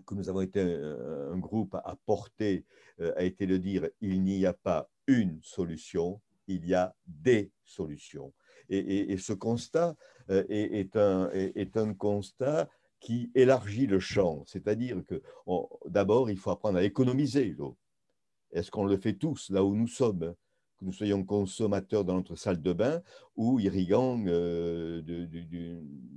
que 0.06 0.14
nous 0.14 0.30
avons 0.30 0.42
été 0.42 0.62
un, 0.62 1.38
groupe 1.38 1.76
à 1.76 1.98
porter 2.06 2.66
euh, 2.68 2.85
a 3.00 3.24
été 3.24 3.46
de 3.46 3.58
dire 3.58 3.88
il 4.02 4.22
n'y 4.24 4.46
a 4.46 4.54
pas 4.54 4.90
une 5.08 5.40
solution, 5.42 6.22
il 6.48 6.66
y 6.66 6.74
a 6.74 6.96
des 7.06 7.52
solutions. 7.64 8.34
Et, 8.70 9.18
ce 9.18 9.34
constat 9.34 9.96
euh, 10.30 10.44
est, 10.50 10.96
un, 10.96 11.30
est, 11.32 11.78
un, 11.78 11.94
constat 11.94 12.68
qui 13.00 13.32
élargit 13.36 13.86
le 13.86 14.00
champ, 14.00 14.44
c'est-à-dire 14.48 15.04
que 15.06 15.22
d'abord, 15.86 16.30
il 16.30 16.38
faut 16.38 16.50
apprendre 16.50 16.80
à 16.80 16.84
économiser 16.84 17.46
l'eau. 17.50 17.78
Est-ce 18.52 18.72
qu'on 18.72 18.86
le 18.86 18.98
fait 18.98 19.14
tous 19.14 19.50
là 19.52 19.64
où 19.64 19.76
nous 19.76 19.88
sommes 19.88 20.34
que 20.78 20.86
nous 20.86 20.94
soyons 20.94 21.24
consommateurs 21.24 22.04
dans 22.04 22.16
notre 22.16 22.36
salle 22.36 22.62
de 22.62 22.74
bain 22.74 23.02
ou 23.36 23.60
irrigants 23.60 24.22
euh, 24.26 25.02
de, 25.02 25.28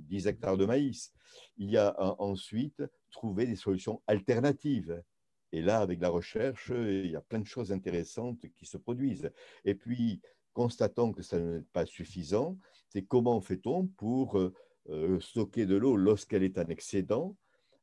10 0.07 0.27
hectares 0.27 0.57
de 0.57 0.65
maïs? 0.65 1.13
Il 1.57 1.69
y 1.69 1.77
a 1.77 1.95
ensuite 2.19 2.81
trouver 3.11 3.45
des 3.45 3.55
solutions 3.55 4.01
alternatives. 4.07 5.03
Et 5.51 5.61
là, 5.61 5.79
avec 5.79 5.99
la 5.99 6.09
recherche, 6.09 6.71
il 6.75 7.09
y 7.09 7.15
a 7.15 7.21
plein 7.21 7.39
de 7.39 7.47
choses 7.47 7.71
intéressantes 7.71 8.45
qui 8.55 8.65
se 8.65 8.77
produisent. 8.77 9.31
Et 9.65 9.75
puis, 9.75 10.21
constatant 10.53 11.11
que 11.11 11.21
ça 11.21 11.39
n'est 11.39 11.61
pas 11.73 11.85
suffisant, 11.85 12.57
c'est 12.87 13.03
comment 13.03 13.39
fait-on 13.41 13.87
pour 13.87 14.37
euh, 14.37 15.19
stocker 15.19 15.65
de 15.65 15.75
l'eau 15.75 15.95
lorsqu'elle 15.95 16.43
est 16.43 16.57
en 16.57 16.65
excédent 16.65 17.35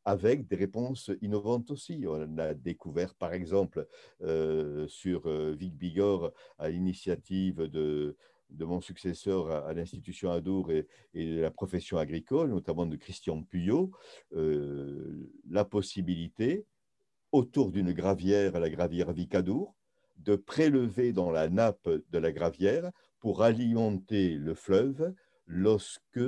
avec 0.06 0.46
des 0.46 0.56
réponses 0.56 1.10
innovantes 1.20 1.70
aussi? 1.70 2.04
On 2.08 2.38
a 2.38 2.54
découvert, 2.54 3.14
par 3.14 3.34
exemple, 3.34 3.86
euh, 4.22 4.86
sur 4.88 5.26
euh, 5.26 5.54
Vic 5.58 5.74
Bigor, 5.74 6.32
à 6.58 6.70
l'initiative 6.70 7.62
de, 7.62 8.16
de, 8.50 8.64
mon 8.64 8.80
successeur 8.80 9.50
à, 9.50 9.74
l'institution 9.74 10.30
Adour 10.30 10.70
et, 10.70 10.86
et, 11.12 11.26
de 11.26 11.40
la 11.40 11.50
profession 11.50 11.98
agricole, 11.98 12.50
notamment 12.50 12.86
de 12.86 12.96
Christian 12.96 13.42
Puyot, 13.42 13.90
euh, 14.34 15.28
la 15.50 15.64
possibilité, 15.64 16.64
autour 17.36 17.70
d'une 17.70 17.92
gravière, 17.92 18.58
la 18.58 18.70
gravière 18.70 19.12
Vicadour, 19.12 19.74
de 20.16 20.36
prélever 20.36 21.12
dans 21.12 21.30
la 21.30 21.48
nappe 21.50 21.88
de 21.88 22.18
la 22.18 22.32
gravière 22.32 22.90
pour 23.20 23.42
alimenter 23.42 24.30
le 24.34 24.54
fleuve 24.54 25.14
lorsque 25.46 26.18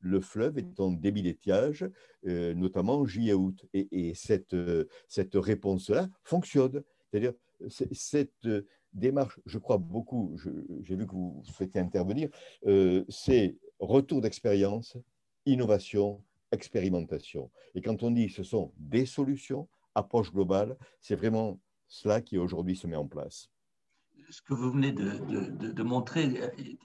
le 0.00 0.20
fleuve 0.20 0.56
est 0.58 0.80
en 0.80 0.92
débit 0.92 1.22
d'étiage, 1.22 1.86
euh, 2.26 2.54
notamment 2.54 3.00
en 3.00 3.04
juillet 3.04 3.34
août. 3.34 3.66
Et, 3.74 4.14
cette, 4.14 4.54
euh, 4.54 4.86
cette 5.08 5.34
réponse-là 5.34 6.08
fonctionne. 6.22 6.82
C'est-à-dire, 7.10 7.34
cette 7.68 8.46
euh, 8.46 8.66
démarche, 8.94 9.38
je 9.44 9.58
crois 9.58 9.78
beaucoup, 9.78 10.36
j'ai 10.82 10.96
vu 10.96 11.06
que 11.06 11.12
vous 11.12 11.42
souhaitez 11.44 11.78
intervenir, 11.78 12.30
c'est 13.10 13.56
retour 13.78 14.22
d'expérience, 14.22 14.96
innovation, 15.44 16.22
expérimentation. 16.50 17.50
Et 17.74 17.82
quand 17.82 18.02
on 18.02 18.10
dit 18.10 18.30
ce 18.30 18.42
sont 18.42 18.72
des 18.78 19.04
solutions, 19.04 19.68
approche 19.96 20.32
globale, 20.32 20.76
c'est 21.00 21.16
vraiment 21.16 21.60
cela 21.88 22.20
qui 22.20 22.38
aujourd'hui 22.38 22.76
se 22.76 22.86
met 22.86 22.96
en 22.96 23.06
place 23.06 23.50
ce 24.30 24.42
que 24.42 24.54
vous 24.54 24.70
venez 24.70 24.92
de, 24.92 25.82
montrer 25.82 26.40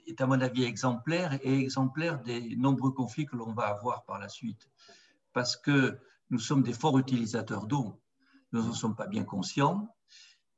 est 0.05 0.21
à 0.21 0.27
mon 0.27 0.39
avis 0.41 0.63
exemplaire 0.63 1.39
et 1.41 1.57
exemplaire 1.57 2.21
des 2.21 2.55
nombreux 2.55 2.91
conflits 2.91 3.25
que 3.25 3.35
l'on 3.35 3.53
va 3.53 3.67
avoir 3.67 4.05
par 4.05 4.19
la 4.19 4.29
suite. 4.29 4.69
Parce 5.33 5.55
que 5.57 5.97
nous 6.29 6.39
sommes 6.39 6.63
des 6.63 6.73
forts 6.73 6.99
utilisateurs 6.99 7.65
d'eau. 7.65 7.99
Nous 8.51 8.61
n'en 8.61 8.73
sommes 8.73 8.95
pas 8.95 9.07
bien 9.07 9.23
conscients. 9.23 9.95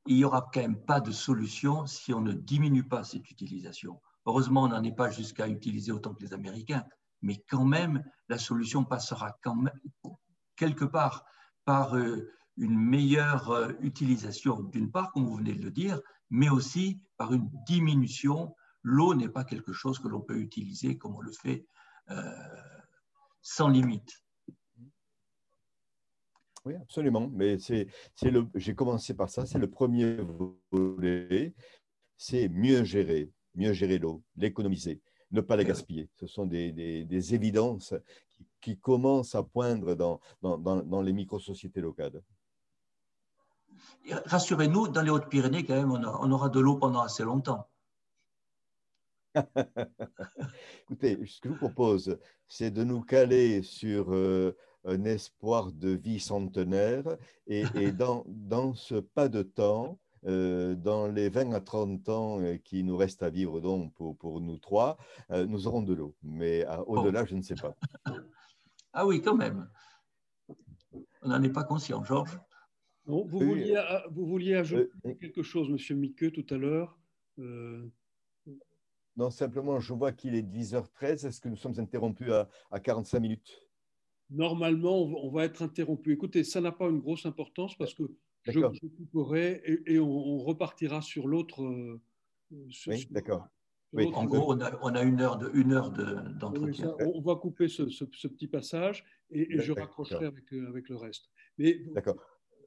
Il 0.06 0.16
n'y 0.16 0.24
aura 0.24 0.50
quand 0.52 0.60
même 0.60 0.84
pas 0.84 1.00
de 1.00 1.12
solution 1.12 1.86
si 1.86 2.12
on 2.12 2.20
ne 2.20 2.32
diminue 2.32 2.86
pas 2.86 3.04
cette 3.04 3.30
utilisation. 3.30 4.00
Heureusement, 4.26 4.64
on 4.64 4.68
n'en 4.68 4.82
est 4.82 4.94
pas 4.94 5.10
jusqu'à 5.10 5.48
utiliser 5.48 5.92
autant 5.92 6.12
que 6.12 6.22
les 6.22 6.34
Américains, 6.34 6.84
mais 7.22 7.42
quand 7.48 7.64
même, 7.64 8.04
la 8.28 8.38
solution 8.38 8.84
passera 8.84 9.38
quand 9.42 9.56
même 9.56 9.80
quelque 10.56 10.84
part 10.84 11.24
par 11.64 11.96
euh, 11.96 12.30
une 12.56 12.78
meilleure 12.78 13.50
euh, 13.50 13.72
utilisation, 13.80 14.62
d'une 14.62 14.90
part, 14.90 15.12
comme 15.12 15.26
vous 15.26 15.36
venez 15.36 15.54
de 15.54 15.62
le 15.62 15.70
dire, 15.70 16.00
mais 16.30 16.48
aussi 16.48 17.00
par 17.16 17.32
une 17.32 17.50
diminution. 17.66 18.54
L'eau 18.82 19.14
n'est 19.14 19.28
pas 19.28 19.44
quelque 19.44 19.72
chose 19.72 19.98
que 19.98 20.08
l'on 20.08 20.20
peut 20.20 20.38
utiliser 20.38 20.98
comme 20.98 21.16
on 21.16 21.20
le 21.20 21.32
fait 21.32 21.66
euh, 22.10 22.30
sans 23.40 23.68
limite. 23.68 24.22
Oui, 26.64 26.74
absolument. 26.74 27.28
Mais 27.32 27.58
c'est, 27.58 27.88
le, 28.22 28.46
j'ai 28.54 28.74
commencé 28.74 29.14
par 29.14 29.28
ça. 29.30 29.46
C'est 29.46 29.58
le 29.58 29.70
premier 29.70 30.16
volet. 30.70 31.54
C'est 32.16 32.48
mieux 32.48 32.84
gérer, 32.84 33.30
mieux 33.54 33.72
gérer 33.72 33.98
l'eau, 33.98 34.22
l'économiser, 34.36 35.00
ne 35.30 35.40
pas 35.40 35.56
la 35.56 35.64
gaspiller. 35.64 36.08
Ce 36.14 36.26
sont 36.26 36.46
des, 36.46 36.72
des, 36.72 37.34
évidences 37.34 37.94
qui, 38.60 38.78
commencent 38.78 39.34
à 39.34 39.42
poindre 39.42 39.94
dans, 39.94 40.20
dans, 40.40 40.58
dans 40.58 41.02
les 41.02 41.12
micro-sociétés 41.12 41.80
locales. 41.80 42.22
Rassurez-nous, 44.26 44.88
dans 44.88 45.02
les 45.02 45.10
Hautes-Pyrénées, 45.10 45.64
quand 45.64 45.74
même, 45.74 45.92
on, 45.92 46.30
aura 46.30 46.48
de 46.48 46.60
l'eau 46.60 46.76
pendant 46.76 47.00
assez 47.00 47.22
longtemps. 47.24 47.68
Écoutez, 50.82 51.18
ce 51.26 51.40
que 51.40 51.48
je 51.48 51.54
vous 51.54 51.58
propose, 51.58 52.18
c'est 52.46 52.70
de 52.70 52.84
nous 52.84 53.00
caler 53.00 53.62
sur 53.62 54.12
euh, 54.12 54.56
un 54.84 55.04
espoir 55.04 55.72
de 55.72 55.90
vie 55.90 56.20
centenaire 56.20 57.16
et, 57.46 57.64
dans, 57.92 58.24
dans, 58.28 58.74
ce 58.74 58.96
pas 58.96 59.28
de 59.28 59.42
temps, 59.42 59.98
euh, 60.26 60.74
dans 60.74 61.08
les 61.08 61.28
20 61.30 61.52
à 61.52 61.60
30 61.60 62.08
ans 62.08 62.40
euh, 62.40 62.56
qui 62.58 62.84
nous 62.84 62.96
restent 62.96 63.22
à 63.22 63.30
vivre 63.30 63.60
donc 63.60 63.92
pour, 63.94 64.16
pour 64.16 64.40
nous 64.40 64.58
trois, 64.58 64.98
nous 65.30 65.66
aurons 65.66 65.82
de 65.82 65.94
l'eau. 65.94 66.14
Mais 66.22 66.66
au-delà, 66.86 67.24
je 67.24 67.34
ne 67.34 67.42
sais 67.42 67.56
pas. 67.56 67.74
ah 68.92 69.06
oui, 69.06 69.20
quand 69.20 69.36
même. 69.36 69.68
On 71.22 71.28
n'en 71.28 71.42
est 71.42 71.50
pas 71.50 71.64
conscient, 71.64 72.04
Georges 72.04 72.38
vous, 73.06 73.26
vouliez, 73.26 73.82
vous 74.10 74.26
vouliez 74.26 74.54
ajouter 74.54 75.16
quelque 75.20 75.42
chose, 75.42 75.68
Monsieur 75.68 75.94
Miqueux, 75.94 76.30
tout 76.30 76.46
à 76.50 76.56
l'heure 76.56 76.98
euh, 77.38 77.86
Non, 79.16 79.30
simplement, 79.30 79.80
je 79.80 79.92
vois 79.92 80.12
qu'il 80.12 80.34
est 80.34 80.42
10h13. 80.42 81.26
Est-ce 81.26 81.40
que 81.40 81.48
nous 81.48 81.56
sommes 81.56 81.78
interrompus 81.78 82.30
à, 82.30 82.48
à 82.70 82.80
45 82.80 83.20
minutes? 83.20 83.68
Normalement, 84.30 85.02
on 85.02 85.30
va 85.30 85.44
être 85.44 85.62
interrompu. 85.62 86.12
Écoutez, 86.12 86.44
ça 86.44 86.60
n'a 86.60 86.72
pas 86.72 86.88
une 86.88 87.00
grosse 87.00 87.26
importance 87.26 87.76
parce 87.76 87.94
que 87.94 88.04
je, 88.44 88.52
je 88.60 88.86
couperai 88.88 89.62
et, 89.86 89.98
on, 89.98 90.38
repartira 90.38 91.02
sur 91.02 91.28
l'autre. 91.28 91.62
Euh, 91.62 92.00
oui, 92.86 93.06
d'accord. 93.10 93.46
Oui. 93.92 94.10
En 94.12 94.24
gros, 94.24 94.52
on 94.52 94.60
a, 94.60 94.76
on 94.82 94.94
a, 94.94 95.02
une 95.02 95.20
heure 95.20 95.38
d'entretien. 95.38 96.96
De, 96.98 97.04
on 97.14 97.20
va 97.20 97.36
couper 97.36 97.68
ce, 97.68 97.88
ce, 97.88 98.04
petit 98.04 98.48
passage 98.48 99.04
et, 99.30 99.54
et 99.54 99.60
je 99.60 99.72
raccrocherai 99.72 100.26
avec, 100.26 100.52
avec, 100.52 100.88
le 100.88 100.96
reste. 100.96 101.30
D'accord. 101.94 102.16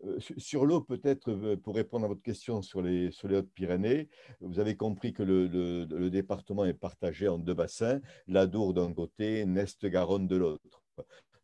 Euh, 0.04 0.20
sur 0.38 0.66
l'eau, 0.66 0.82
peut-être, 0.82 1.30
euh, 1.32 1.58
pour 1.58 1.76
répondre 1.76 2.06
à 2.06 2.08
votre 2.08 2.22
question 2.22 2.62
sur 2.62 2.82
les, 2.82 3.12
sur 3.12 3.28
les 3.28 3.38
Hautes-Pyrénées, 3.38 4.10
vous 4.42 4.60
avez 4.60 4.76
compris 4.76 5.14
que 5.14 5.24
le, 5.24 5.48
le, 5.48 6.10
département 6.10 6.66
est 6.66 6.74
partagé 6.74 7.28
en 7.28 7.38
deux 7.38 7.54
bassins, 7.54 8.00
l'Adour 8.28 8.74
d'un 8.74 8.94
côté, 8.94 9.46
Nest-Garonne 9.46 10.28
de 10.28 10.36
l'autre. 10.36 10.84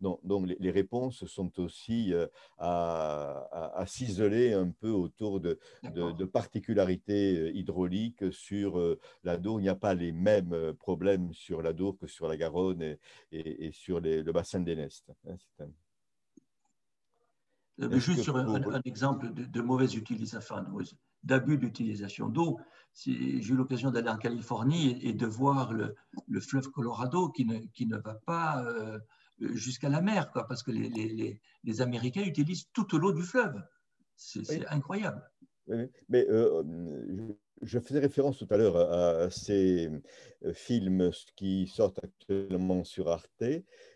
Donc, 0.01 0.19
donc 0.25 0.47
les, 0.59 0.71
réponses 0.71 1.25
sont 1.27 1.59
aussi 1.61 2.13
euh, 2.13 2.27
à, 2.57 3.71
à, 3.75 3.85
s'isoler 3.87 4.51
un 4.51 4.69
peu 4.69 4.89
autour 4.89 5.39
de, 5.39 5.57
de, 5.83 6.25
particularités 6.25 7.51
hydrauliques 7.55 8.33
sur 8.33 8.97
l'Adour. 9.23 9.61
Il 9.61 9.63
n'y 9.63 9.69
a 9.69 9.75
pas 9.75 9.93
les 9.93 10.11
mêmes 10.11 10.73
problèmes 10.79 11.31
sur 11.33 11.61
l'Adour 11.61 11.97
que 11.97 12.07
sur 12.07 12.27
la 12.27 12.35
Garonne 12.35 12.81
et, 12.81 12.97
et, 13.31 13.71
sur 13.71 14.01
le 14.01 14.31
bassin 14.31 14.59
des 14.59 14.75
Nestes. 14.75 15.11
Hein, 17.81 17.89
juste 17.99 18.21
sur 18.21 18.37
un, 18.37 18.81
exemple 18.85 19.33
de, 19.33 19.61
mauvaise 19.61 19.95
utilisation, 19.95 20.55
d'abus 21.23 21.57
d'utilisation 21.57 22.29
d'eau. 22.29 22.59
J'ai 22.93 23.11
eu 23.11 23.55
l'occasion 23.55 23.89
d'aller 23.89 24.09
en 24.09 24.17
Californie 24.17 24.99
et, 25.01 25.13
de 25.13 25.25
voir 25.25 25.73
le, 25.73 25.95
fleuve 26.39 26.69
Colorado 26.69 27.29
qui 27.29 27.45
ne, 27.45 27.59
qui 27.73 27.87
ne 27.87 27.97
va 27.97 28.13
pas 28.13 28.63
euh, 28.63 28.99
jusqu'à 29.39 29.89
la 29.89 30.01
mer, 30.01 30.31
quoi, 30.31 30.47
parce 30.47 30.61
que 30.61 30.69
les, 30.69 30.87
les, 30.89 31.41
les, 31.63 31.81
Américains 31.81 32.21
utilisent 32.21 32.67
toute 32.73 32.93
l'eau 32.93 33.11
du 33.11 33.23
fleuve. 33.23 33.59
C'est 34.15 34.67
incroyable. 34.67 35.27
mais 36.09 36.27
euh, 36.29 36.63
je 37.63 37.79
faisais 37.79 37.99
référence 37.99 38.37
tout 38.37 38.47
à 38.51 38.57
l'heure 38.57 38.77
à, 38.77 39.31
ces 39.31 39.89
euh, 40.45 40.53
films 40.53 41.09
qui 41.35 41.65
sortent 41.65 42.03
actuellement 42.03 42.83
sur 42.83 43.09
Arte 43.09 43.43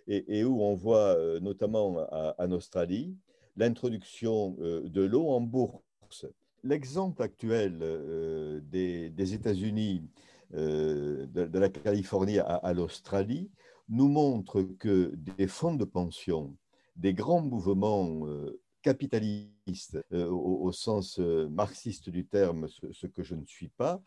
et, 0.08 0.44
où 0.44 0.64
on 0.64 0.74
voit 0.74 1.16
notamment 1.42 2.08
en 2.40 2.52
Australie 2.52 3.16
l'introduction 3.58 4.56
de 4.60 5.02
l'eau 5.02 5.30
en 5.30 5.42
bourse. 5.42 5.84
L'exemple 6.64 7.22
actuel 7.22 7.80
euh, 7.82 8.60
des, 8.62 9.34
États-Unis, 9.34 10.04
euh, 10.54 11.26
de, 11.28 11.60
la 11.60 11.70
Californie 11.70 12.40
à, 12.40 12.74
l'Australie, 12.74 13.50
nous 13.90 14.08
montre 14.08 14.62
que 14.62 15.14
des 15.16 15.48
fonds 15.48 15.76
de 15.76 15.86
pension, 15.86 16.56
des 16.96 17.14
grands 17.14 17.42
mouvements 17.42 18.28
euh, 18.28 18.60
capitalistes, 18.82 20.00
au, 20.12 20.72
sens 20.72 21.20
marxiste 21.20 22.10
du 22.10 22.26
terme, 22.26 22.68
ce, 22.70 23.08
que 23.08 23.22
je 23.22 23.36
ne 23.36 23.46
suis 23.46 23.68
pas, 23.68 24.02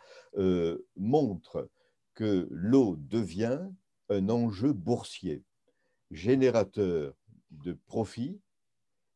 montrent 0.97 1.69
que 2.15 2.49
l'eau 2.51 2.97
devient 2.97 3.61
un 4.09 4.31
enjeu 4.31 4.73
boursier, 4.73 5.43
générateur 6.11 7.15
de 7.51 7.77
profits 7.87 8.41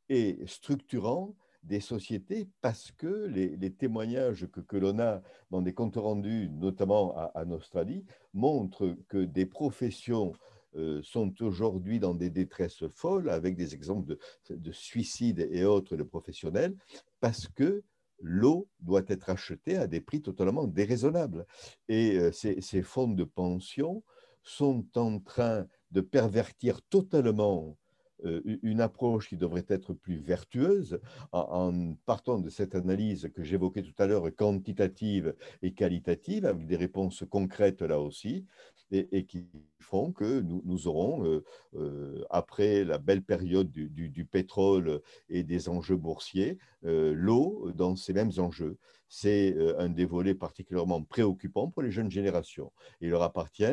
et 0.08 0.38
structurant 0.46 1.34
des 1.64 1.80
sociétés 1.80 2.48
parce 2.60 2.92
que 2.92 3.26
les, 3.26 3.72
témoignages 3.72 4.46
que, 4.46 4.76
l'on 4.76 4.98
a 4.98 5.22
dans 5.50 5.62
des 5.62 5.72
comptes 5.72 5.96
rendus, 5.96 6.48
notamment 6.50 7.14
en 7.34 7.50
Australie, 7.50 8.04
montrent 8.32 8.96
que 9.08 9.24
des 9.24 9.46
professions 9.46 10.32
euh, 10.76 11.00
sont 11.02 11.32
aujourd'hui 11.42 12.00
dans 12.00 12.14
des 12.14 12.30
détresses 12.30 12.86
folles, 12.88 13.30
avec 13.30 13.56
des 13.56 13.74
exemples 13.74 14.06
de, 14.08 14.18
de 14.50 14.72
suicides 14.72 15.48
et 15.50 15.64
autres 15.64 15.96
de 15.96 16.02
professionnels, 16.02 16.76
parce 17.20 17.48
que 17.48 17.82
l'eau 18.20 18.68
doit 18.80 19.04
être 19.06 19.30
achetée 19.30 19.76
à 19.76 19.86
des 19.86 20.00
prix 20.00 20.20
totalement 20.20 20.66
déraisonnables. 20.66 21.46
Et 21.88 22.18
euh, 22.18 22.32
ces, 22.32 22.60
ces 22.60 22.82
fonds 22.82 23.08
de 23.08 23.24
pension 23.24 24.02
sont 24.42 24.86
en 24.96 25.20
train 25.20 25.66
de 25.90 26.00
pervertir 26.00 26.82
totalement 26.82 27.78
une 28.24 28.80
approche 28.80 29.28
qui 29.28 29.36
devrait 29.36 29.66
être 29.68 29.92
plus 29.92 30.16
vertueuse 30.16 31.00
en, 31.32 31.94
partant 32.06 32.38
de 32.38 32.48
cette 32.48 32.74
analyse 32.74 33.30
que 33.34 33.42
j'évoquais 33.42 33.82
tout 33.82 33.94
à 33.98 34.06
l'heure, 34.06 34.34
quantitative 34.34 35.34
et 35.62 35.72
qualitative, 35.72 36.46
avec 36.46 36.66
des 36.66 36.76
réponses 36.76 37.24
concrètes 37.28 37.82
là 37.82 38.00
aussi, 38.00 38.46
et, 38.90 39.24
qui 39.24 39.48
font 39.80 40.12
que 40.12 40.40
nous, 40.40 40.86
aurons, 40.86 41.24
euh, 41.24 41.44
euh, 41.74 42.24
après 42.30 42.84
la 42.84 42.98
belle 42.98 43.22
période 43.22 43.70
du, 43.70 44.24
pétrole 44.24 45.00
et 45.28 45.42
des 45.42 45.68
enjeux 45.68 45.96
boursiers, 45.96 46.58
l'eau 46.82 47.70
dans 47.74 47.96
ces 47.96 48.12
mêmes 48.12 48.32
enjeux. 48.38 48.78
C'est 49.08 49.56
un 49.78 49.88
des 49.88 50.04
volets 50.06 50.34
particulièrement 50.34 51.02
préoccupants 51.02 51.68
pour 51.68 51.82
les 51.82 51.90
jeunes 51.90 52.10
générations. 52.10 52.72
Il 53.00 53.10
leur 53.10 53.22
appartient 53.22 53.64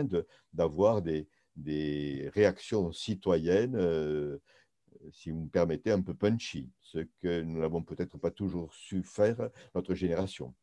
d'avoir 0.53 1.01
des, 1.01 1.27
des 1.55 2.29
réactions 2.33 2.91
citoyennes, 2.91 3.75
euh, 3.75 4.37
si 5.11 5.31
vous 5.31 5.41
me 5.41 5.49
permettez, 5.49 5.91
un 5.91 6.01
peu 6.01 6.13
punchy, 6.13 6.69
ce 6.81 6.99
que 7.19 7.41
nous 7.41 7.59
n'avons 7.59 7.81
peut-être 7.81 8.17
pas 8.17 8.31
toujours 8.31 8.73
su 8.73 9.03
faire 9.03 9.49
notre 9.75 9.93
génération. 9.93 10.53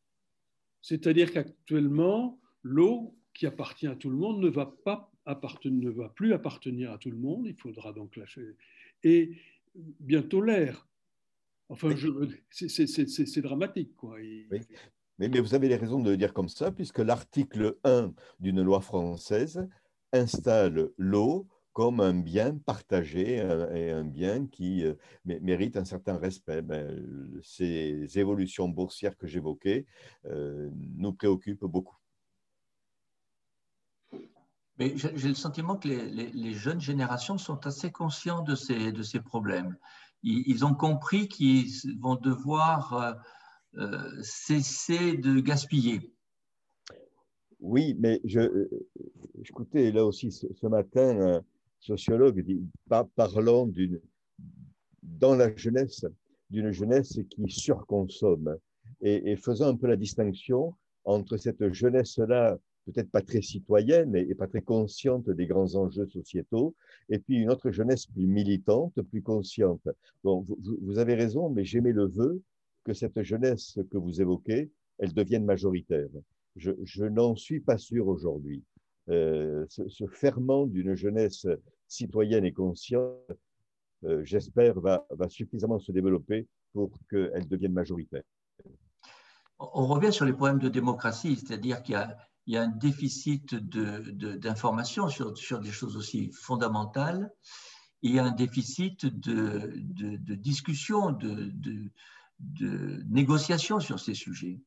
C'est-à-dire 0.81 1.31
qu'actuellement, 1.33 2.39
l'eau 2.63 3.15
qui 3.33 3.45
appartient 3.45 3.87
à 3.87 3.95
tout 3.95 4.09
le 4.09 4.17
monde 4.17 4.41
ne 4.41 4.49
va, 4.49 4.73
pas 4.83 5.11
appartenir, 5.25 5.89
ne 5.89 5.89
va 5.89 6.09
plus 6.09 6.33
appartenir 6.33 6.91
à 6.91 6.97
tout 6.97 7.11
le 7.11 7.17
monde, 7.17 7.45
il 7.45 7.55
faudra 7.55 7.93
donc 7.93 8.15
lâcher. 8.15 8.55
Et 9.03 9.37
bientôt 9.75 10.41
l'air. 10.41 10.87
Enfin, 11.69 11.93
c'est 12.49 13.41
dramatique. 13.41 13.95
Quoi. 13.95 14.17
Mais, 14.49 15.29
mais, 15.29 15.39
vous 15.39 15.53
avez 15.53 15.67
les 15.67 15.75
raisons 15.75 16.01
de 16.01 16.09
le 16.09 16.17
dire 16.17 16.33
comme 16.33 16.49
ça, 16.49 16.71
puisque 16.71 16.99
l'article 16.99 17.77
1 17.83 18.13
d'une 18.39 18.63
loi 18.63 18.81
française 18.81 19.67
installe 20.13 20.89
l'eau 20.97 21.47
comme 21.73 22.01
un 22.01 22.13
bien 22.13 22.57
partagé 22.57 23.35
et 23.73 23.91
un 23.91 24.03
bien 24.03 24.47
qui 24.47 24.83
euh, 24.83 24.95
mérite 25.23 25.77
un 25.77 25.85
certain 25.85 26.17
respect. 26.17 26.61
Ben, 26.61 27.39
ces 27.41 28.19
évolutions 28.19 28.67
boursières 28.67 29.15
que 29.15 29.27
j'évoquais 29.27 29.85
euh, 30.25 30.69
nous 30.95 31.13
préoccupent 31.13 31.65
beaucoup. 31.65 31.95
J'ai 34.77 35.27
le 35.27 35.35
sentiment 35.35 35.75
que 35.75 35.87
les, 35.87 36.53
jeunes 36.53 36.79
générations 36.79 37.37
sont 37.37 37.65
assez 37.65 37.91
conscients 37.91 38.41
de 38.41 38.55
ces, 38.55 38.93
de 38.93 39.03
ces 39.03 39.19
problèmes. 39.19 39.77
Ils, 40.23 40.65
ont 40.65 40.73
compris 40.73 41.27
qu'ils 41.27 41.69
vont 41.99 42.15
devoir 42.15 43.15
euh, 43.77 44.21
cesser 44.21 45.17
de 45.17 45.39
gaspiller. 45.39 46.13
Oui, 47.59 47.95
mais 47.99 48.21
je, 48.23 48.67
écoutez, 49.43 49.91
là 49.91 50.05
aussi 50.05 50.31
ce, 50.31 50.67
matin 50.67 51.19
un 51.19 51.43
sociologue 51.79 52.39
dit, 52.41 52.61
parlons 53.15 53.67
d'une, 53.67 53.99
dans 55.03 55.35
la 55.35 55.53
jeunesse, 55.55 56.05
d'une 56.49 56.71
jeunesse 56.71 57.19
qui 57.29 57.49
surconsomme 57.49 58.57
et, 59.01 59.35
faisant 59.35 59.67
un 59.67 59.75
peu 59.75 59.87
la 59.87 59.97
distinction 59.97 60.73
entre 61.03 61.35
cette 61.35 61.73
jeunesse-là, 61.73 62.57
peut-être 62.85 63.11
pas 63.11 63.21
très 63.21 63.41
citoyenne 63.41 64.15
et, 64.15 64.35
pas 64.35 64.47
très 64.47 64.61
consciente 64.61 65.29
des 65.29 65.45
grands 65.45 65.75
enjeux 65.75 66.07
sociétaux, 66.07 66.75
et 67.09 67.19
puis 67.19 67.37
une 67.37 67.51
autre 67.51 67.71
jeunesse 67.71 68.05
plus 68.05 68.27
militante, 68.27 69.01
plus 69.01 69.21
consciente. 69.21 69.85
Bon, 70.23 70.41
vous, 70.41 70.57
vous 70.81 70.97
avez 70.97 71.15
raison, 71.15 71.49
mais 71.49 71.65
j'aimais 71.65 71.91
le 71.91 72.07
vœu 72.07 72.41
que 72.85 72.93
cette 72.93 73.21
jeunesse 73.21 73.79
que 73.91 73.97
vous 73.97 74.21
évoquez, 74.21 74.71
elle 74.97 75.13
devienne 75.13 75.45
majoritaire 75.45 76.09
je, 76.55 77.03
n'en 77.05 77.35
suis 77.35 77.59
pas 77.59 77.77
sûr 77.77 78.07
aujourd'hui. 78.07 78.63
Euh, 79.09 79.65
ce, 79.69 80.05
ferment 80.07 80.67
d'une 80.67 80.95
jeunesse 80.95 81.47
citoyenne 81.87 82.45
et 82.45 82.53
consciente, 82.53 83.31
euh, 84.03 84.23
j'espère, 84.23 84.79
va, 84.79 85.05
suffisamment 85.29 85.79
se 85.79 85.91
développer 85.91 86.47
pour 86.73 86.91
qu'elle 87.09 87.47
devienne 87.47 87.73
majoritaire. 87.73 88.23
On 89.57 89.87
revient 89.87 90.13
sur 90.13 90.25
les 90.25 90.33
problèmes 90.33 90.59
de 90.59 90.69
démocratie, 90.69 91.35
c'est-à-dire 91.35 91.81
qu'il 91.81 91.99
y, 92.47 92.57
a 92.57 92.61
un 92.61 92.67
déficit 92.67 93.55
d'information 93.55 95.07
de, 95.07 95.35
sur, 95.35 95.59
des 95.59 95.71
choses 95.71 95.97
aussi 95.97 96.31
fondamentales. 96.31 97.29
Il 98.01 98.13
y 98.13 98.19
a 98.19 98.23
un 98.23 98.31
déficit 98.31 99.05
de, 99.05 99.73
discussion, 100.35 101.11
de, 101.11 101.91
négociation 103.09 103.81
sur 103.81 103.99
ces 103.99 104.13
sujets 104.13 104.61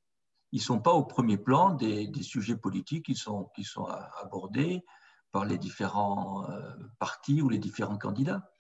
ils 0.53 0.59
ne 0.59 0.63
sont 0.63 0.81
pas 0.81 0.93
au 0.93 1.05
premier 1.05 1.39
plan 1.39 1.75
des, 1.75 2.11
sujets 2.23 2.57
politiques 2.57 3.07
qui 3.07 3.15
sont, 3.15 3.49
abordés 4.21 4.85
par 5.33 5.47
les 5.47 5.57
différents 5.57 6.49
euh, 6.51 6.61
partis 6.99 7.41
ou 7.41 7.49
les 7.49 7.59
différents 7.59 7.97
candidats. 7.97 8.53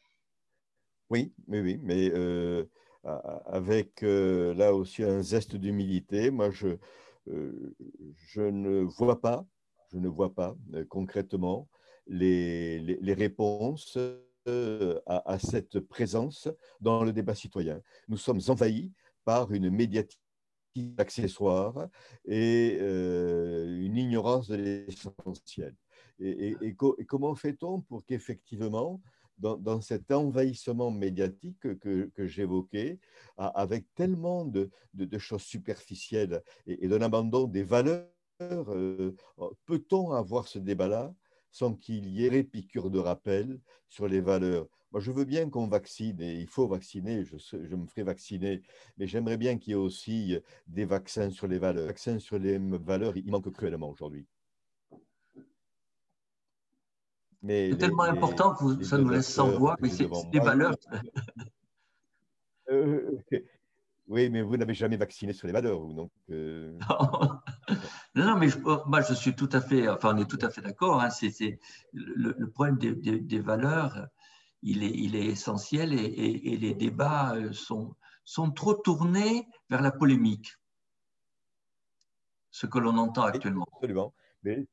Oui, 1.11 1.35
oui, 1.49 1.61
oui, 1.61 1.79
mais 1.83 2.11
euh, 2.15 2.65
avec 3.05 4.03
euh, 4.03 4.55
là 4.55 4.75
aussi 4.75 5.05
un 5.05 5.21
zeste 5.21 5.55
d'humilité, 5.57 6.31
moi 6.31 6.51
je, 6.51 6.79
ne 8.37 8.81
vois 8.81 9.21
pas, 9.21 9.45
je 9.93 9.99
ne 9.99 10.09
vois 10.09 10.35
pas 10.35 10.57
concrètement 10.89 11.69
les, 12.07 12.97
réponses 13.13 13.99
à, 14.47 15.31
à, 15.31 15.39
cette 15.39 15.79
présence 15.81 16.49
dans 16.81 17.05
le 17.05 17.13
débat 17.13 17.35
citoyen. 17.35 17.83
Nous 18.09 18.17
sommes 18.17 18.41
envahis 18.49 18.91
par 19.27 19.53
une 19.53 19.69
médiatique 19.69 20.22
accessoires 20.99 21.89
et 22.25 22.79
euh, 22.81 23.81
une 23.81 23.97
ignorance 23.97 24.49
de 24.49 24.57
l'essentiel. 24.57 25.75
Et, 26.21 26.57
comment 27.09 27.35
fait-on 27.35 27.81
pour 27.81 28.05
qu'effectivement, 28.05 29.01
dans, 29.39 29.81
cet 29.81 30.13
envahissement 30.13 30.91
médiatique 30.91 31.79
que, 31.81 32.27
j'évoquais, 32.27 33.01
avec 33.37 33.87
tellement 33.95 34.45
de, 34.45 34.71
choses 35.19 35.43
superficielles 35.43 36.43
et, 36.67 36.87
d'un 36.87 37.03
abandon 37.03 37.49
des 37.49 37.65
valeurs, 37.65 38.07
euh, 38.41 39.15
peut-on 39.67 40.13
avoir 40.13 40.49
ce 40.49 40.59
débat-là? 40.59 41.15
Sans 41.53 41.75
qu'il 41.75 42.09
y 42.09 42.27
ait 42.27 42.31
des 42.31 42.43
piqûres 42.43 42.91
de 42.91 42.99
rappel 42.99 43.61
sur 43.89 44.09
les 44.09 44.21
valeurs 44.21 44.67
moi, 44.93 45.01
je 45.01 45.11
veux 45.11 45.25
bien 45.25 45.49
qu'on 45.49 45.69
vaccine, 45.69 46.21
et 46.21 46.35
il 46.35 46.47
faut 46.47 46.69
vacciner, 46.69 47.25
je, 47.25 47.39
je 47.39 47.77
me 47.77 47.87
ferai 47.87 48.03
vacciner, 48.03 48.61
mais 48.99 49.07
j'aimerais 49.07 49.39
bien 49.39 49.57
qu'il 49.57 49.71
y 49.71 49.73
ait 49.73 49.77
aussi 49.77 50.39
des 50.67 50.85
vaccins 50.85 51.31
sur 51.31 51.47
les 51.47 51.59
valeurs. 51.59 51.85
Les 51.85 51.89
vaccins 51.89 52.19
sur 52.19 52.39
les 52.39 52.59
valeurs, 52.59 53.17
il 53.17 53.31
manque 53.31 53.51
cruellement 53.53 53.89
aujourd'hui. 53.89 54.27
C'est 57.45 57.77
tellement 57.79 58.03
important 58.03 58.55
que 58.55 58.85
ça 58.85 58.99
nous 58.99 59.09
laisse 59.09 59.27
sans 59.27 59.51
voix, 59.51 59.77
mais 59.81 59.89
c'est 59.89 60.09
des 60.31 60.41
valeurs. 60.41 60.77
Euh, 62.71 63.19
Oui, 64.09 64.29
mais 64.31 64.43
vous 64.43 64.57
n'avez 64.57 64.75
jamais 64.75 64.97
vacciné 64.97 65.33
sur 65.33 65.47
les 65.47 65.53
valeurs, 65.53 65.81
vous, 65.81 65.93
donc. 65.93 66.11
Euh. 66.31 66.77
non, 66.89 67.41
non, 68.15 68.37
mais 68.37 68.49
je, 68.49 68.59
moi, 68.87 69.01
je 69.01 69.15
suis 69.15 69.35
tout 69.35 69.49
à 69.53 69.61
fait, 69.61 69.89
enfin, 69.89 70.15
on 70.15 70.19
est 70.19 70.29
tout 70.29 70.39
à 70.43 70.51
fait 70.51 70.61
d'accord. 70.61 71.01
Hein, 71.01 71.11
c'est, 71.11 71.61
le, 71.93 72.51
problème 72.51 72.79
des, 72.79 73.39
valeurs, 73.39 74.07
il 74.63 74.83
est, 74.83 74.91
il 74.91 75.15
est 75.15 75.27
essentiel 75.27 75.93
et, 75.93 76.57
les 76.57 76.75
débats 76.75 77.35
euh, 77.37 77.53
sont, 77.53 77.95
sont 78.25 78.51
trop 78.51 78.75
tournés 78.75 79.47
vers 79.71 79.83
la 79.83 79.93
polémique, 79.93 80.57
ce 82.51 82.67
que 82.67 82.79
l'on 82.79 82.99
entend 82.99 83.23
actuellement. 83.23 83.67
Absolument. 83.77 84.13
Mais, 84.43 84.67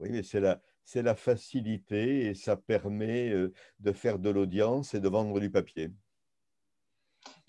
oui, 0.00 0.10
mais 0.10 0.22
c'est 0.22 0.40
la, 0.40 0.60
c'est 0.84 1.02
la 1.02 1.14
facilité 1.14 2.26
et 2.26 2.34
ça 2.34 2.56
permet 2.56 3.30
euh, 3.30 3.52
de 3.80 3.92
faire 3.92 4.18
de 4.18 4.30
l'audience 4.30 4.94
et 4.94 5.00
de 5.00 5.08
vendre 5.08 5.40
du 5.40 5.50
papier. 5.50 5.90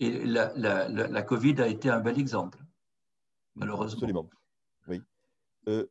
Et 0.00 0.10
la, 0.24 1.22
Covid 1.22 1.60
a 1.60 1.68
été 1.68 1.88
un 1.88 2.00
bel 2.00 2.18
exemple, 2.18 2.58
malheureusement. 3.54 3.98
Absolument, 3.98 4.30
oui. 4.88 5.00
Euh, 5.68 5.86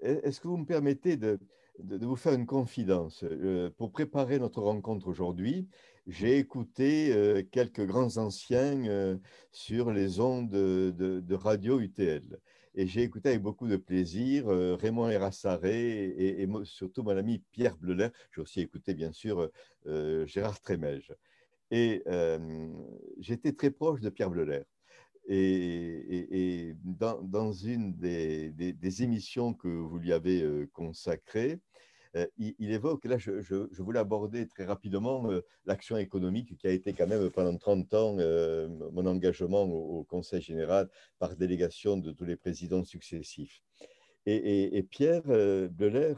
est-ce 0.00 0.40
que 0.40 0.48
vous 0.48 0.58
me 0.58 0.66
permettez 0.66 1.16
de, 1.16 1.38
vous 1.78 2.16
faire 2.16 2.34
une 2.34 2.46
confidence? 2.46 3.24
Euh, 3.24 3.70
Pour 3.78 3.92
préparer 3.92 4.38
notre 4.38 4.62
rencontre 4.62 5.08
aujourd'hui, 5.08 5.68
j'ai 6.06 6.38
écouté 6.38 7.46
quelques 7.50 7.84
grands 7.84 8.16
anciens 8.16 9.18
sur 9.50 9.90
les 9.90 10.20
ondes 10.20 10.50
de, 10.50 11.34
radio 11.34 11.80
UTL. 11.80 12.38
Et 12.78 12.86
j'ai 12.86 13.02
écouté 13.02 13.30
avec 13.30 13.40
beaucoup 13.40 13.68
de 13.68 13.76
plaisir 13.76 14.48
euh, 14.48 14.76
Raymond 14.76 15.08
Erassaré 15.08 16.04
et, 16.18 16.46
surtout 16.64 17.02
mon 17.02 17.16
ami 17.16 17.42
Pierre 17.50 17.78
Bleuler. 17.78 18.08
J'ai 18.34 18.42
aussi 18.42 18.60
écouté, 18.60 18.92
bien 18.92 19.12
sûr, 19.12 19.50
euh, 19.86 20.26
Gérard 20.26 20.60
Trémège. 20.60 21.10
Et 21.70 22.02
euh, 22.06 22.68
j'étais 23.18 23.52
très 23.52 23.70
proche 23.70 24.00
de 24.00 24.10
Pierre 24.10 24.30
Bleuler. 24.30 24.62
Et, 25.28 26.74
dans, 26.84 27.52
une 27.52 27.96
des, 27.96 29.02
émissions 29.02 29.54
que 29.54 29.66
vous 29.66 29.98
lui 29.98 30.12
avez 30.12 30.66
consacrées, 30.72 31.60
euh, 32.16 32.26
il, 32.38 32.72
évoque, 32.72 33.04
là 33.04 33.18
je, 33.18 33.82
voulais 33.82 33.98
aborder 33.98 34.46
très 34.46 34.64
rapidement 34.64 35.30
euh, 35.30 35.42
l'action 35.66 35.98
économique 35.98 36.56
qui 36.56 36.66
a 36.66 36.70
été 36.70 36.94
quand 36.94 37.06
même 37.06 37.28
pendant 37.30 37.56
30 37.56 37.94
ans 37.94 38.16
euh, 38.18 38.68
mon 38.92 39.04
engagement 39.06 39.64
au, 39.64 40.04
Conseil 40.04 40.40
général 40.40 40.88
par 41.18 41.36
délégation 41.36 41.98
de 41.98 42.12
tous 42.12 42.24
les 42.24 42.36
présidents 42.36 42.84
successifs. 42.84 43.62
Et, 44.24 44.82
Pierre 44.90 45.22
Bleuler 45.22 46.14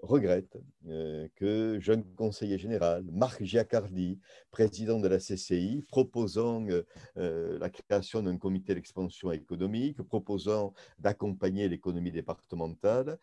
regrette 0.00 0.56
euh, 0.88 1.26
que 1.36 1.78
jeune 1.80 2.04
conseiller 2.14 2.58
général, 2.58 3.04
Marc 3.12 3.42
Giacardi, 3.42 4.18
président 4.50 5.00
de 5.00 5.08
la 5.08 5.18
CCI, 5.18 5.84
proposant 5.88 6.66
euh, 6.68 6.86
euh, 7.16 7.58
la 7.58 7.70
création 7.70 8.22
d'un 8.22 8.36
comité 8.36 8.74
d'expansion 8.74 9.32
économique, 9.32 10.02
proposant 10.02 10.74
d'accompagner 10.98 11.68
l'économie 11.68 12.12
départementale, 12.12 13.18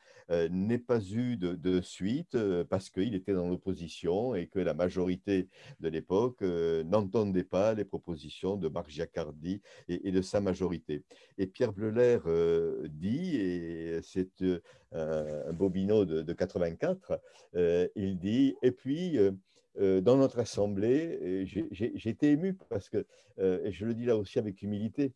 n'ait 0.50 0.78
pas 0.78 1.02
eu 1.02 1.36
de, 1.38 1.82
suite 1.82 2.38
parce 2.70 2.90
qu'il 2.90 3.14
était 3.14 3.34
dans 3.34 3.50
l'opposition 3.50 4.36
et 4.36 4.48
que 4.48 4.60
la 4.60 4.74
majorité 4.74 5.50
de 5.82 5.90
l'époque 5.90 6.42
n'entendait 6.42 7.44
pas 7.44 7.74
les 7.74 7.84
propositions 7.84 8.56
de 8.56 8.70
Marc 8.70 8.90
Giacardi 8.90 9.62
et, 9.90 10.12
de 10.12 10.22
sa 10.22 10.40
majorité. 10.40 11.04
Et 11.38 11.46
Pierre 11.46 11.74
Bleuler 11.74 12.20
dit, 12.90 13.36
et 13.36 14.00
c'est 14.02 14.44
un 14.94 15.54
bobino 15.54 16.06
de, 16.06 16.22
de 16.22 16.34
80 16.34 16.63
euh, 17.56 17.88
il 17.96 18.18
dit, 18.18 18.56
et 18.62 18.72
puis 18.72 19.18
euh, 19.18 19.32
euh, 19.80 20.02
dans 20.02 20.18
notre 20.18 20.40
assemblée, 20.40 21.46
j'ai 21.46 22.10
été 22.10 22.32
ému 22.32 22.54
parce 22.70 22.90
que, 22.90 23.06
je 23.38 23.86
le 23.86 23.94
dis 23.94 24.06
là 24.06 24.16
aussi 24.16 24.38
avec 24.40 24.62
humilité, 24.62 25.14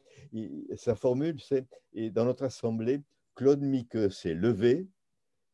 sa 0.76 0.96
formule 0.96 1.40
c'est, 1.40 1.66
et 1.94 2.10
dans 2.10 2.26
notre 2.26 2.44
assemblée, 2.44 3.02
Claude 3.36 3.62
Miqueux 3.62 4.10
s'est 4.10 4.34
levé 4.34 4.88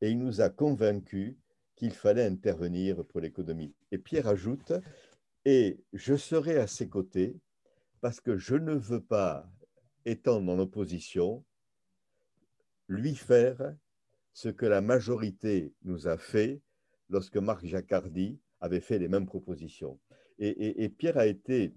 et 0.02 0.10
il 0.10 0.20
nous 0.20 0.40
a 0.40 0.50
convaincus 0.50 1.36
qu'il 1.76 1.92
fallait 1.92 2.26
intervenir 2.26 3.04
pour 3.06 3.20
l'économie. 3.20 3.74
Et 3.92 3.98
Pierre 3.98 4.28
ajoute, 4.28 4.72
et 5.44 5.84
je 5.92 6.16
serai 6.16 6.58
à 6.58 6.68
ses 6.68 6.88
côtés 6.88 7.36
parce 8.00 8.22
que 8.22 8.38
je 8.38 8.56
ne 8.56 8.74
veux 8.74 9.02
pas, 9.02 9.50
étant 10.06 10.38
en 10.38 10.60
opposition, 10.60 11.44
lui 12.88 13.16
faire 13.16 13.76
ce 14.34 14.50
que 14.50 14.66
la 14.66 14.82
majorité 14.82 15.74
nous 15.84 16.08
a 16.08 16.18
fait 16.18 16.62
lorsque 17.10 17.38
Marc 17.38 17.66
Jacardi 17.66 18.40
avait 18.60 18.80
fait 18.80 19.00
les 19.00 19.08
mêmes 19.08 19.26
propositions. 19.26 20.00
Et, 20.40 20.90
Pierre 20.90 21.18
a 21.18 21.28
été, 21.28 21.74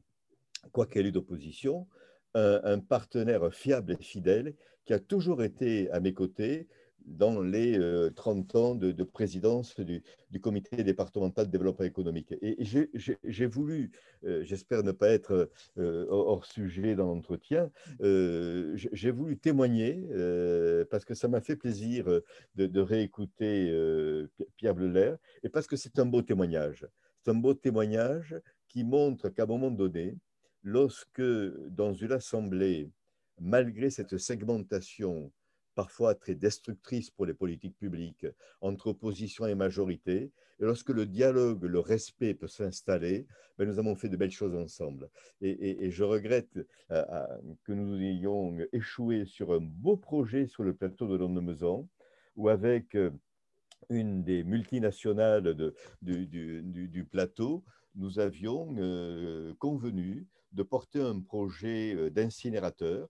quoi 0.73 0.87
qu'elle 0.87 1.07
ait 1.07 1.13
d'opposition, 1.13 1.87
un, 2.35 2.81
partenaire 2.81 3.53
fiable 3.53 3.93
et 3.93 4.03
fidèle 4.03 4.55
qui 4.85 4.93
a 4.93 4.99
toujours 4.99 5.43
été 5.43 5.91
à 5.91 6.01
mes 6.01 6.15
côtés 6.15 6.69
dans 7.07 7.41
les 7.41 7.79
30 8.15 8.55
euh, 8.55 8.59
ans 8.59 8.75
de, 8.75 9.03
présidence 9.05 9.79
du, 9.81 10.03
comité 10.41 10.83
départemental 10.83 11.47
de 11.47 11.51
développement 11.51 11.85
économique. 11.85 12.35
Et, 12.43 12.57
j'ai 13.25 13.47
voulu, 13.47 13.91
euh, 14.25 14.45
j'espère 14.45 14.83
ne 14.83 14.93
pas 14.93 15.09
être 15.09 15.51
euh, 15.79 16.07
hors 16.11 16.45
sujet 16.45 16.95
dans 16.95 17.07
l'entretien, 17.07 17.71
j'ai 18.01 19.11
voulu 19.11 19.39
témoigner, 19.39 20.07
parce 20.91 21.05
que 21.05 21.15
ça 21.15 21.29
m'a 21.29 21.41
fait 21.41 21.57
plaisir 21.57 22.07
de, 22.55 22.81
réécouter 22.81 23.73
Pierre 24.57 24.75
Bleuler, 24.75 25.15
et 25.43 25.49
parce 25.49 25.67
que 25.67 25.77
c'est 25.77 25.99
un 25.99 26.07
beau 26.07 26.23
témoignage. 26.23 26.87
C'est 27.25 27.31
un 27.31 27.35
beau 27.35 27.55
témoignage 27.55 28.37
qui 28.69 28.85
montre 28.85 29.29
qu'à 29.31 29.45
un 29.45 29.47
moment 29.47 29.71
donné, 29.71 30.17
lorsque 30.63 31.23
dans 31.71 31.95
une 31.95 32.13
assemblée, 32.13 32.91
malgré 33.41 33.91
cette 33.91 34.19
segmentation 34.19 35.33
parfois 35.77 36.15
très 36.15 36.35
destructrice 36.35 37.11
pour 37.11 37.27
les 37.27 37.35
politiques 37.35 37.77
publiques 37.79 38.27
entre 38.63 38.89
opposition 38.89 39.47
et 39.47 39.55
majorité. 39.55 40.33
Et 40.59 40.65
lorsque 40.65 40.89
le 40.89 41.05
dialogue, 41.05 41.63
le 41.65 41.79
respect 41.79 42.35
peut 42.35 42.49
s'installer, 42.49 43.27
ben 43.59 43.69
nous 43.69 43.79
avons 43.79 43.95
fait 43.95 44.09
de 44.09 44.17
belles 44.17 44.31
choses 44.31 44.57
ensemble. 44.57 45.11
Et, 45.43 45.91
je 45.91 46.03
regrette 46.03 46.57
euh, 46.57 47.05
euh, 47.11 47.27
que 47.65 47.73
nous 47.73 48.01
ayons 48.01 48.57
échoué 48.73 49.27
sur 49.27 49.53
un 49.53 49.61
beau 49.61 49.99
projet 49.99 50.47
sur 50.47 50.65
le 50.65 50.75
plateau 50.75 51.07
de 51.09 51.17
Londres-Meson, 51.17 51.87
où 52.37 52.49
avec 52.49 52.95
euh, 52.95 53.11
une 53.91 54.25
des 54.25 54.45
multinationales 54.45 55.55
du, 56.01 57.05
plateau, 57.05 57.65
nous 57.95 58.19
avions 58.19 58.75
convenu 59.59 60.27
de 60.53 60.63
porter 60.63 61.01
un 61.01 61.21
projet 61.21 62.11
d'incinérateur 62.11 63.09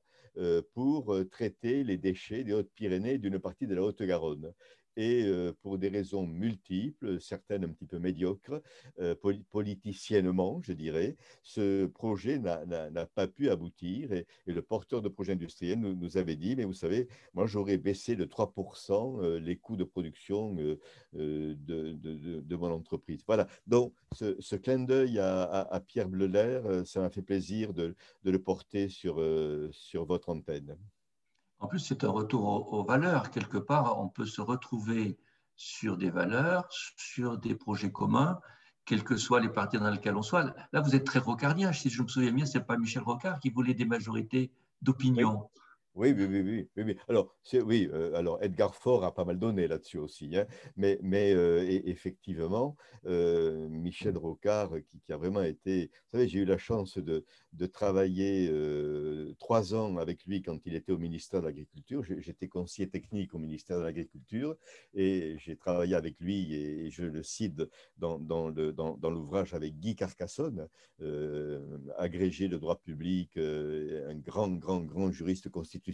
pour 0.74 1.14
euh, 1.14 1.24
traiter 1.24 1.84
les 1.84 1.96
déchets 1.96 2.44
des 2.44 2.52
Hautes-Pyrénées 2.52 3.18
d'une 3.18 3.38
partie 3.38 3.66
de 3.66 3.74
la 3.74 3.82
Haute-Garonne 3.82 4.52
et 4.96 5.24
euh, 5.24 5.52
pour 5.62 5.78
des 5.78 5.88
raisons 5.88 6.26
multiples, 6.26 7.20
certaines 7.20 7.64
un 7.64 7.68
petit 7.68 7.86
peu 7.86 7.98
médiocres, 7.98 8.60
euh, 9.00 9.14
politiciennement, 9.50 10.60
je 10.62 10.72
dirais, 10.72 11.16
ce 11.42 11.86
projet 11.86 12.38
n'a 12.38 13.06
pas 13.06 13.26
pu 13.28 13.50
aboutir 13.50 14.12
et, 14.12 14.26
le 14.46 14.62
porteur 14.62 15.02
de 15.02 15.08
projet 15.08 15.32
industriel 15.32 15.78
nous, 15.78 16.16
avait 16.16 16.36
dit, 16.36 16.56
mais 16.56 16.64
vous 16.64 16.72
savez, 16.72 17.08
moi 17.34 17.46
j'aurais 17.46 17.76
baissé 17.76 18.16
de 18.16 18.24
3% 18.24 19.22
euh, 19.22 19.38
les 19.38 19.56
coûts 19.56 19.76
de 19.76 19.84
production 19.84 20.54
de, 20.54 20.78
mon 22.56 22.72
entreprise. 22.72 23.22
Voilà, 23.26 23.46
donc 23.66 23.92
ce, 24.12 24.56
clin 24.56 24.78
d'œil 24.78 25.18
à, 25.18 25.82
Pierre 25.86 26.08
Bleuler, 26.08 26.82
ça 26.84 27.00
m'a 27.00 27.10
fait 27.10 27.22
plaisir 27.22 27.74
de, 27.74 27.94
le 28.24 28.38
porter 28.38 28.88
sur, 28.88 29.22
sur 29.72 30.04
votre 30.06 30.30
antenne. 30.30 30.76
En 31.58 31.68
plus, 31.68 31.78
c'est 31.78 32.04
un 32.04 32.10
retour 32.10 32.72
aux, 32.72 32.84
valeurs. 32.84 33.30
Quelque 33.30 33.58
part, 33.58 33.98
on 33.98 34.08
peut 34.08 34.26
se 34.26 34.40
retrouver 34.40 35.18
sur 35.56 35.96
des 35.96 36.10
valeurs, 36.10 36.66
sur 36.70 37.38
des 37.38 37.54
projets 37.54 37.90
communs, 37.90 38.40
quels 38.84 39.02
que 39.02 39.16
soient 39.16 39.40
les 39.40 39.48
partis 39.48 39.78
dans 39.78 39.90
lesquels 39.90 40.16
on 40.16 40.22
soit. 40.22 40.54
Là, 40.72 40.80
vous 40.80 40.94
êtes 40.94 41.04
très 41.04 41.18
rocardien. 41.18 41.72
Si 41.72 41.88
je 41.88 42.02
me 42.02 42.08
souviens 42.08 42.32
bien, 42.32 42.46
ce 42.46 42.58
n'est 42.58 42.64
pas 42.64 42.76
Michel 42.76 43.02
Rocard 43.02 43.40
qui 43.40 43.50
voulait 43.50 43.74
des 43.74 43.86
majorités 43.86 44.52
d'opinion. 44.82 45.48
Oui, 45.96 46.12
oui, 46.14 46.26
oui, 46.26 46.68
oui. 46.76 46.96
Alors, 47.08 47.34
oui, 47.54 47.88
euh, 47.90 48.14
alors 48.14 48.42
Edgar 48.42 48.74
Faure 48.74 49.02
a 49.04 49.14
pas 49.14 49.24
mal 49.24 49.38
donné 49.38 49.66
là-dessus 49.66 49.96
aussi, 49.96 50.36
hein. 50.36 50.46
mais, 50.76 50.98
mais 51.02 51.32
euh, 51.32 51.64
effectivement, 51.86 52.76
euh, 53.06 53.66
Michel 53.70 54.18
Rocard, 54.18 54.72
qui, 54.88 55.00
a 55.10 55.16
vraiment 55.16 55.42
été, 55.42 55.86
vous 55.86 56.18
savez, 56.18 56.28
j'ai 56.28 56.40
eu 56.40 56.44
la 56.44 56.58
chance 56.58 56.98
de, 56.98 57.24
de 57.54 57.66
travailler 57.66 58.52
trois 59.38 59.74
ans 59.74 59.96
avec 59.96 60.26
lui 60.26 60.42
quand 60.42 60.58
il 60.66 60.74
était 60.74 60.92
au 60.92 60.98
ministère 60.98 61.40
de 61.40 61.46
l'Agriculture. 61.46 62.04
J'étais 62.04 62.48
conseiller 62.48 62.90
technique 62.90 63.34
au 63.34 63.38
ministère 63.38 63.78
de 63.78 63.84
l'Agriculture 63.84 64.54
et 64.92 65.36
j'ai 65.38 65.56
travaillé 65.56 65.94
avec 65.94 66.20
lui, 66.20 66.54
et, 66.54 66.90
je 66.90 67.04
le 67.04 67.22
cite 67.22 67.62
dans, 67.96 68.18
dans 68.18 68.50
l'ouvrage 68.50 69.52
dans, 69.52 69.56
avec 69.56 69.78
Guy 69.78 69.96
Carcassonne, 69.96 70.68
agrégé 71.96 72.48
de 72.48 72.58
droit 72.58 72.76
public, 72.76 73.38
un 73.38 74.14
grand, 74.16 74.50
grand, 74.50 74.80
grand 74.80 75.10
juriste 75.10 75.48
constitutionnel 75.48 75.85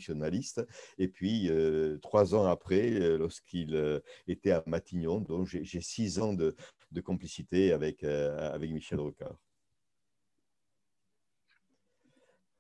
et 0.99 1.09
puis, 1.09 1.51
euh, 1.51 1.99
trois 1.99 2.34
ans 2.34 2.47
après, 2.47 2.93
euh, 2.93 3.18
lorsqu'il 3.18 3.74
euh, 3.74 4.01
était 4.26 4.53
à 4.53 4.62
Matignon, 4.66 5.20
donc 5.20 5.47
j'ai 5.47 5.80
six 5.80 6.18
ans 6.18 6.32
de, 6.32 6.57
complicité 7.05 7.72
avec, 7.72 8.05
avec 8.05 8.70
Michel 8.70 9.01
Rocard. 9.01 9.36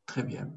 Très 0.06 0.22
bien. 0.22 0.50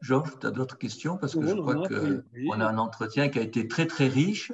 Georges, 0.00 0.38
tu 0.40 0.46
as 0.46 0.50
d'autres 0.50 0.78
questions? 0.78 1.16
Parce 1.18 1.34
que 1.34 1.46
je 1.46 1.54
crois 1.54 1.88
qu'on 1.88 2.60
a 2.60 2.66
un 2.66 2.78
entretien 2.78 3.28
qui 3.28 3.38
a 3.38 3.42
été 3.42 3.68
très, 3.68 3.86
très 3.86 4.08
riche. 4.08 4.52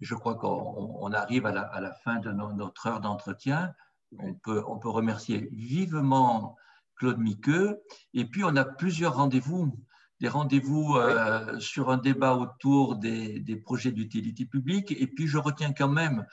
Je 0.00 0.14
crois 0.14 0.34
qu'on 0.34 1.12
arrive 1.12 1.46
à 1.46 1.52
la, 1.52 1.92
fin 1.92 2.18
de 2.20 2.30
notre 2.30 2.86
heure 2.86 3.00
d'entretien. 3.00 3.74
On 4.18 4.34
peut, 4.34 4.62
on 4.66 4.78
peut 4.78 4.88
remercier 4.88 5.48
vivement 5.52 6.56
Claude 6.96 7.18
Miqueux. 7.18 7.82
Et 8.14 8.24
puis, 8.24 8.44
on 8.44 8.56
a 8.56 8.64
plusieurs 8.64 9.16
rendez-vous 9.16 9.72
des 10.20 10.28
rendez-vous 10.28 10.96
euh, 10.96 11.60
sur 11.60 11.90
un 11.90 11.98
débat 11.98 12.34
autour 12.36 12.96
des, 12.96 13.62
projets 13.62 13.92
d'utilité 13.92 14.46
publique. 14.46 14.92
Et 14.92 15.06
puis, 15.06 15.26
je 15.26 15.38
retiens 15.38 15.72
quand 15.72 15.88
même, 15.88 16.26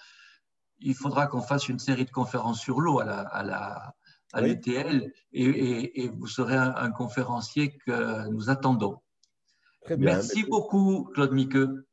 il 0.80 0.95
faudra 0.95 1.28
qu'on 1.28 1.41
fasse 1.41 1.68
une 1.68 1.80
série 1.80 2.05
de 2.05 2.11
conférences 2.11 2.61
sur 2.61 2.80
l'eau 2.80 2.99
à 2.99 3.05
la, 3.05 3.20
à 3.20 3.43
la 3.43 3.95
à 4.34 4.41
l'ETL 4.41 5.14
et, 5.32 6.09
vous 6.09 6.28
serez 6.28 6.57
un, 6.57 6.91
conférencier 6.91 7.78
que 7.86 8.28
nous 8.30 8.49
attendons. 8.49 8.99
Très 9.86 9.95
bien. 9.95 10.16
Merci 10.16 10.43
beaucoup, 10.43 11.09
Claude 11.14 11.32
Miqueux. 11.32 11.88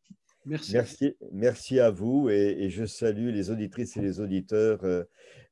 Merci. 0.46 1.16
merci. 1.32 1.80
À 1.80 1.90
vous 1.90 2.28
et, 2.30 2.70
je 2.70 2.84
salue 2.84 3.28
les 3.28 3.50
auditrices 3.50 3.96
et 3.96 4.00
les 4.00 4.20
auditeurs 4.20 4.84
euh, 4.84 5.04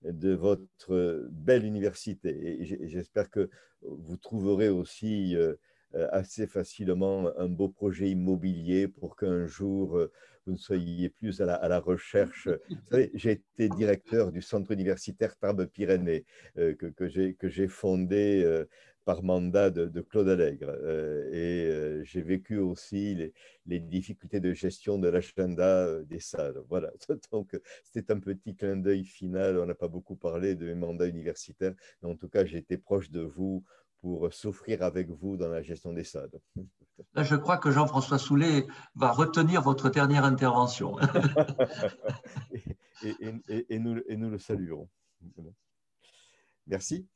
de 0.03 0.33
votre 0.33 1.29
belle 1.31 1.65
université. 1.65 2.59
J'espère 2.83 3.31
que 3.31 3.51
vous 3.83 4.17
trouverez 4.17 4.69
aussi 4.69 5.37
euh, 5.37 5.55
euh, 5.95 6.07
assez 6.13 6.47
facilement 6.47 7.31
un 7.39 7.49
beau 7.49 7.71
projet 7.71 8.11
immobilier 8.11 8.89
pour 8.89 9.17
qu'un 9.17 9.47
jour 9.47 9.97
euh, 9.97 10.13
vous 10.45 10.53
ne 10.53 10.59
soyez 10.59 11.09
plus 11.09 11.41
à 11.41 11.47
la, 11.47 11.81
recherche. 11.81 12.47
J'ai 13.15 13.33
été 13.33 13.71
directeur 13.71 14.31
du 14.31 14.43
centre 14.43 14.71
universitaire 14.71 15.35
Tarbes-Pyrénées 15.37 16.27
euh, 16.59 16.75
que 16.75 17.49
j'ai 17.49 17.69
fondé 17.69 18.65
par 19.09 19.23
mandat 19.23 19.71
de, 19.71 20.01
Claude 20.03 20.29
Allègre. 20.29 20.71
et 21.33 22.03
j'ai 22.05 22.21
vécu 22.21 22.59
aussi 22.59 23.15
les, 23.15 23.33
les, 23.65 23.81
difficultés 23.81 24.39
de 24.39 24.53
gestion 24.53 24.99
de 24.99 25.09
l'agenda 25.09 26.05
des 26.05 26.21
salles. 26.21 26.63
Voilà, 26.69 26.91
donc 27.33 27.59
c'était 27.85 28.13
un 28.13 28.21
petit 28.21 28.55
clin 28.55 28.77
d'œil 28.77 29.07
final. 29.07 29.61
On 29.61 29.65
n'a 29.65 29.75
pas 29.75 29.89
beaucoup 29.89 30.15
parlé 30.15 30.57
de 30.57 30.67
mes 30.67 30.75
mandats 30.75 31.07
universitaires, 31.07 31.73
mais 32.03 32.11
en 32.11 32.17
tout 32.17 32.29
cas, 32.29 32.45
j'ai 32.45 32.59
été 32.59 32.77
proche 32.77 33.11
de 33.11 33.23
vous 33.23 33.65
pour 34.03 34.31
souffrir 34.31 34.83
avec 34.83 35.09
vous 35.09 35.39
dans 35.39 35.49
la 35.49 35.63
gestion 35.63 35.95
des 35.95 36.05
SAD. 36.05 36.39
Là, 37.15 37.23
je 37.23 37.35
crois 37.35 37.57
que 37.57 37.71
Jean-François 37.71 38.19
Soulet 38.19 38.67
va 38.95 39.13
retenir 39.13 39.63
votre 39.63 39.89
dernière 39.89 40.27
intervention. 40.27 40.99
et, 43.03 43.79
nous, 43.79 44.03
et 44.07 44.19
nous 44.19 44.29
le 44.29 44.39
saluons. 44.39 44.87
Merci. 46.67 47.09